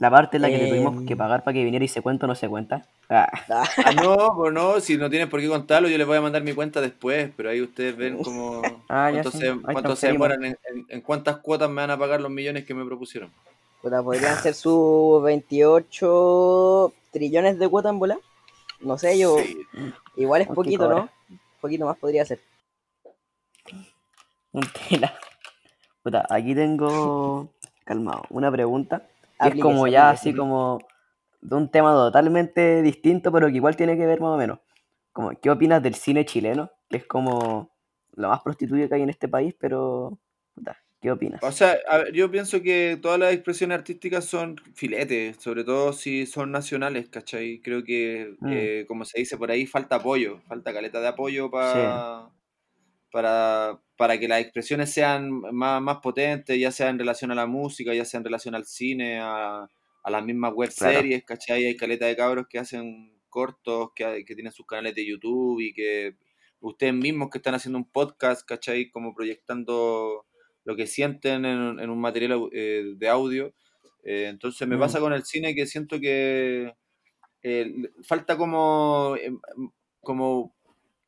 La 0.00 0.10
parte 0.10 0.38
en 0.38 0.42
la 0.42 0.48
que 0.48 0.56
le 0.58 0.68
tuvimos 0.68 0.96
Em. 0.96 1.06
que 1.06 1.14
pagar 1.16 1.44
para 1.44 1.54
que 1.54 1.62
viniera 1.62 1.84
y 1.84 1.88
se 1.88 2.00
cuenta 2.02 2.24
o 2.26 2.28
no 2.28 2.34
se 2.34 2.48
cuenta. 2.48 2.86
Ah, 3.08 3.28
Ah, 3.84 3.92
no, 3.92 4.16
pues 4.34 4.52
no, 4.52 4.80
si 4.80 4.96
no 4.96 5.08
tienen 5.10 5.28
por 5.28 5.40
qué 5.40 5.48
contarlo, 5.48 5.88
yo 5.88 5.96
les 5.98 6.06
voy 6.06 6.16
a 6.16 6.20
mandar 6.22 6.42
mi 6.42 6.52
cuenta 6.54 6.80
después, 6.80 7.30
pero 7.36 7.50
ahí 7.50 7.60
ustedes 7.60 7.96
ven 7.96 8.22
como 8.22 8.62
Ah, 8.88 9.10
ya 9.10 9.22
cuánto, 9.22 9.30
sí, 9.30 9.38
se, 9.38 9.56
cuánto 9.60 9.94
se 9.96 10.06
demoran, 10.08 10.42
en, 10.44 10.58
en- 10.72 10.86
en 10.88 11.00
cuántas 11.02 11.36
cuotas 11.38 11.68
me 11.68 11.76
van 11.76 11.90
a 11.90 11.98
pagar 11.98 12.20
los 12.20 12.30
millones 12.30 12.64
que 12.64 12.72
me 12.74 12.84
propusieron. 12.84 13.30
puta, 13.82 14.02
podrían 14.02 14.36
ser 14.38 14.54
sus 14.54 15.22
28 15.22 16.92
trillones 17.12 17.58
de 17.58 17.68
cuota 17.68 17.90
en 17.90 17.98
bola. 17.98 18.18
No 18.80 18.96
sé, 18.96 19.18
yo. 19.18 19.36
Sí. 19.38 19.66
Igual 20.16 20.40
es 20.42 20.48
Qué 20.48 20.54
poquito, 20.54 20.84
cobra. 20.84 20.96
¿no? 20.96 21.10
Un 21.28 21.40
poquito 21.60 21.84
más 21.84 21.98
podría 21.98 22.24
ser. 22.24 22.40
un 24.52 24.62
tela. 24.88 25.12
Puta, 26.02 26.26
aquí 26.30 26.54
tengo. 26.54 27.50
Calmado. 27.84 28.22
Una 28.30 28.50
pregunta. 28.50 29.02
Es 29.48 29.60
como 29.60 29.86
ya 29.88 30.10
así 30.10 30.34
como. 30.34 30.78
De 31.42 31.56
un 31.56 31.70
tema 31.70 31.92
totalmente 31.94 32.82
distinto, 32.82 33.32
pero 33.32 33.48
que 33.48 33.54
igual 33.56 33.74
tiene 33.74 33.96
que 33.96 34.04
ver 34.04 34.20
más 34.20 34.34
o 34.34 34.36
menos. 34.36 34.58
Como, 35.12 35.30
¿qué 35.40 35.48
opinas 35.50 35.82
del 35.82 35.94
cine 35.94 36.26
chileno? 36.26 36.70
Que 36.90 36.98
es 36.98 37.06
como 37.06 37.70
lo 38.14 38.28
más 38.28 38.42
prostituido 38.42 38.88
que 38.88 38.94
hay 38.96 39.02
en 39.02 39.10
este 39.10 39.28
país, 39.28 39.54
pero. 39.58 40.18
¿qué 41.00 41.10
opinas? 41.10 41.42
O 41.42 41.50
sea, 41.50 41.78
a 41.88 41.96
ver, 41.96 42.12
yo 42.12 42.30
pienso 42.30 42.60
que 42.60 42.98
todas 43.00 43.18
las 43.18 43.32
expresiones 43.32 43.78
artísticas 43.78 44.26
son 44.26 44.56
filetes, 44.74 45.38
sobre 45.38 45.64
todo 45.64 45.94
si 45.94 46.26
son 46.26 46.52
nacionales, 46.52 47.08
¿cachai? 47.08 47.60
Creo 47.62 47.82
que, 47.84 48.34
Mm. 48.38 48.48
eh, 48.52 48.84
como 48.86 49.06
se 49.06 49.18
dice 49.20 49.38
por 49.38 49.50
ahí, 49.50 49.64
falta 49.64 49.96
apoyo, 49.96 50.42
falta 50.46 50.74
caleta 50.74 51.00
de 51.00 51.08
apoyo 51.08 51.50
pa- 51.50 52.30
para, 53.10 53.80
para 54.00 54.18
que 54.18 54.28
las 54.28 54.40
expresiones 54.40 54.90
sean 54.94 55.28
más, 55.30 55.82
más 55.82 55.98
potentes, 55.98 56.58
ya 56.58 56.70
sea 56.72 56.88
en 56.88 56.98
relación 56.98 57.30
a 57.32 57.34
la 57.34 57.44
música, 57.46 57.92
ya 57.92 58.06
sea 58.06 58.16
en 58.16 58.24
relación 58.24 58.54
al 58.54 58.64
cine, 58.64 59.18
a, 59.20 59.68
a 60.02 60.10
las 60.10 60.24
mismas 60.24 60.54
web 60.54 60.70
Claro. 60.74 60.94
series, 61.00 61.22
¿cachai? 61.24 61.66
Hay 61.66 61.76
caleta 61.76 62.06
de 62.06 62.16
cabros 62.16 62.46
que 62.48 62.58
hacen 62.58 63.12
cortos, 63.28 63.90
que, 63.94 64.24
que 64.24 64.34
tienen 64.34 64.54
sus 64.54 64.64
canales 64.64 64.94
de 64.94 65.04
YouTube 65.06 65.60
y 65.60 65.74
que 65.74 66.16
ustedes 66.60 66.94
mismos 66.94 67.28
que 67.28 67.36
están 67.38 67.54
haciendo 67.54 67.76
un 67.78 67.90
podcast, 67.90 68.48
¿cachai? 68.48 68.88
Como 68.90 69.14
proyectando 69.14 70.24
lo 70.64 70.76
que 70.76 70.86
sienten 70.86 71.44
en, 71.44 71.78
en 71.78 71.90
un 71.90 72.00
material 72.00 72.48
eh, 72.52 72.94
de 72.96 73.08
audio. 73.10 73.52
Eh, 74.02 74.28
entonces 74.30 74.66
me 74.66 74.76
Mm. 74.76 74.80
pasa 74.80 74.98
con 75.00 75.12
el 75.12 75.24
cine 75.24 75.54
que 75.54 75.66
siento 75.66 76.00
que 76.00 76.72
eh, 77.42 77.72
falta 78.02 78.38
como, 78.38 79.14
eh, 79.20 79.30
como, 80.00 80.56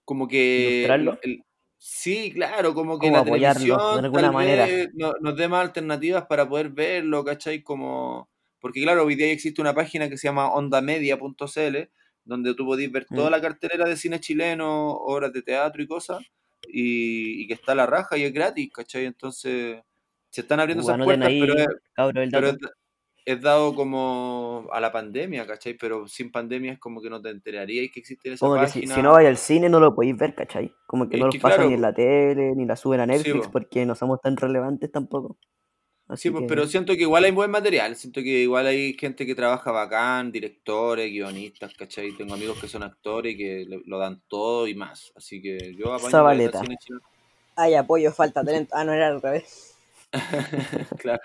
como 0.05 0.29
que... 0.29 0.75
¿Ilustrarlo? 0.81 1.19
el- 1.23 1.43
sí, 1.85 2.31
claro, 2.33 2.75
como 2.75 2.99
que 2.99 3.11
la 3.11 3.21
apoyarlo, 3.21 3.61
de 3.61 3.65
televisión 3.67 4.05
alguna 4.05 4.23
tal 4.23 4.33
manera. 4.33 4.67
vez 4.67 4.91
no- 4.95 5.15
nos 5.21 5.37
dé 5.37 5.49
más 5.49 5.63
alternativas 5.63 6.27
para 6.27 6.49
poder 6.49 6.69
verlo, 6.71 7.25
¿cachai? 7.25 7.63
Como... 7.63 8.29
Porque 8.61 8.81
claro, 8.83 9.05
hoy 9.05 9.17
día 9.17 9.33
existe 9.33 9.61
una 9.61 9.75
página 9.75 10.09
que 10.09 10.17
se 10.17 10.29
llama 10.29 10.53
ondamedia.cl 10.53 11.91
donde 12.25 12.55
tú 12.55 12.65
podés 12.65 12.91
ver 12.93 13.05
toda 13.07 13.29
Mm. 13.29 13.33
la 13.33 13.41
cartelera 13.41 13.85
de 13.89 13.97
cine 13.97 14.21
chileno, 14.21 14.93
obras 14.93 15.33
de 15.33 15.43
teatro 15.43 15.83
y 15.83 15.89
cosas, 15.89 16.23
y, 16.69 17.43
y 17.43 17.47
que 17.49 17.55
está 17.55 17.73
a 17.73 17.75
la 17.75 17.87
raja 17.87 18.17
y 18.17 18.23
es 18.23 18.33
gratis, 18.33 18.71
¿cachai? 18.73 19.07
Entonces, 19.07 19.81
se 20.31 20.41
están 20.43 20.61
abriendo 20.61 20.83
esas 20.83 20.95
anoten 20.95 21.21
puertas, 21.21 21.29
ahí, 21.29 21.41
pero, 21.41 21.55
es, 21.59 21.67
cabro, 21.95 22.23
el 22.23 22.31
pero 22.31 22.49
es, 22.51 22.57
es 23.25 23.41
dado 23.41 23.75
como 23.75 24.67
a 24.73 24.81
la 24.81 24.91
pandemia, 24.93 25.47
¿cachai? 25.47 25.75
Pero 25.75 26.07
sin 26.09 26.31
pandemia 26.33 26.73
es 26.73 26.79
como 26.79 27.01
que 27.01 27.11
no 27.11 27.21
te 27.23 27.31
enteraríais 27.31 27.91
que 27.93 28.01
existe 28.01 28.33
esa 28.33 28.47
Como 28.47 28.61
que 28.61 28.67
si, 28.67 28.81
página. 28.81 28.95
si 28.97 29.03
no 29.03 29.13
vais 29.13 29.29
al 29.29 29.37
cine 29.37 29.69
no 29.69 29.79
lo 29.81 29.95
podéis 29.95 30.17
ver, 30.17 30.35
¿cachai? 30.35 30.73
Como 30.87 31.09
que 31.09 31.17
Es 31.17 31.21
no 31.21 31.27
lo 31.27 31.33
pasan 31.33 31.57
claro, 31.57 31.69
ni 31.69 31.75
en 31.75 31.83
la 31.83 31.95
tele, 31.95 32.55
ni 32.57 32.65
la 32.67 32.77
suben 32.77 33.01
a 33.01 33.07
Sí, 33.07 33.13
Netflix, 33.13 33.47
po. 33.47 33.53
porque 33.53 33.87
no 33.87 33.95
somos 33.95 34.21
tan 34.21 34.37
relevantes 34.37 34.91
tampoco. 34.91 35.37
Sí, 35.41 35.49
Así 36.09 36.31
pues, 36.31 36.43
que, 36.43 36.49
pero 36.49 36.67
siento 36.67 36.95
que 36.95 37.03
igual 37.03 37.25
hay 37.25 37.31
buen 37.31 37.51
material, 37.51 37.97
siento 37.97 38.21
que 38.23 38.29
igual 38.43 38.67
hay 38.67 38.95
gente 38.95 39.25
que 39.25 39.35
trabaja 39.35 39.71
bacán, 39.71 40.31
directores, 40.31 41.11
guionistas, 41.11 41.73
¿cachai? 41.75 42.13
Tengo 42.19 42.35
amigos 42.35 42.59
que 42.61 42.69
son 42.69 42.83
actores 42.83 43.35
y 43.35 43.39
que 43.39 43.65
le- 43.67 43.83
lo 43.87 43.99
dan 43.99 44.21
todo 44.29 44.67
y 44.67 44.75
más, 44.75 45.13
así 45.17 45.41
que 45.41 45.75
yo 45.77 45.97
chileno. 45.99 47.01
Hay 47.57 47.75
apoyo, 47.75 48.13
falta 48.13 48.45
talento. 48.45 48.75
Ah, 48.77 48.85
no 48.85 48.93
era 48.93 49.09
al 49.09 49.23
revés. 49.23 49.75
claro. 50.99 51.23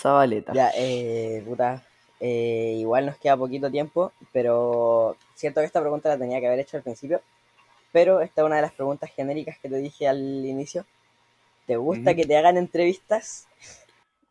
Zabaleta. 0.00 0.52
Ya, 0.52 0.70
eh, 0.76 1.42
puta. 1.46 1.84
eh, 2.20 2.76
igual 2.78 3.06
nos 3.06 3.16
queda 3.18 3.36
poquito 3.36 3.70
tiempo, 3.70 4.12
pero 4.32 5.16
siento 5.34 5.60
que 5.60 5.66
esta 5.66 5.80
pregunta 5.80 6.08
la 6.08 6.18
tenía 6.18 6.40
que 6.40 6.46
haber 6.46 6.60
hecho 6.60 6.76
al 6.76 6.82
principio. 6.82 7.20
Pero 7.92 8.20
esta 8.20 8.42
es 8.42 8.46
una 8.46 8.56
de 8.56 8.62
las 8.62 8.72
preguntas 8.72 9.10
genéricas 9.14 9.58
que 9.58 9.68
te 9.68 9.78
dije 9.78 10.06
al 10.06 10.18
inicio. 10.18 10.84
¿Te 11.66 11.76
gusta 11.76 12.14
que 12.14 12.24
te 12.24 12.36
hagan 12.36 12.56
entrevistas? 12.56 13.46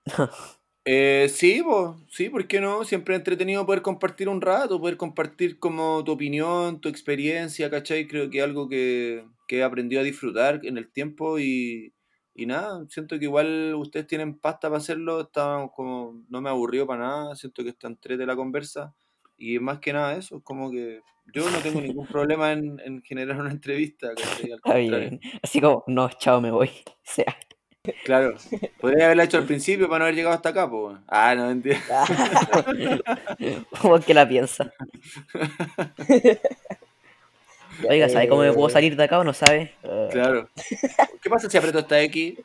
Eh, 0.90 1.28
sí, 1.28 1.62
po, 1.62 1.98
sí, 2.10 2.30
¿por 2.30 2.48
qué 2.48 2.62
no? 2.62 2.86
Siempre 2.86 3.14
es 3.14 3.20
entretenido 3.20 3.66
poder 3.66 3.82
compartir 3.82 4.30
un 4.30 4.40
rato, 4.40 4.80
poder 4.80 4.96
compartir 4.96 5.60
como 5.60 6.02
tu 6.06 6.14
opinión, 6.14 6.80
tu 6.80 6.88
experiencia, 6.88 7.70
¿cachai? 7.70 8.08
Creo 8.08 8.30
que 8.30 8.42
algo 8.42 8.70
que, 8.70 9.26
que 9.50 9.58
he 9.58 9.64
aprendido 9.64 10.00
a 10.00 10.06
disfrutar 10.06 10.62
en 10.64 10.78
el 10.78 10.90
tiempo 10.90 11.40
y, 11.40 11.92
y 12.38 12.46
nada, 12.46 12.86
siento 12.88 13.18
que 13.18 13.26
igual 13.26 13.74
ustedes 13.74 14.06
tienen 14.06 14.38
pasta 14.38 14.70
para 14.70 14.78
hacerlo, 14.78 15.22
está 15.22 15.68
como, 15.76 16.24
no 16.30 16.40
me 16.40 16.52
aburrió 16.52 16.86
para 16.86 17.08
nada, 17.08 17.36
siento 17.36 17.64
que 17.64 17.70
está 17.70 17.88
entrete 17.88 18.28
la 18.28 18.36
conversa 18.36 18.94
y 19.36 19.58
más 19.58 19.80
que 19.80 19.92
nada 19.92 20.16
eso, 20.16 20.44
como 20.44 20.70
que 20.70 21.02
yo 21.34 21.50
no 21.50 21.58
tengo 21.58 21.82
ningún 21.82 22.06
problema 22.08 22.52
en, 22.52 22.80
en 22.86 23.02
generar 23.02 23.42
una 23.42 23.50
entrevista, 23.50 24.12
Está 24.14 24.76
bien. 24.76 25.20
Así 25.42 25.60
como, 25.60 25.84
no, 25.88 26.10
chao, 26.10 26.40
me 26.40 26.52
voy. 26.52 26.70
O 27.08 27.10
sea, 27.10 27.38
Claro, 28.04 28.36
podría 28.82 29.06
haberla 29.06 29.24
hecho 29.24 29.38
al 29.38 29.46
principio 29.48 29.88
para 29.88 30.00
no 30.00 30.06
haber 30.06 30.16
llegado 30.16 30.36
hasta 30.36 30.50
acá, 30.50 30.70
pues. 30.70 30.98
Ah, 31.08 31.34
no, 31.36 31.48
mentira. 31.48 31.80
como 33.82 34.00
que 34.00 34.14
la 34.14 34.28
piensa. 34.28 34.72
Oiga, 37.90 38.10
¿sabe 38.10 38.28
cómo 38.30 38.42
me 38.42 38.54
puedo 38.54 38.68
eh, 38.68 38.72
salir 38.72 38.96
de 38.96 39.04
acá 39.04 39.20
o 39.20 39.24
no 39.24 39.34
sabe? 39.34 39.74
Eh, 39.84 40.10
Claro. 40.12 40.48
¿Qué 41.22 41.30
pasa 41.30 41.50
si 41.50 41.58
aprieto 41.58 41.80
esta 41.80 42.00
X? 42.02 42.40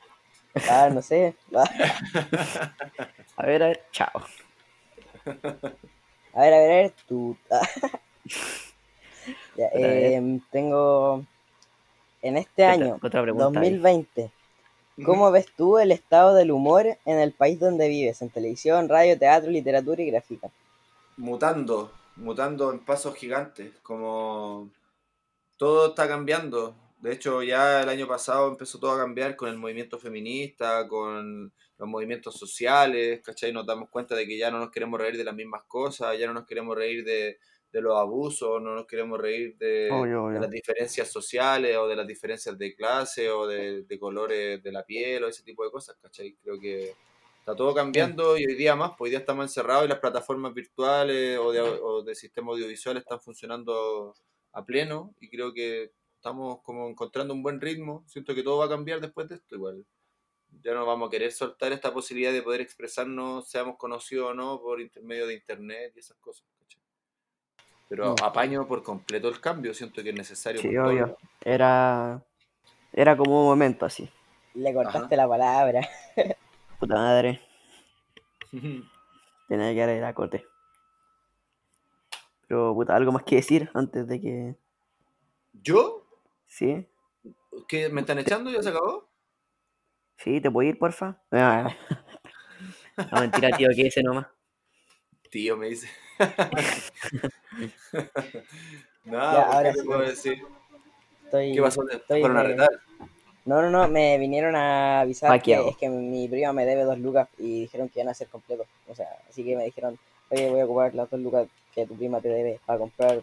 Ah, 0.68 0.90
no 0.92 1.00
sé. 1.02 1.34
Ah, 1.54 1.64
a 3.36 3.46
ver, 3.46 3.62
a 3.62 3.66
ver, 3.68 3.82
chao. 3.92 4.10
A 6.34 6.40
ver, 6.40 6.54
a 6.54 6.58
ver, 6.58 6.70
a 6.72 6.76
ver. 6.76 6.92
Tú. 7.08 7.36
ah. 7.50 7.60
Ya, 9.56 9.68
em, 9.74 10.40
tengo. 10.50 11.22
En 12.22 12.36
este 12.36 12.52
¿Qué 12.56 12.64
año, 12.64 12.94
otra- 12.96 13.08
otra 13.08 13.22
pregunta 13.22 13.60
ahí? 13.60 13.70
2020, 13.70 14.30
¿cómo 15.04 15.30
ves 15.32 15.46
tú 15.56 15.78
el 15.78 15.90
estado 15.90 16.34
del 16.34 16.50
humor 16.52 16.86
en 17.04 17.18
el 17.18 17.32
país 17.32 17.58
donde 17.58 17.88
vives? 17.88 18.22
En 18.22 18.30
televisión, 18.30 18.88
radio, 18.88 19.18
teatro, 19.18 19.50
literatura 19.50 20.00
y 20.02 20.06
gráfica. 20.10 20.48
Mutando, 21.16 21.92
mutando 22.16 22.70
en 22.70 22.78
pasos 22.78 23.14
gigantes, 23.16 23.72
como 23.82 24.68
todo 25.62 25.90
está 25.90 26.08
cambiando. 26.08 26.74
De 27.00 27.12
hecho, 27.12 27.40
ya 27.40 27.82
el 27.82 27.88
año 27.88 28.08
pasado 28.08 28.48
empezó 28.48 28.80
todo 28.80 28.90
a 28.90 28.98
cambiar 28.98 29.36
con 29.36 29.48
el 29.48 29.58
movimiento 29.58 29.96
feminista, 29.96 30.88
con 30.88 31.52
los 31.78 31.88
movimientos 31.88 32.34
sociales, 32.34 33.20
¿cachai? 33.22 33.52
Nos 33.52 33.64
damos 33.64 33.88
cuenta 33.88 34.16
de 34.16 34.26
que 34.26 34.36
ya 34.36 34.50
no 34.50 34.58
nos 34.58 34.72
queremos 34.72 35.00
reír 35.00 35.16
de 35.16 35.22
las 35.22 35.36
mismas 35.36 35.62
cosas, 35.68 36.18
ya 36.18 36.26
no 36.26 36.34
nos 36.34 36.46
queremos 36.46 36.76
reír 36.76 37.04
de, 37.04 37.38
de 37.70 37.80
los 37.80 37.96
abusos, 37.96 38.60
no 38.60 38.74
nos 38.74 38.88
queremos 38.88 39.20
reír 39.20 39.56
de, 39.56 39.88
Obvio, 39.92 40.10
de 40.10 40.16
obvio. 40.16 40.40
las 40.40 40.50
diferencias 40.50 41.12
sociales 41.12 41.76
o 41.76 41.86
de 41.86 41.94
las 41.94 42.08
diferencias 42.08 42.58
de 42.58 42.74
clase 42.74 43.30
o 43.30 43.46
de, 43.46 43.84
de 43.84 43.98
colores 44.00 44.60
de 44.64 44.72
la 44.72 44.82
piel 44.84 45.22
o 45.22 45.28
ese 45.28 45.44
tipo 45.44 45.62
de 45.64 45.70
cosas, 45.70 45.96
¿cachai? 46.02 46.34
Creo 46.42 46.58
que 46.58 46.92
está 47.38 47.54
todo 47.54 47.72
cambiando 47.72 48.36
y 48.36 48.46
hoy 48.46 48.56
día 48.56 48.74
más, 48.74 48.94
pues 48.98 49.02
hoy 49.06 49.10
día 49.10 49.20
estamos 49.20 49.44
encerrados 49.44 49.84
y 49.84 49.88
las 49.90 50.00
plataformas 50.00 50.54
virtuales 50.54 51.38
o 51.38 51.52
de, 51.52 51.60
o 51.60 52.02
de 52.02 52.16
sistemas 52.16 52.54
audiovisuales 52.54 53.04
están 53.04 53.20
funcionando 53.20 54.12
a 54.52 54.64
pleno 54.64 55.14
y 55.20 55.28
creo 55.28 55.52
que 55.52 55.92
estamos 56.16 56.60
como 56.62 56.88
encontrando 56.88 57.34
un 57.34 57.42
buen 57.42 57.60
ritmo. 57.60 58.04
Siento 58.06 58.34
que 58.34 58.42
todo 58.42 58.58
va 58.58 58.66
a 58.66 58.68
cambiar 58.68 59.00
después 59.00 59.28
de 59.28 59.36
esto 59.36 59.54
igual. 59.56 59.84
Ya 60.62 60.74
no 60.74 60.84
vamos 60.84 61.08
a 61.08 61.10
querer 61.10 61.32
soltar 61.32 61.72
esta 61.72 61.92
posibilidad 61.92 62.32
de 62.32 62.42
poder 62.42 62.60
expresarnos, 62.60 63.48
seamos 63.48 63.76
conocidos 63.78 64.30
o 64.30 64.34
no, 64.34 64.60
por 64.60 64.80
intermedio 64.80 65.26
de 65.26 65.34
internet 65.34 65.92
y 65.96 66.00
esas 66.00 66.16
cosas. 66.18 66.46
¿cachai? 66.60 66.80
Pero 67.88 68.12
Mm. 68.12 68.22
apaño 68.22 68.68
por 68.68 68.82
completo 68.82 69.28
el 69.28 69.40
cambio, 69.40 69.72
siento 69.74 70.02
que 70.02 70.10
es 70.10 70.14
necesario. 70.14 70.60
Sí, 70.60 70.76
obvio. 70.76 71.16
Era. 71.42 72.22
Era 72.92 73.16
como 73.16 73.40
un 73.40 73.46
momento 73.46 73.86
así. 73.86 74.08
Le 74.54 74.74
cortaste 74.74 75.16
la 75.16 75.26
palabra. 75.26 75.80
Puta 76.78 76.94
madre. 76.94 77.40
Tenía 79.48 79.72
que 79.74 79.80
dar 79.80 79.88
el 79.88 80.04
acote. 80.04 80.44
Pero, 82.52 82.74
puta, 82.74 82.94
algo 82.94 83.12
más 83.12 83.22
que 83.22 83.36
decir 83.36 83.70
antes 83.72 84.06
de 84.06 84.20
que. 84.20 84.56
¿Yo? 85.54 86.04
¿Sí? 86.46 86.86
¿Qué? 87.66 87.88
¿Me 87.88 88.02
están 88.02 88.18
echando? 88.18 88.50
¿Ya 88.50 88.62
se 88.62 88.68
acabó? 88.68 89.08
¿Sí? 90.18 90.38
¿Te 90.38 90.50
puedo 90.50 90.68
ir, 90.68 90.78
porfa? 90.78 91.18
Ah. 91.30 91.74
No, 93.10 93.20
mentira, 93.20 93.56
tío, 93.56 93.68
que 93.74 93.86
ese 93.86 94.02
nomás. 94.02 94.26
Tío, 95.30 95.56
me 95.56 95.68
dice. 95.68 95.88
Ya, 99.06 99.42
ahora 99.42 99.70
¿qué 99.70 99.76
te 99.76 99.80
sí. 99.80 99.86
puedo 99.86 100.00
decir? 100.00 100.42
Estoy... 101.24 101.54
¿Qué 101.54 101.62
pasó? 101.62 101.82
¿Te 101.86 101.96
estoy 101.96 102.20
fueron 102.20 102.36
a 102.36 102.42
retar? 102.42 102.68
No, 103.46 103.62
no, 103.62 103.70
no, 103.70 103.88
me 103.88 104.18
vinieron 104.18 104.54
a 104.56 105.00
avisar 105.00 105.30
que 105.30 105.38
Vaqueado. 105.38 105.70
es 105.70 105.76
que 105.78 105.88
mi 105.88 106.28
prima 106.28 106.52
me 106.52 106.66
debe 106.66 106.84
dos 106.84 106.98
lucas 106.98 107.28
y 107.38 107.62
dijeron 107.62 107.88
que 107.88 108.00
iban 108.00 108.10
a 108.10 108.14
ser 108.14 108.28
completos. 108.28 108.66
O 108.88 108.94
sea, 108.94 109.08
así 109.26 109.42
que 109.42 109.56
me 109.56 109.64
dijeron, 109.64 109.98
oye, 110.28 110.50
voy 110.50 110.60
a 110.60 110.66
ocupar 110.66 110.94
las 110.94 111.08
dos 111.08 111.18
lucas 111.18 111.48
que 111.74 111.86
tu 111.86 111.96
prima 111.96 112.20
te 112.20 112.28
debe 112.28 112.60
para 112.66 112.78
comprar 112.78 113.20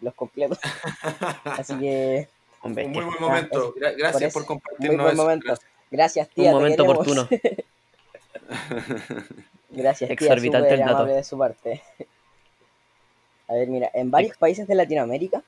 los 0.00 0.14
completos. 0.14 0.58
Así 1.44 1.76
que, 1.78 2.28
Un 2.62 2.72
muy 2.74 2.84
buen 2.86 3.20
momento. 3.20 3.74
Gra- 3.74 3.94
gracias 3.96 4.32
por 4.32 4.42
muy 4.42 4.46
compartirnos 4.48 5.02
buen 5.02 5.14
eso. 5.14 5.22
momento. 5.22 5.46
Gracias. 5.46 5.68
Gracias, 5.90 6.28
tía. 6.30 6.50
Un 6.50 6.56
momento 6.56 6.82
oportuno. 6.84 7.28
Gracias, 9.70 10.08
tía. 10.08 10.14
Exorbitante 10.14 10.74
el 10.74 10.80
dato. 10.80 10.92
amable 10.96 11.14
de 11.14 11.24
su 11.24 11.38
parte. 11.38 11.82
A 13.48 13.54
ver, 13.54 13.68
mira, 13.68 13.90
en 13.94 14.10
varios 14.10 14.36
países 14.36 14.66
de 14.66 14.74
Latinoamérica 14.74 15.42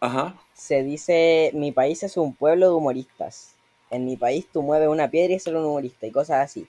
Ajá. 0.00 0.34
se 0.54 0.82
dice, 0.82 1.50
mi 1.54 1.70
país 1.72 2.02
es 2.02 2.16
un 2.16 2.34
pueblo 2.34 2.68
de 2.68 2.74
humoristas. 2.74 3.54
En 3.90 4.04
mi 4.06 4.16
país 4.16 4.46
tú 4.52 4.62
mueves 4.62 4.88
una 4.88 5.08
piedra 5.08 5.30
y 5.30 5.34
eres 5.34 5.46
un 5.46 5.56
humorista 5.56 6.06
y 6.06 6.10
cosas 6.10 6.44
así. 6.44 6.66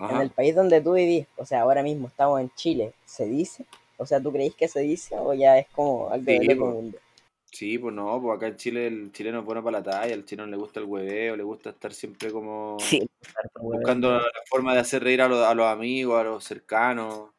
En 0.00 0.20
el 0.20 0.30
país 0.30 0.54
donde 0.54 0.80
tú 0.80 0.94
vivís, 0.94 1.26
o 1.36 1.44
sea, 1.44 1.60
ahora 1.60 1.82
mismo 1.82 2.08
estamos 2.08 2.40
en 2.40 2.50
Chile, 2.54 2.92
¿se 3.04 3.26
dice? 3.26 3.64
O 3.98 4.06
sea, 4.06 4.20
¿tú 4.20 4.32
creéis 4.32 4.54
que 4.54 4.68
se 4.68 4.80
dice 4.80 5.16
o 5.18 5.32
ya 5.34 5.58
es 5.58 5.66
como 5.68 6.08
algo 6.10 6.24
Sí, 6.26 6.54
mundo? 6.54 6.98
Sí, 7.50 7.78
pues 7.78 7.94
no, 7.94 8.20
pues 8.20 8.36
acá 8.36 8.48
en 8.48 8.56
Chile 8.56 8.86
el 8.86 9.12
chileno 9.12 9.38
es 9.40 9.44
bueno 9.44 9.62
para 9.64 9.78
la 9.78 9.84
talla, 9.84 10.12
al 10.14 10.24
chileno 10.24 10.46
le 10.48 10.56
gusta 10.56 10.80
el 10.80 10.86
hueveo, 10.86 11.36
le 11.36 11.42
gusta 11.42 11.70
estar 11.70 11.92
siempre 11.94 12.30
como 12.30 12.76
Sí, 12.80 13.08
buscando 13.60 14.12
la 14.18 14.22
forma 14.48 14.74
de 14.74 14.80
hacer 14.80 15.02
reír 15.02 15.22
a 15.22 15.28
los, 15.28 15.38
a 15.46 15.54
los 15.54 15.66
amigos, 15.66 16.20
a 16.20 16.24
los 16.24 16.44
cercanos. 16.44 17.30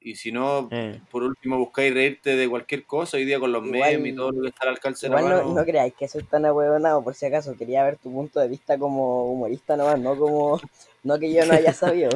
Y 0.00 0.14
si 0.14 0.32
no, 0.32 0.68
Eh, 0.70 0.98
por 1.10 1.22
último 1.24 1.58
buscáis 1.58 1.92
reírte 1.92 2.36
de 2.36 2.48
cualquier 2.48 2.84
cosa, 2.86 3.18
hoy 3.18 3.26
día 3.26 3.38
con 3.38 3.52
los 3.52 3.62
Igual- 3.66 3.92
memes 3.98 4.12
y 4.12 4.16
todo 4.16 4.30
lo 4.32 4.40
que 4.42 4.48
está 4.48 4.62
al 4.62 4.70
alcance 4.70 5.06
de 5.06 5.14
la 5.14 5.20
Igual 5.20 5.34
no, 5.36 5.42
mano. 5.42 5.60
no 5.60 5.64
creáis 5.66 5.94
que 5.94 6.08
soy 6.08 6.22
tan 6.22 6.46
ahueonado, 6.46 7.02
por 7.04 7.14
si 7.14 7.26
acaso, 7.26 7.54
quería 7.58 7.84
ver 7.84 7.96
tu 7.98 8.10
punto 8.10 8.40
de 8.40 8.48
vista 8.48 8.78
como 8.78 9.30
humorista 9.30 9.76
nomás, 9.76 9.98
no 10.00 10.16
como, 10.16 10.58
no 11.04 11.18
que 11.18 11.30
yo 11.32 11.44
no 11.44 11.52
haya 11.52 11.74
sabido. 11.74 12.08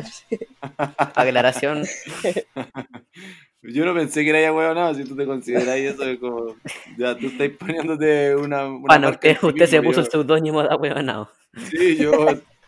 aclaración. 1.14 1.84
Yo 3.64 3.84
no 3.84 3.94
pensé 3.94 4.22
que 4.24 4.30
era 4.30 4.40
ya 4.42 4.52
huevonado, 4.52 4.94
si 4.94 5.04
tú 5.04 5.16
te 5.16 5.26
consideras 5.26 5.76
eso 5.76 6.04
es 6.04 6.18
como. 6.18 6.56
Ya 6.98 7.18
tú 7.18 7.28
estás 7.28 7.50
poniéndote 7.58 8.36
una. 8.36 8.66
una 8.66 8.80
Bueno, 8.88 9.08
marca 9.08 9.28
en 9.28 9.36
usted, 9.36 9.48
usted 9.48 9.66
se 9.66 9.82
puso 9.82 10.00
el 10.00 10.06
seudónimo 10.10 10.62
de 10.62 10.68
ahueonado. 10.70 11.30
Sí, 11.70 11.96
yo 11.96 12.12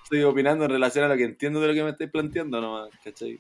estoy 0.02 0.22
opinando 0.24 0.64
en 0.64 0.70
relación 0.70 1.04
a 1.04 1.08
lo 1.08 1.16
que 1.16 1.24
entiendo 1.24 1.60
de 1.60 1.68
lo 1.68 1.74
que 1.74 1.82
me 1.84 1.90
estáis 1.90 2.10
planteando 2.10 2.60
nomás, 2.60 2.90
¿cachai? 3.04 3.38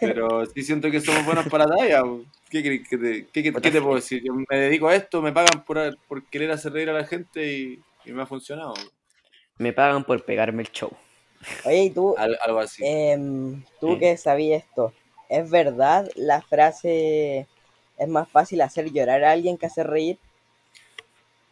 Pero 0.00 0.44
sí 0.46 0.62
siento 0.62 0.90
que 0.90 1.00
somos 1.00 1.24
buenos 1.24 1.46
para 1.48 1.66
la 1.66 1.76
talla. 1.76 2.02
¿Qué, 2.48 2.62
qué, 2.62 2.82
qué- 2.82 3.26
qué 3.32 3.52
te 3.52 3.80
puedo 3.80 3.94
decir? 3.96 4.22
Yo 4.24 4.34
me 4.34 4.58
dedico 4.58 4.88
a 4.88 4.94
esto, 4.94 5.22
me 5.22 5.32
pagan 5.32 5.64
por, 5.64 5.78
por 6.06 6.24
querer 6.26 6.50
hacer 6.50 6.72
reír 6.72 6.90
a 6.90 6.92
la 6.92 7.04
gente 7.04 7.52
y, 7.52 7.78
y 8.04 8.12
me 8.12 8.22
ha 8.22 8.26
funcionado. 8.26 8.74
Me 9.58 9.72
pagan 9.72 10.04
por 10.04 10.24
pegarme 10.24 10.62
el 10.62 10.70
show. 10.70 10.90
Oye, 11.64 11.84
y 11.84 11.90
tú, 11.90 12.14
Al- 12.18 12.38
algo 12.44 12.58
así. 12.60 12.82
em, 12.84 13.62
tú 13.80 13.98
que 13.98 14.16
sabías 14.16 14.64
esto, 14.64 14.92
¿es 15.32 15.50
verdad 15.50 16.10
la 16.14 16.42
frase 16.42 17.46
es 17.98 18.08
más 18.08 18.28
fácil 18.28 18.60
hacer 18.60 18.92
llorar 18.92 19.24
a 19.24 19.32
alguien 19.32 19.56
que 19.56 19.66
hacer 19.66 19.86
reír? 19.86 20.18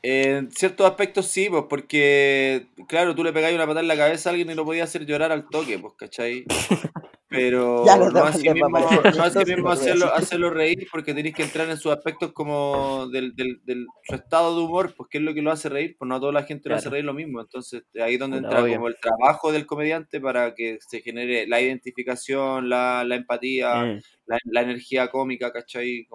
En 0.03 0.53
ciertos 0.53 0.87
aspectos 0.87 1.27
sí, 1.27 1.49
pues 1.49 1.65
porque, 1.69 2.67
claro, 2.89 3.15
tú 3.15 3.25
le 3.25 3.33
pegáis 3.33 3.55
una 3.55 3.65
patada 3.65 3.81
en 3.81 3.89
la 3.89 3.97
cabeza 3.97 4.29
a 4.29 4.33
alguien 4.33 4.51
y 4.51 4.55
lo 4.55 4.65
podías 4.65 4.89
hacer 4.89 5.07
llorar 5.07 5.33
al 5.33 5.49
toque, 5.49 5.79
pues, 5.79 5.95
¿cachai? 5.95 6.45
Pero 7.33 7.95
no 8.13 8.25
así 8.25 8.51
mismo, 8.51 8.69
no 9.17 9.23
así 9.23 9.39
mismo 9.45 9.71
hacerlo, 9.71 10.07
hacerlo 10.15 10.51
reír 10.51 10.89
porque 10.91 11.15
tenéis 11.15 11.35
que 11.37 11.45
entrar 11.45 11.71
en 11.71 11.77
sus 11.77 11.93
aspectos 11.93 12.33
como 12.33 13.07
del, 13.13 13.35
del, 13.37 13.61
del- 13.65 13.87
su 14.03 14.17
estado 14.17 14.57
de 14.57 14.65
humor, 14.65 14.95
pues 14.97 15.09
qué 15.11 15.19
es 15.19 15.25
lo 15.25 15.33
que 15.33 15.41
lo 15.43 15.53
hace 15.53 15.69
reír, 15.69 15.95
pues 15.97 16.09
no 16.09 16.17
a 16.17 16.21
toda 16.21 16.33
la 16.33 16.43
gente 16.43 16.69
lo 16.69 16.75
hace 16.75 16.89
reír 16.91 17.05
lo 17.05 17.15
mismo, 17.15 17.41
entonces 17.41 17.85
ahí 18.03 18.15
es 18.15 18.19
donde 18.21 18.39
entra 18.39 18.63
como 18.75 18.89
el 18.89 18.97
trabajo 19.01 19.53
del 19.53 19.65
comediante 19.67 20.21
para 20.21 20.55
que 20.55 20.79
se 20.81 21.01
genere 21.03 21.47
la 21.47 21.61
identificación, 21.61 22.69
la, 22.69 23.05
la 23.05 23.15
empatía, 23.15 23.85
Eh, 23.97 24.01
la, 24.27 24.39
la 24.45 24.61
energía 24.63 25.09
cómica, 25.09 25.53
¿cachai? 25.53 26.07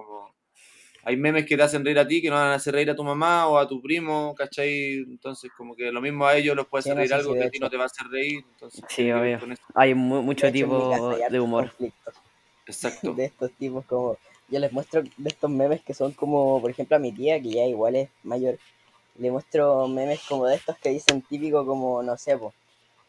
Hay 1.08 1.16
memes 1.18 1.45
que 1.45 1.56
te 1.56 1.62
hacen 1.64 1.86
reír 1.86 1.99
a 1.99 2.08
ti 2.08 2.22
que 2.22 2.30
no 2.30 2.36
van 2.36 2.47
a 2.51 2.56
hacer 2.56 2.74
reír 2.74 2.89
a 2.89 2.95
tu 2.95 3.03
mamá 3.03 3.47
o 3.47 3.58
a 3.60 3.68
tu 3.68 3.80
primo, 3.82 4.34
¿cachai? 4.36 4.95
Entonces 5.08 5.51
como 5.56 5.76
que 5.76 5.91
lo 5.91 6.01
mismo 6.01 6.26
a 6.26 6.36
ellos 6.36 6.56
los 6.56 6.66
puede 6.68 6.80
hacer 6.82 6.97
reír 6.97 7.14
algo 7.14 7.34
que 7.36 7.43
a 7.43 7.49
ti 7.49 7.60
no 7.60 7.70
te 7.70 7.78
va 7.78 7.84
a 7.84 7.86
hacer 7.86 8.08
reír. 8.08 8.43
Entonces, 8.49 8.84
Sí, 8.89 9.12
obvio. 9.12 9.39
hay 9.76 9.93
mu- 9.93 10.24
mucho 10.24 10.47
De 10.47 10.51
tipo 10.51 11.08
de 11.30 11.39
humor. 11.39 11.70
conflictos 11.70 12.16
Exacto. 12.66 13.14
de 13.16 13.26
estos 13.26 13.51
tipos 13.51 13.86
como 13.86 14.18
yo 14.49 14.60
les 14.60 14.72
muestro 14.72 15.03
de 15.03 15.30
estos 15.30 15.49
memes 15.49 15.82
que 15.84 15.93
son 15.93 16.12
como 16.14 16.60
por 16.60 16.72
ejemplo 16.72 16.95
a 16.97 16.99
mi 16.99 17.12
tía 17.12 17.39
que 17.39 17.51
ya 17.51 17.66
igual 17.66 17.95
es 17.95 18.10
mayor 18.24 18.58
le 19.18 19.32
muestro 19.32 19.88
memes 19.88 20.22
como 20.28 20.47
de 20.47 20.56
estos 20.56 20.76
que 20.80 20.89
dicen 20.89 21.22
típico 21.22 21.66
como 21.66 22.01
no 22.03 22.18
sé 22.18 22.38
po, 22.38 22.53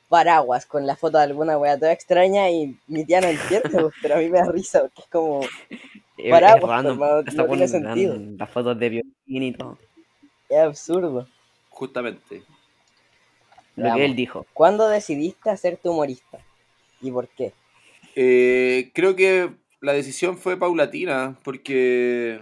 paraguas 0.08 0.66
con 0.66 0.86
la 0.86 0.96
foto 0.96 1.18
de 1.18 1.24
alguna 1.24 1.58
wea 1.58 1.78
toda 1.78 1.92
extraña 1.92 2.50
y 2.50 2.78
mi 2.86 3.04
tía 3.06 3.20
no 3.22 3.28
entiende 3.28 3.68
pero 4.02 4.14
a 4.16 4.18
mí 4.18 4.28
me 4.28 4.38
da 4.38 4.50
risa 4.52 4.80
porque 4.82 5.00
es 5.02 5.08
como 5.08 5.40
Eh, 6.18 6.30
Paraguas, 6.30 6.62
es 6.62 6.68
random. 6.68 6.92
hermano, 6.92 7.18
Hasta 7.18 7.30
no 7.32 7.48
tiene 7.48 7.48
ponen 7.48 7.68
sentido. 7.68 8.16
las 8.38 8.50
fotos 8.50 8.78
de 8.78 8.88
violín 8.88 9.12
y 9.26 9.52
todo. 9.52 9.78
es 10.48 10.58
absurdo 10.58 11.28
Justamente. 11.68 12.42
Lo 13.76 13.94
que 13.94 14.04
él 14.06 14.16
dijo. 14.16 14.46
¿cuándo 14.54 14.88
decidiste 14.88 15.50
hacerte 15.50 15.88
humorista? 15.90 16.38
¿y 17.02 17.10
por 17.10 17.28
qué? 17.28 17.52
Eh, 18.14 18.90
creo 18.94 19.14
que 19.14 19.50
la 19.82 19.92
decisión 19.92 20.38
fue 20.38 20.56
paulatina, 20.58 21.38
porque 21.44 22.40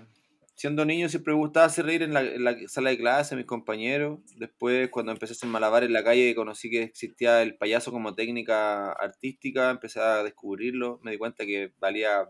siendo 0.54 0.84
niño 0.84 1.08
siempre 1.08 1.32
me 1.34 1.40
gustaba 1.40 1.66
hacer 1.66 1.86
reír 1.86 2.04
en 2.04 2.14
la, 2.14 2.20
en 2.20 2.44
la 2.44 2.56
sala 2.68 2.90
de 2.90 2.98
clase 2.98 3.34
a 3.34 3.36
mis 3.36 3.46
compañeros. 3.46 4.20
Después, 4.36 4.88
cuando 4.90 5.10
empecé 5.10 5.32
a 5.32 5.34
hacer 5.34 5.48
malabar 5.48 5.82
en 5.82 5.92
la 5.92 6.04
calle, 6.04 6.32
conocí 6.36 6.70
que 6.70 6.84
existía 6.84 7.42
el 7.42 7.56
payaso 7.56 7.90
como 7.90 8.14
técnica 8.14 8.92
artística, 8.92 9.70
empecé 9.70 9.98
a 9.98 10.22
descubrirlo, 10.22 11.00
me 11.02 11.10
di 11.10 11.18
cuenta 11.18 11.44
que 11.44 11.72
valía 11.80 12.28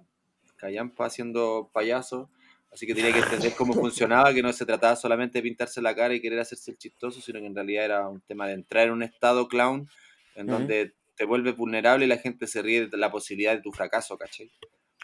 callampa 0.65 1.07
haciendo 1.07 1.71
payaso. 1.73 2.31
Así 2.73 2.87
que 2.87 2.95
tenía 2.95 3.13
que 3.13 3.21
entender 3.21 3.53
cómo 3.57 3.73
funcionaba, 4.25 4.35
que 4.35 4.43
no 4.43 4.53
se 4.53 4.67
trataba 4.67 4.97
solamente 4.97 5.39
de 5.39 5.43
pintarse 5.43 5.81
la 5.81 5.95
cara 5.95 6.15
y 6.15 6.21
querer 6.21 6.41
hacerse 6.41 6.73
el 6.73 6.79
chistoso, 6.79 7.21
sino 7.21 7.39
que 7.39 7.47
en 7.47 7.55
realidad 7.55 7.85
era 7.85 8.09
un 8.09 8.21
tema 8.23 8.49
de 8.49 8.55
entrar 8.55 8.87
en 8.89 8.93
un 8.95 9.03
estado 9.03 9.47
clown 9.47 9.89
en 10.35 10.47
Ujú. 10.47 10.59
donde 10.59 10.93
te 11.17 11.25
vuelves 11.25 11.57
vulnerable 11.57 12.07
y 12.07 12.09
la 12.09 12.17
gente 12.19 12.47
se 12.49 12.63
ríe 12.63 12.89
de 12.89 12.97
la 12.97 13.13
posibilidad 13.13 13.55
de 13.55 13.63
tu 13.63 13.71
fracaso, 13.71 14.19
¿cachai? 14.19 14.51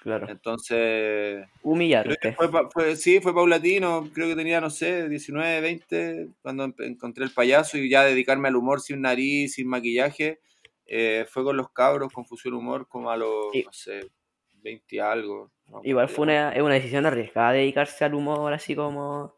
Claro. 0.03 0.27
Entonces, 0.29 1.47
Humillar 1.63 2.05
creo 2.07 2.17
que 2.21 2.29
usted. 2.31 2.51
fue, 2.51 2.71
fue- 2.73 2.97
sí, 2.97 3.21
fue 3.21 3.35
paulatino, 3.35 4.11
creo 4.13 4.29
que 4.29 4.35
tenía, 4.35 4.61
no 4.61 4.71
sé, 4.71 5.09
19, 5.09 5.61
20, 5.61 6.29
cuando 6.43 6.73
encontré 6.79 7.23
el 7.25 7.31
payaso 7.33 7.79
y 7.79 7.89
ya 7.89 8.03
dedicarme 8.05 8.49
al 8.49 8.57
humor 8.57 8.81
sin 8.81 9.01
nariz, 9.03 9.55
sin 9.55 9.69
maquillaje, 9.69 10.41
eh, 10.87 11.27
fue 11.31 11.45
con 11.45 11.57
los 11.57 11.71
cabros, 11.71 12.13
con 12.13 12.25
Fusión 12.27 12.55
Humor, 12.55 12.89
como 12.89 13.11
a 13.11 13.17
los, 13.17 13.55
Y- 13.55 13.63
no 13.63 13.73
sé, 13.73 14.01
20 14.63 14.97
y 14.97 14.99
algo. 14.99 15.51
no 15.69 15.81
Igual 15.85 16.09
fue 16.09 16.25
una, 16.25 16.53
una 16.63 16.75
decisión 16.75 17.07
arriesgada 17.07 17.53
dedicarse 17.53 18.05
al 18.05 18.15
humor 18.15 18.53
así 18.53 18.75
como 18.75 19.37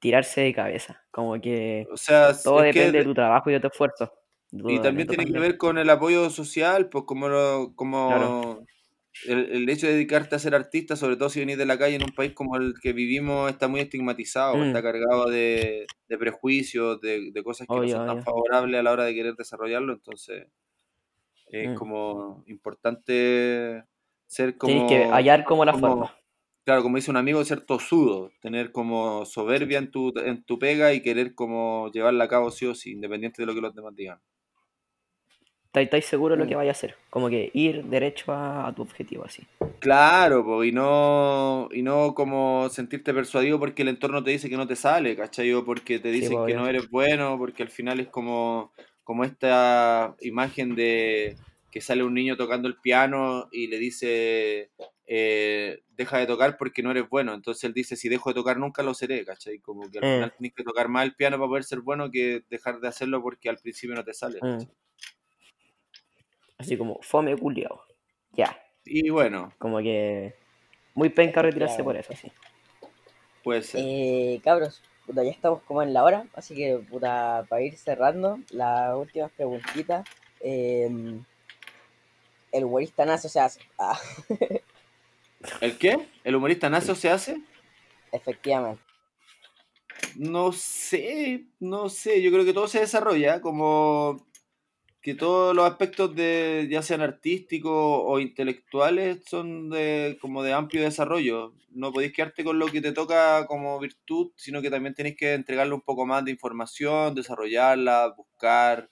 tirarse 0.00 0.42
de 0.42 0.54
cabeza. 0.54 1.04
Como 1.10 1.40
que 1.40 1.86
O 1.90 1.96
sea, 1.96 2.32
todo 2.42 2.58
que 2.60 2.66
depende 2.66 2.98
de 2.98 3.04
tu 3.04 3.14
trabajo 3.14 3.50
y 3.50 3.54
de 3.54 3.60
tu 3.60 3.68
esfuerzo. 3.68 4.12
tu- 4.50 4.70
Y 4.70 4.80
también 4.80 5.08
tiene 5.08 5.26
que 5.26 5.38
ver 5.38 5.56
con 5.58 5.78
el 5.78 5.90
apoyo 5.90 6.30
social, 6.30 6.88
pues 6.88 7.04
como, 7.06 7.28
lo- 7.28 7.74
como 7.74 8.08
Claro. 8.08 8.64
el, 9.26 9.50
el 9.52 9.68
hecho 9.68 9.86
de 9.86 9.94
dedicarte 9.94 10.36
a 10.36 10.38
ser 10.38 10.54
artista, 10.54 10.96
sobre 10.96 11.16
todo 11.16 11.28
si 11.30 11.40
venís 11.40 11.58
de 11.58 11.66
la 11.66 11.78
calle 11.78 11.96
en 11.96 12.04
un 12.04 12.14
país 12.14 12.32
como 12.34 12.56
el 12.56 12.74
que 12.82 12.92
vivimos, 12.92 13.50
está 13.50 13.68
muy 13.68 13.80
estigmatizado, 13.80 14.56
Mm. 14.56 14.62
está 14.64 14.82
cargado 14.82 15.26
de, 15.30 15.86
de 16.08 16.18
prejuicios, 16.18 17.00
de, 17.00 17.30
de 17.32 17.42
cosas 17.44 17.66
que 17.66 17.74
Obvio, 17.74 17.98
no 17.98 18.06
son 18.06 18.06
tan 18.16 18.22
favorables 18.24 18.78
a 18.80 18.82
la 18.84 18.92
hora 18.92 19.04
de 19.04 19.14
querer 19.14 19.34
desarrollarlo, 19.34 19.92
entonces 19.94 20.46
es 21.50 21.70
Mm. 21.70 21.74
como 21.74 22.44
importante 22.46 23.84
ser 24.28 24.56
como... 24.56 24.72
Tienes 24.74 24.88
que 24.88 25.12
hallar 25.12 25.44
como 25.44 25.64
la 25.64 25.72
como- 25.72 25.88
forma. 25.88 26.14
Claro, 26.64 26.82
como 26.82 26.96
dice 26.96 27.10
un 27.10 27.16
amigo, 27.16 27.42
ser 27.44 27.62
tosudo, 27.62 28.30
tener 28.42 28.72
como 28.72 29.24
soberbia 29.24 29.78
en 29.78 29.90
tu, 29.90 30.12
en 30.18 30.44
tu 30.44 30.58
pega 30.58 30.92
y 30.92 31.02
querer 31.02 31.34
como 31.34 31.90
llevarla 31.92 32.24
a 32.24 32.28
cabo 32.28 32.50
sí 32.50 32.66
o 32.66 32.74
sí, 32.74 32.92
independiente 32.92 33.40
de 33.42 33.46
lo 33.46 33.54
que 33.54 33.62
los 33.62 33.74
demás 33.74 33.96
digan. 33.96 34.20
¿Estáis 35.72 36.06
seguro 36.06 36.34
de 36.34 36.40
lo 36.40 36.44
Mm. 36.44 36.48
que 36.48 36.56
vaya 36.56 36.70
a 36.70 36.72
hacer? 36.72 36.96
Como 37.08 37.28
que 37.30 37.50
ir 37.54 37.84
derecho 37.84 38.32
a, 38.32 38.66
a 38.66 38.74
tu 38.74 38.82
objetivo, 38.82 39.24
así. 39.24 39.46
Claro, 39.80 40.44
po, 40.44 40.64
y 40.64 40.72
no, 40.72 41.68
y 41.72 41.82
no 41.82 42.12
como 42.14 42.68
sentirte 42.68 43.14
persuadido 43.14 43.60
porque 43.60 43.82
el 43.82 43.88
entorno 43.88 44.24
te 44.24 44.30
dice 44.32 44.50
que 44.50 44.56
no 44.56 44.66
te 44.66 44.74
sale, 44.76 45.16
¿cachai? 45.16 45.52
O 45.52 45.64
porque 45.64 46.00
te 46.00 46.10
Sí, 46.10 46.20
dicen 46.20 46.36
po, 46.36 46.46
que 46.46 46.54
no 46.54 46.66
eres 46.68 46.88
bueno, 46.90 47.36
porque 47.38 47.62
al 47.62 47.70
final 47.70 48.00
es 48.00 48.08
como, 48.08 48.72
como 49.04 49.22
esta 49.24 50.16
imagen 50.20 50.74
de 50.74 51.38
que 51.70 51.80
sale 51.80 52.02
un 52.02 52.14
niño 52.14 52.36
tocando 52.36 52.66
el 52.68 52.76
piano 52.80 53.48
y 53.52 53.66
le 53.66 53.78
dice, 53.78 54.70
eh, 55.06 55.82
deja 55.90 56.18
de 56.18 56.26
tocar 56.26 56.56
porque 56.56 56.82
no 56.82 56.90
eres 56.90 57.08
bueno. 57.08 57.34
Entonces 57.34 57.64
él 57.64 57.74
dice, 57.74 57.96
si 57.96 58.08
dejo 58.08 58.30
de 58.30 58.34
tocar 58.34 58.56
nunca 58.58 58.82
lo 58.82 58.94
seré, 58.94 59.24
¿cachai? 59.24 59.58
Como 59.58 59.90
que 59.90 59.98
al 59.98 60.04
Mm. 60.04 60.14
final 60.14 60.34
tienes 60.38 60.54
que 60.54 60.64
tocar 60.64 60.88
más 60.88 61.04
el 61.04 61.14
piano 61.14 61.36
para 61.36 61.48
poder 61.48 61.64
ser 61.64 61.80
bueno 61.80 62.10
que 62.10 62.42
dejar 62.48 62.80
de 62.80 62.88
hacerlo 62.88 63.22
porque 63.22 63.48
al 63.50 63.58
principio 63.58 63.94
no 63.94 64.04
te 64.04 64.14
sale. 64.14 64.38
Mm. 64.42 64.58
¿cachai? 64.58 64.68
Así 66.58 66.76
como, 66.76 66.98
fome 67.02 67.36
culiao. 67.36 67.82
Ya. 68.32 68.58
Y 68.84 69.10
bueno, 69.10 69.52
Como 69.58 69.78
que. 69.78 70.34
Muy 70.94 71.10
penca 71.10 71.42
retirarse 71.42 71.84
por 71.84 71.96
eso, 71.96 72.12
sí. 72.16 72.32
puede 73.44 73.62
ser. 73.62 73.80
Eh, 73.84 74.40
cabros, 74.42 74.82
puta, 75.06 75.22
ya 75.22 75.30
estamos 75.30 75.62
como 75.62 75.82
en 75.82 75.92
la 75.92 76.02
hora, 76.02 76.26
así 76.34 76.54
que 76.56 76.78
puta, 76.90 77.44
para 77.48 77.62
ir 77.62 77.76
cerrando, 77.76 78.40
las 78.50 78.96
últimas 78.96 79.30
preguntitas. 79.32 80.08
eh, 80.40 80.88
el 82.58 82.64
humorista 82.64 83.04
nace 83.04 83.26
o 83.26 83.30
se 83.30 83.40
hace. 83.40 83.60
Ah, 83.78 83.98
¿El 85.60 85.78
qué? 85.78 86.08
¿El 86.24 86.36
humorista 86.36 86.68
nace 86.68 86.92
o 86.92 86.94
se 86.94 87.10
hace? 87.10 87.40
efectivamente. 88.12 88.82
No 90.16 90.52
sé, 90.52 91.46
no 91.60 91.88
sé, 91.88 92.22
yo 92.22 92.30
creo 92.30 92.44
que 92.44 92.52
todo 92.52 92.68
se 92.68 92.80
desarrolla, 92.80 93.40
como 93.40 94.26
que 95.00 95.14
todos 95.14 95.54
los 95.54 95.64
aspectos 95.64 96.14
de, 96.14 96.68
ya 96.70 96.82
sean 96.82 97.00
artísticos 97.00 97.72
o 97.72 98.18
intelectuales, 98.18 99.24
son 99.26 99.70
de 99.70 100.18
como 100.20 100.42
de 100.42 100.52
amplio 100.52 100.82
desarrollo. 100.82 101.54
No 101.70 101.92
podéis 101.92 102.12
quedarte 102.12 102.44
con 102.44 102.58
lo 102.58 102.66
que 102.66 102.80
te 102.80 102.92
toca 102.92 103.46
como 103.46 103.78
virtud, 103.78 104.32
sino 104.36 104.60
que 104.62 104.70
también 104.70 104.94
tenéis 104.94 105.16
que 105.16 105.34
entregarle 105.34 105.74
un 105.74 105.82
poco 105.82 106.06
más 106.06 106.24
de 106.24 106.32
información, 106.32 107.14
desarrollarla, 107.14 108.14
buscar 108.16 108.90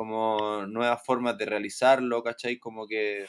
como 0.00 0.64
nuevas 0.66 1.04
formas 1.04 1.36
de 1.36 1.44
realizarlo, 1.44 2.22
¿cachai? 2.22 2.56
Como 2.58 2.86
que 2.86 3.26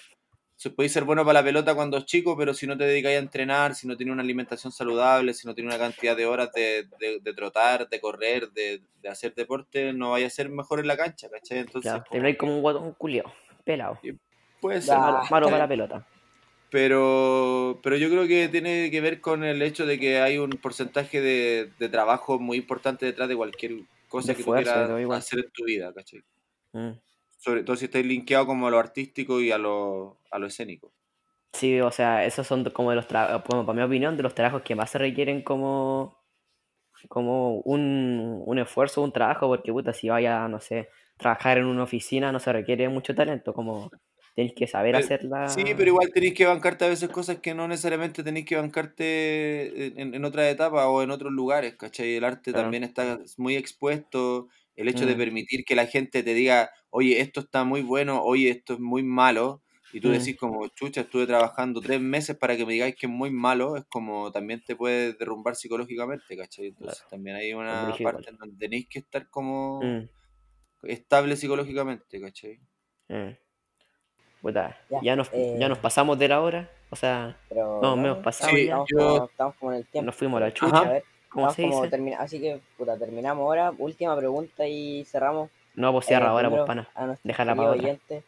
se 0.56 0.70
puede 0.70 0.88
ser 0.88 1.04
bueno 1.04 1.26
para 1.26 1.42
la 1.42 1.44
pelota 1.44 1.76
cuando 1.76 1.98
es 1.98 2.06
chico, 2.06 2.38
pero 2.38 2.54
si 2.54 2.66
no 2.66 2.78
te 2.78 2.86
dedicas 2.86 3.12
a 3.12 3.18
entrenar, 3.18 3.76
si 3.76 3.90
no 3.90 3.98
tienes 3.98 4.14
una 4.14 4.24
alimentación 4.24 4.72
saludable, 4.72 5.34
si 5.34 5.46
no 5.46 5.54
tienes 5.54 5.76
una 5.76 5.84
cantidad 5.84 6.16
de 6.16 6.26
horas 6.26 6.54
de, 6.54 6.88
de- 6.98 7.20
de 7.22 7.34
trotar, 7.34 7.90
de 7.90 8.00
correr, 8.00 8.50
de, 8.52 8.80
de 9.02 9.10
hacer 9.10 9.36
deporte, 9.36 9.92
no 9.92 10.12
vaya 10.12 10.28
a 10.28 10.30
ser 10.30 10.48
mejor 10.48 10.80
en 10.80 10.88
la 10.88 10.96
cancha, 10.96 11.30
¿cachai? 11.30 11.58
Entonces, 11.58 11.92
Claro, 11.92 12.06
como 12.08 12.38
como 12.38 12.56
un 12.56 12.62
guatón 12.62 12.94
culiao. 12.94 13.34
Pelado. 13.66 14.00
puede 14.62 14.82
ser, 14.82 14.98
Malo, 14.98 15.24
malo 15.30 15.46
para 15.48 15.58
la 15.58 15.68
pelota. 15.68 16.08
pero, 16.70 17.82
pero 17.84 17.98
yo 17.98 18.08
creo 18.08 18.28
que 18.30 18.48
tiene 18.48 18.90
que 18.90 19.02
ver 19.02 19.20
con 19.20 19.44
el 19.44 19.62
hecho 19.62 19.86
de 19.86 20.00
que 20.00 20.22
hay 20.22 20.38
un 20.38 20.52
porcentaje 20.52 21.20
de, 21.20 21.90
trabajo 21.90 22.40
muy 22.40 22.56
importante 22.56 23.06
detrás 23.06 23.28
de 23.28 23.36
cualquier 23.36 23.74
cosa 24.08 24.34
que 24.34 24.42
tú 24.42 24.54
quieras 24.54 24.90
hacer 25.12 25.40
en 25.40 25.52
tu 25.52 25.66
vida, 25.66 25.94
¿cachai? 25.94 26.22
Mm. 26.74 26.92
Sobre 27.38 27.64
todo 27.64 27.76
si 27.76 27.86
estáis 27.86 28.06
linkeado 28.06 28.46
como 28.46 28.68
a 28.68 28.72
lo 28.72 28.78
artístico 28.80 29.42
y 29.42 29.52
a 29.52 29.58
lo, 29.58 30.20
a 30.32 30.38
lo 30.40 30.48
escénico. 30.48 30.94
Sí, 31.54 31.82
o 31.82 31.92
sea, 31.92 32.24
esos 32.26 32.48
son 32.48 32.64
como 32.72 32.92
de 32.92 32.96
los 32.96 33.08
trabajos, 33.08 33.42
para 33.44 33.74
mi 33.74 33.82
opinión, 33.82 34.16
de 34.16 34.24
los 34.24 34.36
trabajos 34.36 34.62
que 34.62 34.76
más 34.76 34.90
se 34.92 35.00
requieren 35.00 35.42
como, 35.44 36.16
como 37.10 37.58
un, 37.62 38.42
un 38.46 38.60
esfuerzo, 38.60 39.02
un 39.02 39.12
trabajo, 39.12 39.48
porque 39.48 39.72
puta, 39.72 39.92
si 39.94 40.08
vaya, 40.10 40.48
no 40.48 40.60
sé, 40.62 40.90
trabajar 41.18 41.58
en 41.58 41.66
una 41.66 41.84
oficina 41.84 42.32
no 42.32 42.40
se 42.40 42.54
requiere 42.54 42.88
mucho 42.90 43.14
talento, 43.16 43.54
como 43.54 43.92
tenéis 44.36 44.54
que 44.56 44.66
saber 44.68 44.94
Pero- 44.94 45.04
hacerla. 45.06 45.48
Sí, 45.50 45.64
pero 45.76 45.90
igual 45.90 46.12
tenéis 46.14 46.36
que 46.36 46.46
bancarte 46.46 46.86
a 46.86 46.90
veces 46.90 47.10
cosas 47.10 47.40
que 47.40 47.54
no 47.54 47.68
necesariamente 47.68 48.24
tenéis 48.24 48.46
que 48.46 48.56
bancarte 48.56 50.00
en, 50.02 50.14
en 50.16 50.26
otras 50.26 50.46
etapas 50.46 50.86
o 50.88 51.04
en 51.04 51.12
otros 51.12 51.34
lugares, 51.34 51.76
¿cachai? 51.76 52.16
El 52.16 52.24
arte 52.24 52.52
Claro. 52.52 52.64
también 52.66 52.84
está 52.84 53.20
muy 53.38 53.56
expuesto, 53.58 54.48
el 54.76 54.88
hecho 54.88 55.06
de 55.06 55.16
Mm. 55.16 55.18
permitir 55.18 55.64
que 55.66 55.76
la 55.76 55.88
gente 55.88 56.24
te 56.24 56.34
diga, 56.34 56.72
oye, 56.90 57.22
esto 57.22 57.42
está 57.42 57.64
muy 57.64 57.82
bueno, 57.82 58.22
oye, 58.24 58.50
esto 58.50 58.74
es 58.76 58.80
muy 58.80 59.04
malo, 59.04 59.64
y 59.92 60.02
tú 60.02 60.10
Mm. 60.10 60.12
decís 60.12 60.38
como, 60.38 60.68
chucha, 60.70 61.02
estuve 61.02 61.28
trabajando 61.28 61.82
tres 61.82 62.00
meses 62.02 62.38
para 62.38 62.56
que 62.58 62.66
me 62.66 62.74
digáis 62.74 62.96
que 62.96 63.08
es 63.08 63.12
muy 63.12 63.32
malo, 63.32 63.76
es 63.78 63.84
como 63.90 64.32
también 64.32 64.64
te 64.66 64.76
puede 64.76 65.14
derrumbar 65.14 65.56
psicológicamente, 65.56 66.38
¿cachai? 66.38 66.68
Entonces 66.68 67.06
también 67.10 67.36
hay 67.38 67.54
una 67.54 68.00
parte 68.02 68.30
en 68.32 68.38
donde 68.38 68.58
tenéis 68.58 68.88
que 68.90 69.00
estar 69.00 69.30
como 69.30 69.98
Mm, 70.04 70.10
estable 70.84 71.36
psicológicamente, 71.38 72.22
¿cachai? 72.22 72.60
mm. 73.10 73.36
Puta, 74.42 74.78
Ya, 74.90 75.00
ya 75.00 75.16
nos, 75.16 75.32
eh, 75.32 75.54
ya 75.54 75.70
nos 75.70 75.78
pasamos 75.80 76.18
de 76.18 76.28
la 76.28 76.42
hora, 76.42 76.72
o 76.90 76.96
sea, 76.96 77.38
Pero, 77.50 77.66
no, 77.80 77.96
me 77.98 78.08
hemos 78.10 78.20
no, 78.20 78.24
pasado 78.24 78.58
Sí, 78.58 78.64
ya, 78.66 78.74
estamos, 78.74 78.88
yo- 78.88 79.20
como, 79.20 79.26
estamos 79.26 79.56
como 79.58 79.72
en 79.74 79.78
el 79.80 79.88
tiempo. 79.88 80.12
nos 80.12 80.16
fuimos 80.16 80.38
a 80.38 80.42
la 80.46 80.54
A 80.60 80.84
chucha, 80.84 80.90
ver, 80.90 81.04
¿cómo 81.32 81.52
se 81.54 81.64
como 81.64 81.84
dice? 81.84 82.16
así 82.20 82.40
que, 82.40 82.60
puta, 82.78 82.98
terminamos 82.98 83.42
ahora. 83.44 83.74
Última 83.78 84.16
pregunta 84.18 84.68
y 84.68 85.06
cerramos. 85.06 85.50
No, 85.76 85.92
pues 85.94 86.06
Eh, 86.06 86.08
cierra 86.10 86.30
ahora, 86.30 86.50
pues 86.50 86.62
pana. 86.66 86.90
a 86.96 87.16
Déjala 87.24 87.56
para 87.56 87.70
oyentes, 87.72 88.24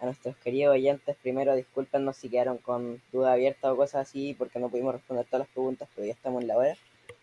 a 0.00 0.04
nuestros 0.06 0.36
queridos 0.38 0.72
oyentes, 0.74 1.16
primero 1.22 1.54
discúlpenos 1.54 2.16
si 2.16 2.28
quedaron 2.28 2.58
con 2.58 3.00
duda 3.12 3.32
abierta 3.32 3.72
o 3.72 3.76
cosas 3.76 4.08
así, 4.08 4.34
porque 4.38 4.58
no 4.58 4.68
pudimos 4.68 4.94
responder 4.94 5.26
todas 5.26 5.40
las 5.40 5.48
preguntas, 5.48 5.88
pero 5.94 6.06
ya 6.06 6.12
estamos 6.14 6.42
en 6.42 6.48
la 6.48 6.56
hora. 6.56 6.76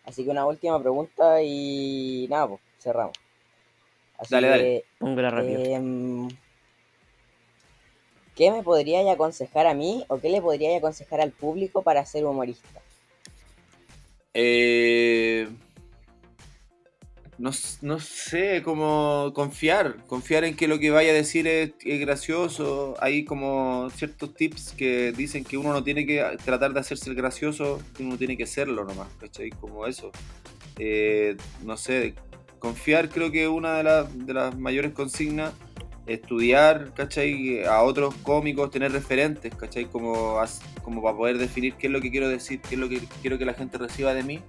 Así 0.05 0.23
que 0.23 0.29
una 0.29 0.45
última 0.45 0.79
pregunta 0.79 1.41
y 1.41 2.27
nada, 2.29 2.47
pues 2.49 2.61
cerramos. 2.79 3.13
Así 4.17 4.33
Dale, 4.35 4.47
que, 4.47 4.85
dale. 4.99 5.29
Rápido. 5.31 5.63
em, 5.63 6.27
¿qué 8.35 8.51
me 8.51 8.63
podríais 8.63 9.07
aconsejar 9.09 9.65
a 9.67 9.73
mí 9.73 10.05
o 10.07 10.19
qué 10.19 10.29
le 10.29 10.41
podríais 10.41 10.77
aconsejar 10.77 11.21
al 11.21 11.31
público 11.31 11.81
para 11.81 12.05
ser 12.05 12.25
humorista? 12.25 12.81
Eh, 14.33 15.47
no, 17.37 17.49
no 17.81 17.99
sé, 17.99 18.61
como 18.63 19.31
confiar, 19.33 20.05
confiar 20.05 20.43
en 20.43 20.55
que 20.55 20.67
lo 20.67 20.77
que 20.79 20.91
vaya 20.91 21.09
a 21.11 21.13
decir 21.15 21.47
es, 21.47 21.71
gracioso. 21.83 22.95
Hay 22.99 23.25
como 23.25 23.89
ciertos 23.95 24.35
tips 24.35 24.73
que 24.77 25.11
dicen 25.11 25.43
que 25.43 25.57
uno 25.57 25.73
no 25.73 25.83
tiene 25.83 26.05
que 26.05 26.23
tratar 26.45 26.73
de 26.73 26.79
hacerse 26.81 27.09
el 27.09 27.15
gracioso, 27.15 27.81
que 27.95 28.03
uno 28.03 28.17
tiene 28.17 28.37
que 28.37 28.45
serlo 28.45 28.85
nomás, 28.85 29.07
¿cachai? 29.19 29.49
Como 29.49 29.87
eso. 29.87 30.11
Eh, 30.77 31.35
no 31.65 31.77
sé, 31.77 32.13
confiar 32.59 33.09
creo 33.09 33.31
que 33.31 33.47
una 33.47 33.77
de, 33.77 33.83
las- 33.83 34.25
de 34.27 34.33
las 34.33 34.57
mayores 34.57 34.93
consignas. 34.93 35.53
Estudiar, 36.07 36.93
¿cachai? 36.93 37.63
A 37.65 37.83
otros 37.83 38.15
cómicos, 38.23 38.71
tener 38.71 38.91
referentes, 38.91 39.53
¿cachai? 39.55 39.85
Como, 39.85 40.39
como 40.83 41.01
para 41.01 41.15
poder 41.15 41.37
definir 41.37 41.75
qué 41.75 41.87
es 41.87 41.93
lo 41.93 42.01
que 42.01 42.11
quiero 42.11 42.27
decir, 42.27 42.59
qué 42.61 42.75
es 42.75 42.81
lo 42.81 42.89
que 42.89 42.99
quiero 43.21 43.37
que 43.37 43.45
la 43.45 43.53
gente 43.53 43.77
reciba 43.77 44.13
de 44.13 44.23
mí. 44.23 44.41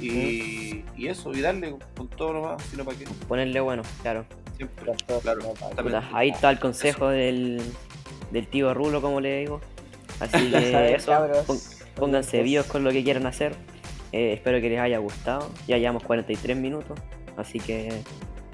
Y, 0.00 0.84
y 0.96 1.08
eso, 1.08 1.32
y 1.32 1.40
darle 1.40 1.74
con 1.96 2.08
todo 2.08 2.34
nomás, 2.34 2.62
sino 2.70 2.84
para 2.84 2.98
qué. 2.98 3.04
Ponerle 3.28 3.60
bueno, 3.60 3.82
claro. 4.02 4.24
Siempre, 4.56 4.92
claro. 5.22 5.54
Puta, 5.76 6.08
ahí 6.12 6.30
está 6.30 6.50
el 6.50 6.58
consejo 6.58 7.08
del, 7.08 7.60
del 8.30 8.46
tío 8.46 8.72
Rulo, 8.74 9.00
como 9.00 9.20
le 9.20 9.40
digo. 9.40 9.60
Así 10.20 10.50
que 10.50 10.94
eso, 10.94 11.12
pónganse 11.94 12.38
oyentes. 12.38 12.44
vivos 12.44 12.66
con 12.66 12.84
lo 12.84 12.90
que 12.90 13.04
quieran 13.04 13.26
hacer. 13.26 13.54
Eh, 14.12 14.34
espero 14.34 14.60
que 14.60 14.70
les 14.70 14.80
haya 14.80 14.98
gustado. 14.98 15.50
Ya 15.66 15.78
llevamos 15.78 16.02
43 16.04 16.56
minutos. 16.56 16.98
Así 17.36 17.60
que 17.60 18.02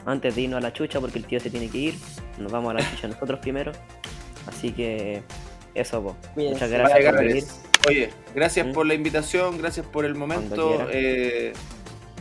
antes 0.05 0.35
de 0.35 0.43
irnos 0.43 0.59
a 0.59 0.61
la 0.61 0.73
chucha, 0.73 1.01
porque 1.01 1.19
el 1.19 1.27
tío 1.27 1.39
se 1.41 1.51
tiene 1.51 1.69
que 1.69 1.79
ir, 1.79 1.95
nos 2.43 2.53
vamos 2.53 2.71
a 2.73 2.75
la 2.75 2.91
chucha 2.91 3.09
nosotros 3.09 3.41
primero. 3.41 3.73
Así 4.47 4.73
que 4.73 5.23
eso, 5.75 6.03
po. 6.03 6.17
Muchas 6.37 6.71
gracias 6.71 6.93
Vale, 6.93 7.05
por 7.11 7.19
venir. 7.25 7.45
cabres. 7.45 7.61
Oye, 7.89 8.11
gracias 8.35 8.67
¿Mm? 8.67 8.73
por 8.73 8.87
la 8.87 8.95
invitación, 8.95 9.59
gracias 9.59 9.87
por 9.87 10.05
el 10.05 10.15
momento. 10.15 10.87
eh, 10.93 11.53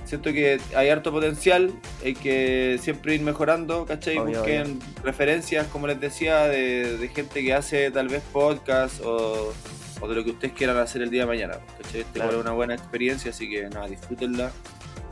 siento 0.05 0.31
que 0.33 0.59
hay 0.75 0.89
harto 0.89 1.11
potencial, 1.11 1.71
hay 2.03 2.13
que 2.15 2.77
siempre 2.81 3.15
ir 3.15 3.21
mejorando, 3.21 3.85
¿cachai? 3.85 4.17
Obvio, 4.17 4.39
Busquen 4.39 4.79
referencias, 5.03 5.67
como 5.67 5.87
les 5.87 5.99
decía, 6.01 6.47
de, 6.47 6.97
de 6.97 7.07
gente 7.09 7.43
que 7.43 7.53
hace 7.53 7.91
tal 7.91 8.07
vez 8.07 8.21
podcast 8.33 9.01
o, 9.05 9.53
o 10.01 10.07
de 10.07 10.15
lo 10.15 10.23
que 10.23 10.31
ustedes 10.31 10.53
quieran 10.53 10.77
hacer 10.77 11.01
el 11.03 11.09
día 11.11 11.21
de 11.21 11.27
mañana, 11.27 11.57
¿cachai? 11.81 12.01
Este 12.01 12.13
Claro. 12.19 12.31
es 12.31 12.37
una 12.37 12.51
buena 12.51 12.73
experiencia, 12.73 13.31
así 13.31 13.49
que 13.49 13.69
nada, 13.69 13.87
disfrútenla 13.87 14.51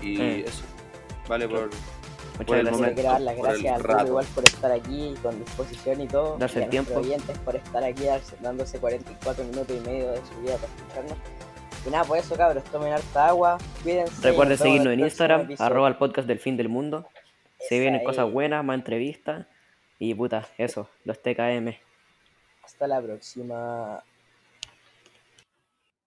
y 0.02 0.18
Mm. 0.18 0.44
eso. 0.48 0.64
Vale 1.28 1.48
por, 1.48 1.70
Muchas 2.40 2.48
Por 2.48 2.56
gracias. 2.56 2.74
momento. 2.78 2.96
quiero 2.96 3.10
dar 3.12 3.22
las 3.22 3.36
por 3.36 3.46
gracias 3.48 3.76
al 3.76 3.84
rato. 3.84 4.08
Igual 4.08 4.26
por 4.34 4.44
estar 4.46 4.72
aquí 4.72 5.16
con 5.22 5.40
disposición 5.40 6.02
y 6.02 6.08
todo. 6.08 6.38
Darse 6.38 6.60
y 6.60 6.62
a 6.62 6.66
el 6.66 6.70
tiempo. 6.72 6.94
oyentes 6.96 7.38
por 7.40 7.56
estar 7.56 7.84
aquí 7.84 8.04
dándose 8.42 8.80
44 8.80 9.44
minutos 9.44 9.76
y 9.76 9.80
medio 9.88 10.12
de 10.12 10.18
su 10.26 10.42
vida 10.42 10.56
para 10.56 10.74
escucharnos. 10.74 11.18
Y 11.86 11.90
nada, 11.90 12.04
pues 12.06 12.26
eso 12.26 12.36
cabros, 12.36 12.64
tomen 12.66 12.94
harta 12.94 13.28
agua, 13.28 13.58
cuídense. 13.84 14.22
Recuerden 14.22 14.58
seguirnos 14.58 14.94
en 14.94 15.00
Instagram, 15.02 15.42
episodio. 15.42 15.66
arroba 15.66 15.88
el 15.90 15.96
podcast 15.98 16.28
del 16.28 16.40
fin 16.40 16.56
del 16.58 16.70
mundo. 16.70 17.08
Se 17.68 17.78
vienen 17.80 18.04
cosas 18.04 18.32
buenas, 18.32 18.64
más 18.64 18.76
entrevistas. 18.76 19.46
Y 19.98 20.14
puta, 20.14 20.48
eso, 20.58 20.90
los 21.04 21.22
TKM. 21.22 21.76
Hasta 22.64 22.88
la 22.88 23.02
próxima. 23.02 24.02